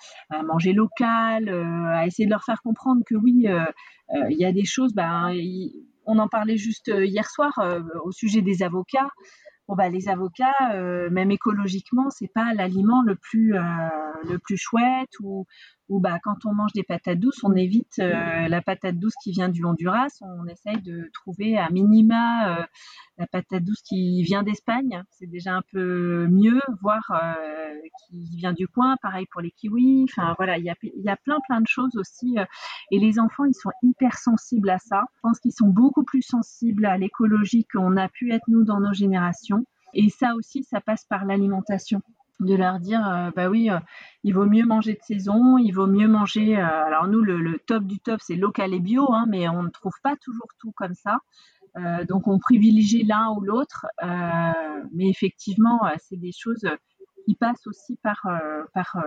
manger 0.43 0.73
local, 0.73 1.47
euh, 1.49 1.85
à 1.93 2.07
essayer 2.07 2.25
de 2.25 2.31
leur 2.31 2.43
faire 2.43 2.61
comprendre 2.61 3.03
que 3.05 3.15
oui, 3.15 3.47
euh, 3.47 3.63
euh, 4.15 4.29
il 4.29 4.37
y 4.37 4.45
a 4.45 4.51
des 4.51 4.65
choses. 4.65 4.93
Ben, 4.93 5.31
on 6.05 6.17
en 6.17 6.27
parlait 6.27 6.57
juste 6.57 6.91
hier 6.93 7.29
soir 7.29 7.53
au 8.03 8.11
sujet 8.11 8.41
des 8.41 8.63
avocats. 8.63 9.09
Bon, 9.67 9.75
bah, 9.75 9.87
les 9.87 10.09
avocats, 10.09 10.75
même 11.09 11.31
écologiquement, 11.31 12.09
c'est 12.09 12.31
pas 12.33 12.53
l'aliment 12.53 13.01
le 13.03 13.15
plus 13.15 13.53
le 13.53 14.37
plus 14.37 14.57
chouette 14.57 15.11
ou 15.21 15.45
ou 15.89 15.99
bah 15.99 16.17
quand 16.23 16.45
on 16.45 16.53
mange 16.53 16.71
des 16.73 16.83
patates 16.83 17.19
douces, 17.19 17.43
on 17.43 17.53
évite 17.53 17.97
la 17.97 18.61
patate 18.61 18.97
douce 18.97 19.15
qui 19.23 19.31
vient 19.31 19.49
du 19.49 19.65
Honduras, 19.65 20.17
on 20.21 20.47
essaye 20.47 20.81
de 20.81 21.09
trouver 21.13 21.57
à 21.57 21.69
minima 21.69 22.67
la 23.17 23.27
patate 23.27 23.63
douce 23.63 23.81
qui 23.81 24.23
vient 24.23 24.43
d'Espagne, 24.43 25.03
c'est 25.11 25.27
déjà 25.27 25.55
un 25.55 25.61
peu 25.71 26.27
mieux, 26.27 26.61
voire 26.81 27.11
qui 28.07 28.37
vient 28.37 28.53
du 28.53 28.67
coin, 28.67 28.95
pareil 29.01 29.25
pour 29.31 29.41
les 29.41 29.51
kiwis. 29.51 30.05
Enfin 30.09 30.33
voilà, 30.37 30.57
il 30.57 30.63
y 30.63 30.69
a, 30.69 30.75
y 30.81 31.09
a 31.09 31.17
plein 31.17 31.37
plein 31.47 31.61
de 31.61 31.67
choses 31.67 31.95
aussi. 31.95 32.37
et 32.91 32.99
les 32.99 33.19
enfants, 33.19 33.45
ils 33.45 33.53
sont 33.53 33.71
hyper 33.81 34.17
sensibles 34.17 34.69
à 34.69 34.79
ça. 34.79 35.03
Je 35.15 35.19
pense 35.21 35.39
qu'ils 35.39 35.53
sont 35.53 35.67
beaucoup 35.67 36.03
plus 36.03 36.21
sensibles 36.21 36.85
à 36.85 36.97
l'écologie 36.97 37.65
qu'on 37.65 37.97
a 37.97 38.07
pu 38.09 38.31
être 38.31 38.47
nous 38.47 38.63
dans 38.63 38.79
nos 38.79 38.93
générations. 38.93 39.65
Et 39.93 40.09
ça 40.09 40.33
aussi, 40.35 40.63
ça 40.63 40.81
passe 40.81 41.05
par 41.05 41.25
l'alimentation 41.25 42.01
de 42.39 42.55
leur 42.55 42.79
dire 42.79 43.31
bah 43.35 43.49
oui 43.49 43.69
il 44.23 44.33
vaut 44.33 44.45
mieux 44.45 44.65
manger 44.65 44.93
de 44.93 45.01
saison 45.01 45.57
il 45.57 45.71
vaut 45.71 45.87
mieux 45.87 46.07
manger 46.07 46.57
alors 46.57 47.07
nous 47.07 47.21
le, 47.21 47.59
top 47.59 47.83
du 47.83 47.99
top 47.99 48.19
c'est 48.21 48.35
local 48.35 48.73
et 48.73 48.79
bio 48.79 49.11
hein, 49.13 49.25
mais 49.29 49.47
on 49.47 49.63
ne 49.63 49.69
trouve 49.69 49.93
pas 50.01 50.15
toujours 50.17 50.47
tout 50.59 50.71
comme 50.75 50.95
ça. 50.95 51.19
Donc 52.07 52.27
on 52.27 52.39
privilégie 52.39 53.03
l'un 53.03 53.29
ou 53.35 53.41
l'autre 53.41 53.85
mais 54.01 55.09
effectivement 55.09 55.81
c'est 55.99 56.17
des 56.17 56.31
choses 56.31 56.65
il 57.27 57.35
passe 57.35 57.65
aussi 57.67 57.97
par, 58.03 58.27
par, 58.73 58.97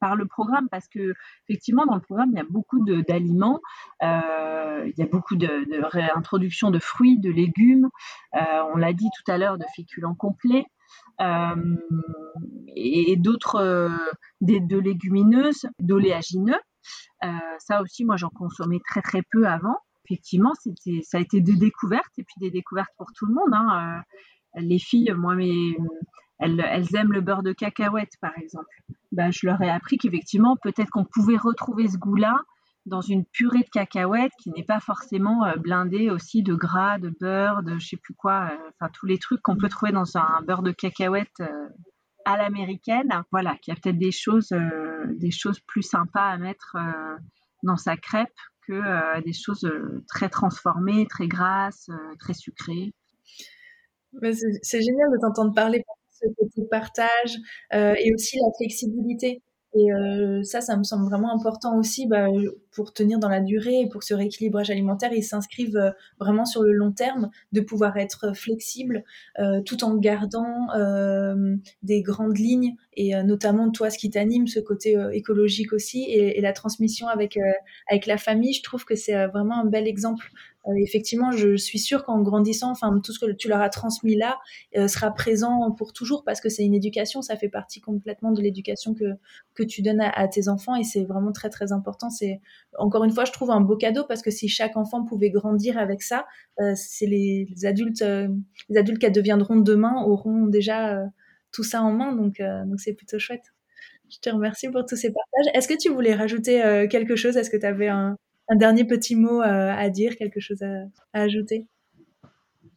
par 0.00 0.16
le 0.16 0.26
programme 0.26 0.68
parce 0.70 0.88
que 0.88 1.14
effectivement 1.48 1.86
dans 1.86 1.94
le 1.94 2.00
programme 2.00 2.30
il 2.32 2.36
y 2.36 2.40
a 2.40 2.46
beaucoup 2.48 2.84
d'aliments, 2.84 3.60
il 4.02 4.92
y 4.96 5.02
a 5.02 5.06
beaucoup 5.10 5.36
de, 5.36 5.46
de, 5.46 5.84
réintroduction 5.84 6.70
de 6.70 6.78
fruits, 6.78 7.18
de 7.18 7.30
légumes, 7.30 7.88
on 8.32 8.76
l'a 8.76 8.92
dit 8.92 9.08
tout 9.16 9.30
à 9.30 9.38
l'heure 9.38 9.58
de 9.58 9.64
féculents 9.76 10.14
complets. 10.14 10.66
et 12.76 13.16
d'autres 13.16 13.90
de 14.40 14.78
légumineuses, 14.78 15.66
d'oléagineux. 15.80 16.60
ça 17.58 17.82
aussi, 17.82 18.04
moi, 18.04 18.16
j'en 18.16 18.30
consommais 18.30 18.80
très 18.86 19.02
très 19.02 19.22
peu 19.30 19.46
avant 19.46 19.78
effectivement, 20.04 20.52
ça 20.54 21.18
a 21.18 21.20
été 21.20 21.40
des 21.40 21.56
découvertes 21.56 22.12
et 22.18 22.24
puis 22.24 22.34
des 22.38 22.50
découvertes 22.50 22.92
pour 22.96 23.12
tout 23.12 23.26
le 23.26 23.34
monde. 23.34 23.52
Hein. 23.52 24.02
Euh, 24.56 24.60
les 24.60 24.78
filles, 24.78 25.12
moi, 25.16 25.34
mais, 25.34 25.52
elles, 26.38 26.86
aiment 26.94 27.12
le 27.12 27.20
beurre 27.20 27.42
de 27.42 27.52
cacahuète, 27.52 28.12
par 28.20 28.36
exemple. 28.38 28.66
Ben, 29.12 29.30
je 29.30 29.46
leur 29.46 29.60
ai 29.62 29.70
appris 29.70 29.98
qu'effectivement, 29.98 30.56
peut-être 30.62 30.90
qu'on 30.90 31.04
pouvait 31.04 31.36
retrouver 31.36 31.88
ce 31.88 31.96
goût-là 31.96 32.36
dans 32.86 33.00
une 33.00 33.24
purée 33.24 33.60
de 33.60 33.70
cacahuètes 33.70 34.32
qui 34.42 34.50
n'est 34.50 34.64
pas 34.64 34.80
forcément 34.80 35.44
euh, 35.46 35.56
blindée 35.56 36.10
aussi 36.10 36.42
de 36.42 36.54
gras, 36.54 36.98
de 36.98 37.14
beurre, 37.18 37.62
de 37.62 37.78
je 37.78 37.88
sais 37.88 37.96
plus 37.96 38.14
quoi, 38.14 38.50
euh, 38.50 38.70
enfin 38.74 38.90
tous 38.92 39.06
les 39.06 39.18
trucs 39.18 39.40
qu'on 39.40 39.56
peut 39.56 39.70
trouver 39.70 39.92
dans 39.92 40.18
un 40.18 40.42
beurre 40.42 40.62
de 40.62 40.72
cacahuète 40.72 41.42
à 42.26 42.36
l'américaine. 42.36 43.08
Voilà, 43.32 43.56
qu'il 43.56 43.72
y 43.72 43.76
a 43.76 43.80
peut-être 43.80 43.98
des 43.98 44.12
choses, 44.12 44.52
des 45.08 45.30
choses 45.30 45.60
plus 45.60 45.82
sympas 45.82 46.28
à 46.28 46.36
mettre 46.36 46.76
dans 47.62 47.76
sa 47.76 47.96
crêpe 47.96 48.28
que 48.66 48.72
euh, 48.72 49.20
des 49.22 49.32
choses 49.32 49.64
euh, 49.64 50.04
très 50.08 50.28
transformées, 50.28 51.06
très 51.06 51.28
grasses, 51.28 51.88
euh, 51.90 52.14
très 52.18 52.34
sucrées. 52.34 52.92
C'est 54.22 54.80
génial 54.80 55.10
de 55.10 55.20
t'entendre 55.20 55.54
parler 55.54 55.82
ce 56.24 56.28
côté 56.36 56.62
partage 56.70 57.36
et 57.72 58.12
aussi 58.14 58.38
la 58.38 58.50
flexibilité. 58.56 59.42
Et 59.76 59.92
euh, 59.92 60.42
ça, 60.44 60.60
ça 60.60 60.76
me 60.76 60.84
semble 60.84 61.04
vraiment 61.08 61.34
important 61.34 61.76
aussi 61.76 62.06
bah, 62.06 62.26
pour 62.70 62.92
tenir 62.92 63.18
dans 63.18 63.28
la 63.28 63.40
durée 63.40 63.80
et 63.80 63.88
pour 63.88 64.04
ce 64.04 64.14
rééquilibrage 64.14 64.70
alimentaire. 64.70 65.12
Ils 65.12 65.24
s'inscrivent 65.24 65.76
euh, 65.76 65.90
vraiment 66.20 66.44
sur 66.44 66.62
le 66.62 66.72
long 66.72 66.92
terme, 66.92 67.30
de 67.52 67.60
pouvoir 67.60 67.96
être 67.96 68.36
flexible 68.36 69.04
euh, 69.40 69.62
tout 69.62 69.82
en 69.82 69.96
gardant 69.96 70.70
euh, 70.76 71.56
des 71.82 72.02
grandes 72.02 72.38
lignes 72.38 72.76
et 72.92 73.16
euh, 73.16 73.24
notamment 73.24 73.70
toi, 73.70 73.90
ce 73.90 73.98
qui 73.98 74.10
t'anime, 74.10 74.46
ce 74.46 74.60
côté 74.60 74.96
écologique 75.12 75.72
aussi 75.72 76.04
et, 76.04 76.38
et, 76.38 76.40
la 76.40 76.52
transmission 76.52 77.08
avec, 77.08 77.36
avec 77.90 78.06
la 78.06 78.16
famille. 78.16 78.52
Je 78.52 78.62
trouve 78.62 78.84
que 78.84 78.94
c'est 78.94 79.26
vraiment 79.26 79.60
un 79.60 79.64
bel 79.64 79.88
exemple 79.88 80.30
euh, 80.66 80.72
effectivement, 80.76 81.30
je 81.30 81.56
suis 81.56 81.78
sûre 81.78 82.04
qu'en 82.04 82.22
grandissant, 82.22 82.70
enfin, 82.70 83.00
tout 83.04 83.12
ce 83.12 83.18
que 83.18 83.30
tu 83.32 83.48
leur 83.48 83.60
as 83.60 83.68
transmis 83.68 84.16
là 84.16 84.38
euh, 84.76 84.88
sera 84.88 85.10
présent 85.10 85.70
pour 85.72 85.92
toujours 85.92 86.24
parce 86.24 86.40
que 86.40 86.48
c'est 86.48 86.64
une 86.64 86.74
éducation, 86.74 87.22
ça 87.22 87.36
fait 87.36 87.48
partie 87.48 87.80
complètement 87.80 88.32
de 88.32 88.40
l'éducation 88.40 88.94
que, 88.94 89.04
que 89.54 89.62
tu 89.62 89.82
donnes 89.82 90.00
à, 90.00 90.28
tes 90.28 90.48
enfants 90.48 90.74
et 90.76 90.84
c'est 90.84 91.04
vraiment 91.04 91.32
très 91.32 91.50
très 91.50 91.72
important. 91.72 92.08
C'est 92.10 92.40
encore 92.78 93.04
une 93.04 93.10
fois, 93.12 93.24
je 93.24 93.32
trouve 93.32 93.50
un 93.50 93.60
beau 93.60 93.76
cadeau 93.76 94.04
parce 94.08 94.22
que 94.22 94.30
si 94.30 94.48
chaque 94.48 94.76
enfant 94.76 95.04
pouvait 95.04 95.30
grandir 95.30 95.78
avec 95.78 96.02
ça, 96.02 96.26
euh, 96.60 96.72
c'est 96.76 97.06
les, 97.06 97.46
adultes, 97.64 98.04
les 98.68 98.78
adultes 98.78 99.00
qui 99.00 99.10
deviendront 99.10 99.56
demain 99.56 100.02
auront 100.04 100.46
déjà 100.46 101.04
tout 101.52 101.62
ça 101.62 101.82
en 101.82 101.92
main, 101.92 102.14
donc 102.14 102.40
donc 102.40 102.80
c'est 102.80 102.94
plutôt 102.94 103.18
chouette. 103.18 103.52
Je 104.10 104.18
te 104.18 104.30
remercie 104.30 104.68
pour 104.68 104.84
tous 104.86 104.96
ces 104.96 105.12
partages. 105.12 105.52
Est-ce 105.54 105.68
que 105.68 105.76
tu 105.78 105.90
voulais 105.90 106.14
rajouter 106.14 106.86
quelque 106.90 107.16
chose? 107.16 107.36
Est-ce 107.36 107.50
que 107.50 107.56
tu 107.56 107.66
avais 107.66 107.88
un, 107.88 108.16
un 108.48 108.56
dernier 108.56 108.84
petit 108.84 109.16
mot 109.16 109.40
euh, 109.40 109.74
à 109.74 109.88
dire, 109.90 110.16
quelque 110.16 110.40
chose 110.40 110.62
à, 110.62 110.86
ajouter? 111.12 111.66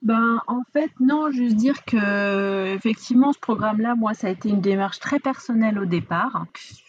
Ben, 0.02 0.42
en 0.48 0.62
fait, 0.74 0.92
non, 1.00 1.32
juste 1.32 1.56
dire 1.56 1.84
que 1.86 2.74
effectivement, 2.76 3.34
ce 3.34 3.40
programme-là, 3.40 3.96
moi, 3.96 4.14
ça 4.14 4.28
a 4.28 4.30
été 4.30 4.50
une 4.50 4.62
démarche 4.62 5.00
très 5.00 5.20
personnelle 5.20 5.80
au 5.80 5.86
départ. 5.86 6.46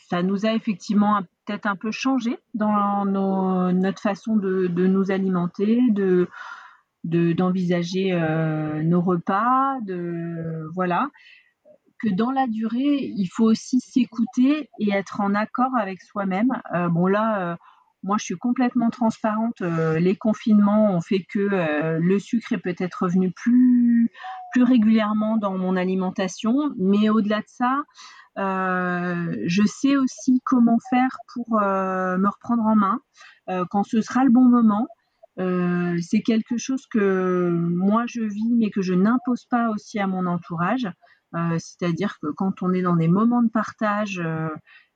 Ça 0.09 0.23
nous 0.23 0.47
a 0.47 0.53
effectivement 0.53 1.21
peut-être 1.45 1.67
un 1.67 1.77
peu 1.77 1.91
changé 1.91 2.39
dans 2.55 3.05
notre 3.73 4.01
façon 4.01 4.37
de, 4.37 4.69
nous 4.69 5.11
alimenter, 5.11 5.81
de 5.91 6.29
d'envisager 7.05 8.13
euh, 8.13 8.83
nos 8.83 9.01
repas, 9.01 9.81
de 9.81 10.69
voilà 10.75 11.09
que 12.01 12.09
dans 12.09 12.31
la 12.31 12.47
durée, 12.47 13.13
il 13.17 13.27
faut 13.27 13.45
aussi 13.45 13.81
s'écouter 13.81 14.69
et 14.79 14.93
être 14.93 15.21
en 15.21 15.35
accord 15.35 15.75
avec 15.77 16.03
soi-même. 16.03 16.51
Euh, 16.75 16.89
bon 16.89 17.07
là 17.07 17.59
moi, 18.03 18.17
je 18.19 18.25
suis 18.25 18.37
complètement 18.37 18.91
transparente. 18.91 19.61
Euh, 19.61 19.99
les 19.99 20.17
confinements 20.17 20.95
ont 20.95 21.01
fait 21.01 21.25
que 21.33 21.41
euh, 21.41 21.99
le 22.01 22.19
sucre 22.19 22.53
est 22.53 22.59
peut-être 22.59 23.03
revenu 23.03 23.33
plus, 23.33 24.11
plus 24.53 24.63
régulièrement 24.63 25.37
dans 25.37 25.59
mon 25.59 25.77
alimentation. 25.77 26.73
Mais 26.79 27.09
au-delà 27.09 27.39
de 27.39 27.49
ça, 27.49 27.83
euh, 28.39 29.37
je 29.47 29.63
sais 29.65 29.97
aussi 29.97 30.41
comment 30.45 30.79
faire 30.91 31.19
pour 31.35 31.61
me 31.61 32.29
reprendre 32.29 32.65
en 32.65 32.77
main 32.77 33.01
quand 33.71 33.83
ce 33.83 34.01
sera 34.01 34.25
le 34.25 34.31
bon 34.31 34.45
moment. 34.45 34.87
c'est 35.37 36.21
quelque 36.21 36.57
chose 36.57 36.87
que 36.87 37.51
moi 37.51 38.05
je 38.07 38.21
vis, 38.21 38.55
mais 38.57 38.71
que 38.71 38.83
je 38.83 38.95
n'impose 38.95 39.45
pas 39.47 39.71
aussi 39.71 39.99
à 39.99 40.07
mon 40.07 40.27
entourage. 40.27 40.89
C'est-à-dire 41.33 42.19
que 42.23 42.29
quand 42.37 42.63
on 42.63 42.73
est 42.73 42.83
dans 42.83 42.97
des 42.97 43.09
moments 43.09 43.43
de 43.43 43.51
partage, 43.51 44.23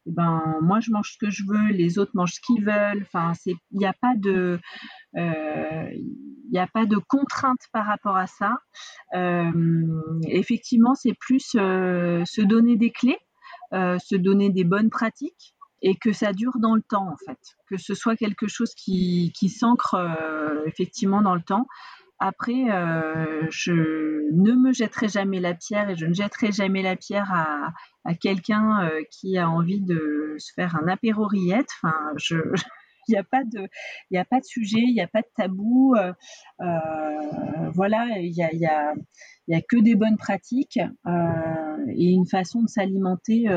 ben 0.07 0.59
moi 0.62 0.81
je 0.81 0.91
mange 0.91 1.12
ce 1.12 1.19
que 1.19 1.31
je 1.31 1.43
veux, 1.47 1.73
les 1.73 1.99
autres 1.99 2.12
mangent 2.15 2.35
ce 2.35 2.41
qu'ils 2.41 2.65
veulent. 2.65 3.03
Enfin, 3.03 3.33
il 3.45 3.57
n'y 3.73 3.87
a 3.87 3.93
pas 3.93 4.15
de 4.17 4.59
euh, 5.17 5.91
il 6.51 6.59
a 6.59 6.67
pas 6.67 6.87
de 6.87 6.97
contrainte 6.97 7.61
par 7.73 7.87
rapport 7.87 8.17
à 8.17 8.27
ça. 8.27 8.59
Euh, 9.15 9.51
effectivement, 10.29 10.95
c'est 10.95 11.15
plus 11.15 11.57
euh, 11.57 12.25
se 12.27 12.43
donner 12.43 12.77
des 12.77 12.91
clés, 12.91 13.19
se 13.73 14.17
donner 14.17 14.51
des 14.51 14.65
bonnes 14.65 14.91
pratiques 14.91 15.55
et 15.81 15.97
que 15.97 16.12
ça 16.12 16.33
dure 16.33 16.59
dans 16.59 16.75
le 16.75 16.83
temps 16.83 17.09
en 17.09 17.17
fait, 17.27 17.38
que 17.69 17.77
ce 17.77 17.95
soit 17.95 18.17
quelque 18.17 18.47
chose 18.47 18.75
qui, 18.75 19.33
qui 19.35 19.49
s'ancre 19.49 19.97
effectivement 20.67 21.23
dans 21.23 21.35
le 21.35 21.43
temps. 21.43 21.67
Après, 22.25 22.71
euh, 22.71 23.49
je 23.51 23.73
ne 23.73 24.53
me 24.53 24.73
jetterai 24.73 25.09
jamais 25.09 25.41
la 25.41 25.55
pierre 25.55 25.91
et 25.91 25.97
je 25.97 26.07
ne 26.07 26.15
jetterai 26.15 26.53
jamais 26.53 26.81
la 26.81 26.95
pierre 26.95 27.33
à, 27.33 28.15
quelqu'un 28.15 28.87
euh, 28.87 29.03
qui 29.11 29.37
a 29.39 29.51
envie 29.51 29.81
de 29.81 30.37
se 30.39 30.53
faire 30.55 30.77
un 30.77 30.87
apéro 30.87 31.27
rillette. 31.27 31.67
Enfin, 31.83 31.97
il 32.31 32.55
n'y 33.09 33.17
a 33.17 33.25
pas 33.25 33.43
de, 33.43 33.69
a 34.17 34.25
pas 34.25 34.39
de 34.39 34.45
sujet, 34.45 34.79
il 34.79 34.95
n'y 34.95 35.01
a 35.01 35.09
pas 35.09 35.23
de 35.23 35.27
tabou. 35.35 35.97
Euh, 35.97 36.13
voilà, 37.75 38.07
il 38.21 38.33
y 38.33 38.67
a, 38.67 38.93
a, 38.93 39.61
que 39.69 39.83
des 39.83 39.97
bonnes 39.97 40.17
pratiques 40.17 40.79
et 40.79 42.13
une 42.13 42.27
façon 42.27 42.63
de 42.63 42.69
s'alimenter 42.69 43.49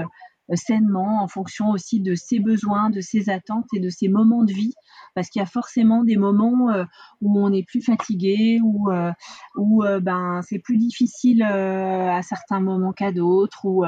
sainement 0.54 1.24
en 1.24 1.28
fonction 1.28 1.72
aussi 1.72 2.02
de 2.02 2.14
ses 2.14 2.40
besoins, 2.40 2.90
de 2.90 3.02
ses 3.02 3.30
attentes 3.30 3.66
et 3.74 3.80
de 3.80 3.90
ses 3.90 4.08
moments 4.08 4.44
de 4.44 4.54
vie. 4.54 4.74
Parce 5.16 5.30
qu'il 5.30 5.40
y 5.40 5.44
a 5.44 5.48
forcément 5.48 6.04
des 6.04 6.18
moments 6.18 6.70
euh, 6.70 6.84
où 7.22 7.40
on 7.40 7.52
est 7.52 7.66
plus 7.66 7.82
fatigué 7.82 8.60
euh, 8.92 9.12
où 9.56 9.84
euh, 9.84 10.00
ben 10.00 10.42
c'est 10.44 10.60
plus 10.60 10.78
difficile 10.78 11.42
à 11.42 12.22
certains 12.22 12.60
moments 12.60 12.92
qu'à 12.92 13.12
d'autres 13.12 13.66
où 13.66 13.84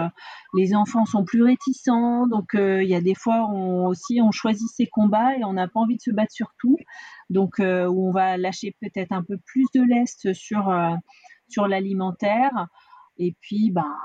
les 0.56 0.74
enfants 0.74 1.06
sont 1.06 1.26
plus 1.26 1.44
réticents. 1.44 2.28
Donc 2.28 2.52
il 2.54 2.88
y 2.88 2.96
a 2.96 3.02
des 3.02 3.16
fois 3.16 3.48
on, 3.50 3.88
aussi 3.88 4.20
on 4.22 4.32
choisit 4.32 4.70
ses 4.70 4.88
combats 4.88 5.36
et 5.38 5.44
on 5.44 5.54
n'a 5.54 5.68
pas 5.68 5.80
envie 5.80 5.98
de 5.98 6.02
se 6.02 6.12
battre 6.12 6.32
sur 6.32 6.54
tout. 6.60 6.78
Donc 7.30 7.60
où 7.60 8.08
on 8.08 8.12
va 8.12 8.38
lâcher 8.38 8.76
peut-être 8.82 9.12
un 9.12 9.24
peu 9.24 9.38
plus 9.46 9.66
de 9.76 9.82
lest 9.82 10.34
sur 10.34 10.74
sur 11.50 11.68
l'alimentaire. 11.68 12.68
Et 13.20 13.36
puis, 13.42 13.72
ben 13.72 13.96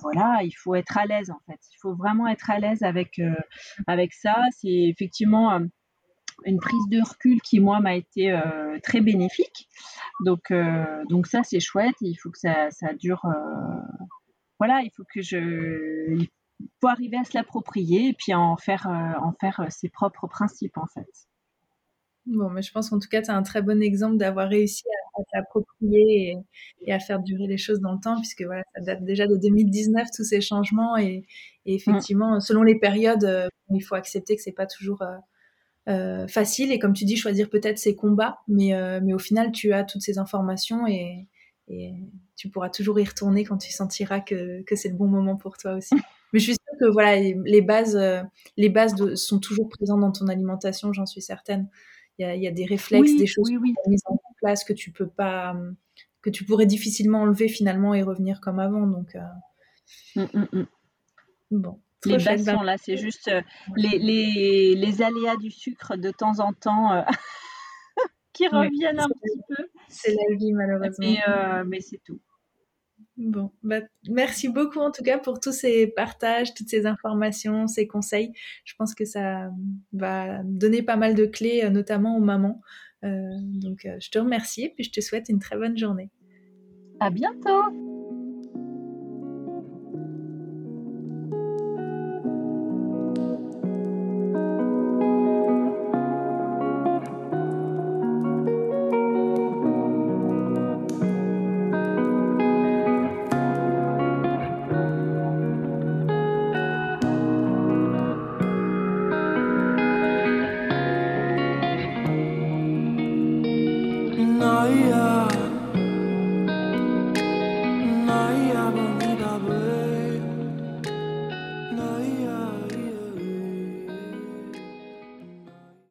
voilà, 0.00 0.40
il 0.42 0.52
faut 0.52 0.74
être 0.74 0.98
à 0.98 1.06
l'aise 1.06 1.30
en 1.30 1.40
fait. 1.46 1.60
Il 1.72 1.76
faut 1.80 1.94
vraiment 1.94 2.28
être 2.28 2.50
à 2.50 2.58
l'aise 2.58 2.82
avec 2.82 3.18
euh, 3.18 3.34
avec 3.86 4.12
ça. 4.12 4.34
C'est 4.58 4.68
effectivement 4.68 5.52
euh, 5.52 5.60
une 6.44 6.58
prise 6.58 6.88
de 6.90 7.00
recul 7.06 7.40
qui 7.42 7.60
moi 7.60 7.80
m'a 7.80 7.94
été 7.94 8.32
euh, 8.32 8.78
très 8.82 9.00
bénéfique. 9.00 9.68
Donc 10.24 10.52
donc 11.08 11.26
ça 11.26 11.42
c'est 11.42 11.60
chouette. 11.60 11.96
Il 12.00 12.16
faut 12.16 12.30
que 12.30 12.38
ça, 12.38 12.70
ça 12.70 12.94
dure. 12.94 13.22
voilà, 14.58 14.80
il 14.82 14.90
faut 14.96 15.04
que 15.12 15.22
je 15.22 16.16
il 16.60 16.68
faut 16.80 16.88
arriver 16.88 17.16
à 17.16 17.24
se 17.24 17.36
l'approprier 17.36 18.08
et 18.08 18.12
puis 18.12 18.34
en 18.34 18.56
faire 18.56 18.86
en 18.86 19.32
faire 19.40 19.66
ses 19.70 19.88
propres 19.88 20.26
principes 20.26 20.78
en 20.78 20.86
fait. 20.86 21.08
Bon, 22.26 22.50
mais 22.50 22.62
je 22.62 22.70
pense 22.70 22.90
qu'en 22.90 23.00
tout 23.00 23.08
cas, 23.08 23.20
tu 23.20 23.30
as 23.30 23.36
un 23.36 23.42
très 23.42 23.62
bon 23.62 23.82
exemple 23.82 24.16
d'avoir 24.16 24.48
réussi 24.48 24.84
à, 25.16 25.20
à 25.20 25.24
t'approprier 25.32 26.36
et, 26.86 26.92
à 26.92 27.00
faire 27.00 27.20
durer 27.20 27.46
les 27.48 27.58
choses 27.58 27.80
dans 27.80 27.92
le 27.92 28.00
temps, 28.00 28.16
puisque 28.16 28.42
voilà, 28.42 28.62
ça 28.74 28.80
date 28.80 29.04
déjà 29.04 29.26
de 29.26 29.36
2019, 29.36 30.08
tous 30.14 30.24
ces 30.24 30.40
changements. 30.40 30.96
Et, 30.96 31.24
et 31.66 31.74
effectivement, 31.74 32.38
selon 32.40 32.62
les 32.62 32.78
périodes, 32.78 33.24
euh, 33.24 33.48
il 33.74 33.82
faut 33.82 33.94
accepter 33.94 34.36
que 34.36 34.42
c'est 34.42 34.52
pas 34.52 34.66
toujours 34.66 35.02
euh, 35.02 35.16
euh, 35.88 36.28
facile. 36.28 36.72
Et 36.72 36.78
comme 36.78 36.92
tu 36.92 37.04
dis, 37.04 37.16
choisir 37.16 37.50
peut-être 37.50 37.78
ses 37.78 37.96
combats, 37.96 38.38
mais, 38.48 38.74
euh, 38.74 39.00
mais 39.02 39.14
au 39.14 39.18
final, 39.18 39.52
tu 39.52 39.72
as 39.72 39.84
toutes 39.84 40.02
ces 40.02 40.18
informations 40.18 40.86
et, 40.86 41.28
et 41.68 41.92
tu 42.36 42.48
pourras 42.48 42.70
toujours 42.70 42.98
y 43.00 43.04
retourner 43.04 43.44
quand 43.44 43.58
tu 43.58 43.72
sentiras 43.72 44.20
que, 44.20 44.62
que 44.62 44.76
c'est 44.76 44.88
le 44.88 44.96
bon 44.96 45.08
moment 45.08 45.36
pour 45.36 45.56
toi 45.56 45.74
aussi. 45.74 45.94
Mais 46.32 46.38
je 46.38 46.44
suis 46.44 46.54
sûre 46.54 46.78
que 46.80 46.90
voilà, 46.90 47.16
les, 47.16 47.60
bases, 47.60 47.98
les 48.56 48.68
bases 48.70 48.94
de, 48.94 49.14
sont 49.14 49.38
toujours 49.38 49.68
présentes 49.68 50.00
dans 50.00 50.12
ton 50.12 50.28
alimentation, 50.28 50.92
j'en 50.92 51.04
suis 51.04 51.20
certaine. 51.20 51.68
Il 52.18 52.42
y 52.42 52.46
a, 52.46 52.50
des 52.50 52.66
réflexes, 52.66 53.16
des 53.16 53.26
choses 53.26 53.50
oui, 53.50 53.74
mises 53.88 54.02
en 54.06 54.20
place 54.38 54.64
que 54.64 54.72
tu 54.72 54.92
peux 54.92 55.08
pas, 55.08 55.56
que 56.20 56.30
tu 56.30 56.44
pourrais 56.44 56.66
difficilement 56.66 57.22
enlever 57.22 57.48
finalement 57.48 57.94
et 57.94 58.02
revenir 58.02 58.40
comme 58.40 58.58
avant. 58.58 58.86
Donc, 58.86 59.16
euh. 59.16 59.20
mmh, 60.16 60.38
mmh, 60.38 60.46
mmh. 60.52 60.66
Bon. 61.52 61.80
Les 62.04 62.18
sont 62.18 62.62
là, 62.62 62.78
c'est 62.78 62.96
juste 62.96 63.30
les, 63.76 63.98
les, 63.98 64.74
les, 64.74 65.02
aléas 65.02 65.36
du 65.36 65.52
sucre 65.52 65.96
de 65.96 66.10
temps 66.10 66.40
en 66.40 66.52
temps 66.52 67.04
qui 68.32 68.48
reviennent 68.48 68.98
un 68.98 69.08
petit 69.08 69.40
peu. 69.48 69.68
C'est 69.88 70.12
la 70.12 70.36
vie, 70.36 70.52
malheureusement. 70.52 71.06
Mais, 71.06 71.64
mais 71.64 71.80
c'est 71.80 72.00
tout. 72.04 72.20
Bon, 73.18 73.50
bah, 73.62 73.80
merci 74.08 74.48
beaucoup 74.48 74.78
en 74.78 74.90
tout 74.90 75.02
cas 75.02 75.18
pour 75.18 75.38
tous 75.38 75.52
ces 75.52 75.86
partages, 75.86 76.54
toutes 76.54 76.68
ces 76.68 76.86
informations, 76.86 77.66
ces 77.66 77.86
conseils. 77.86 78.32
Je 78.64 78.74
pense 78.78 78.94
que 78.94 79.04
ça 79.04 79.50
va 79.92 80.42
donner 80.44 80.82
pas 80.82 80.96
mal 80.96 81.14
de 81.14 81.26
clés, 81.26 81.62
euh, 81.64 81.70
notamment 81.70 82.16
aux 82.16 82.22
mamans. 82.22 82.62
Euh, 83.04 83.30
donc, 83.40 83.84
euh, 83.84 83.96
je 84.00 84.10
te 84.10 84.18
remercie 84.18 84.64
et 84.64 84.70
puis 84.70 84.84
je 84.84 84.92
te 84.92 85.00
souhaite 85.00 85.28
une 85.28 85.40
très 85.40 85.56
bonne 85.56 85.76
journée. 85.76 86.10
À 87.00 87.10
bientôt! 87.10 87.91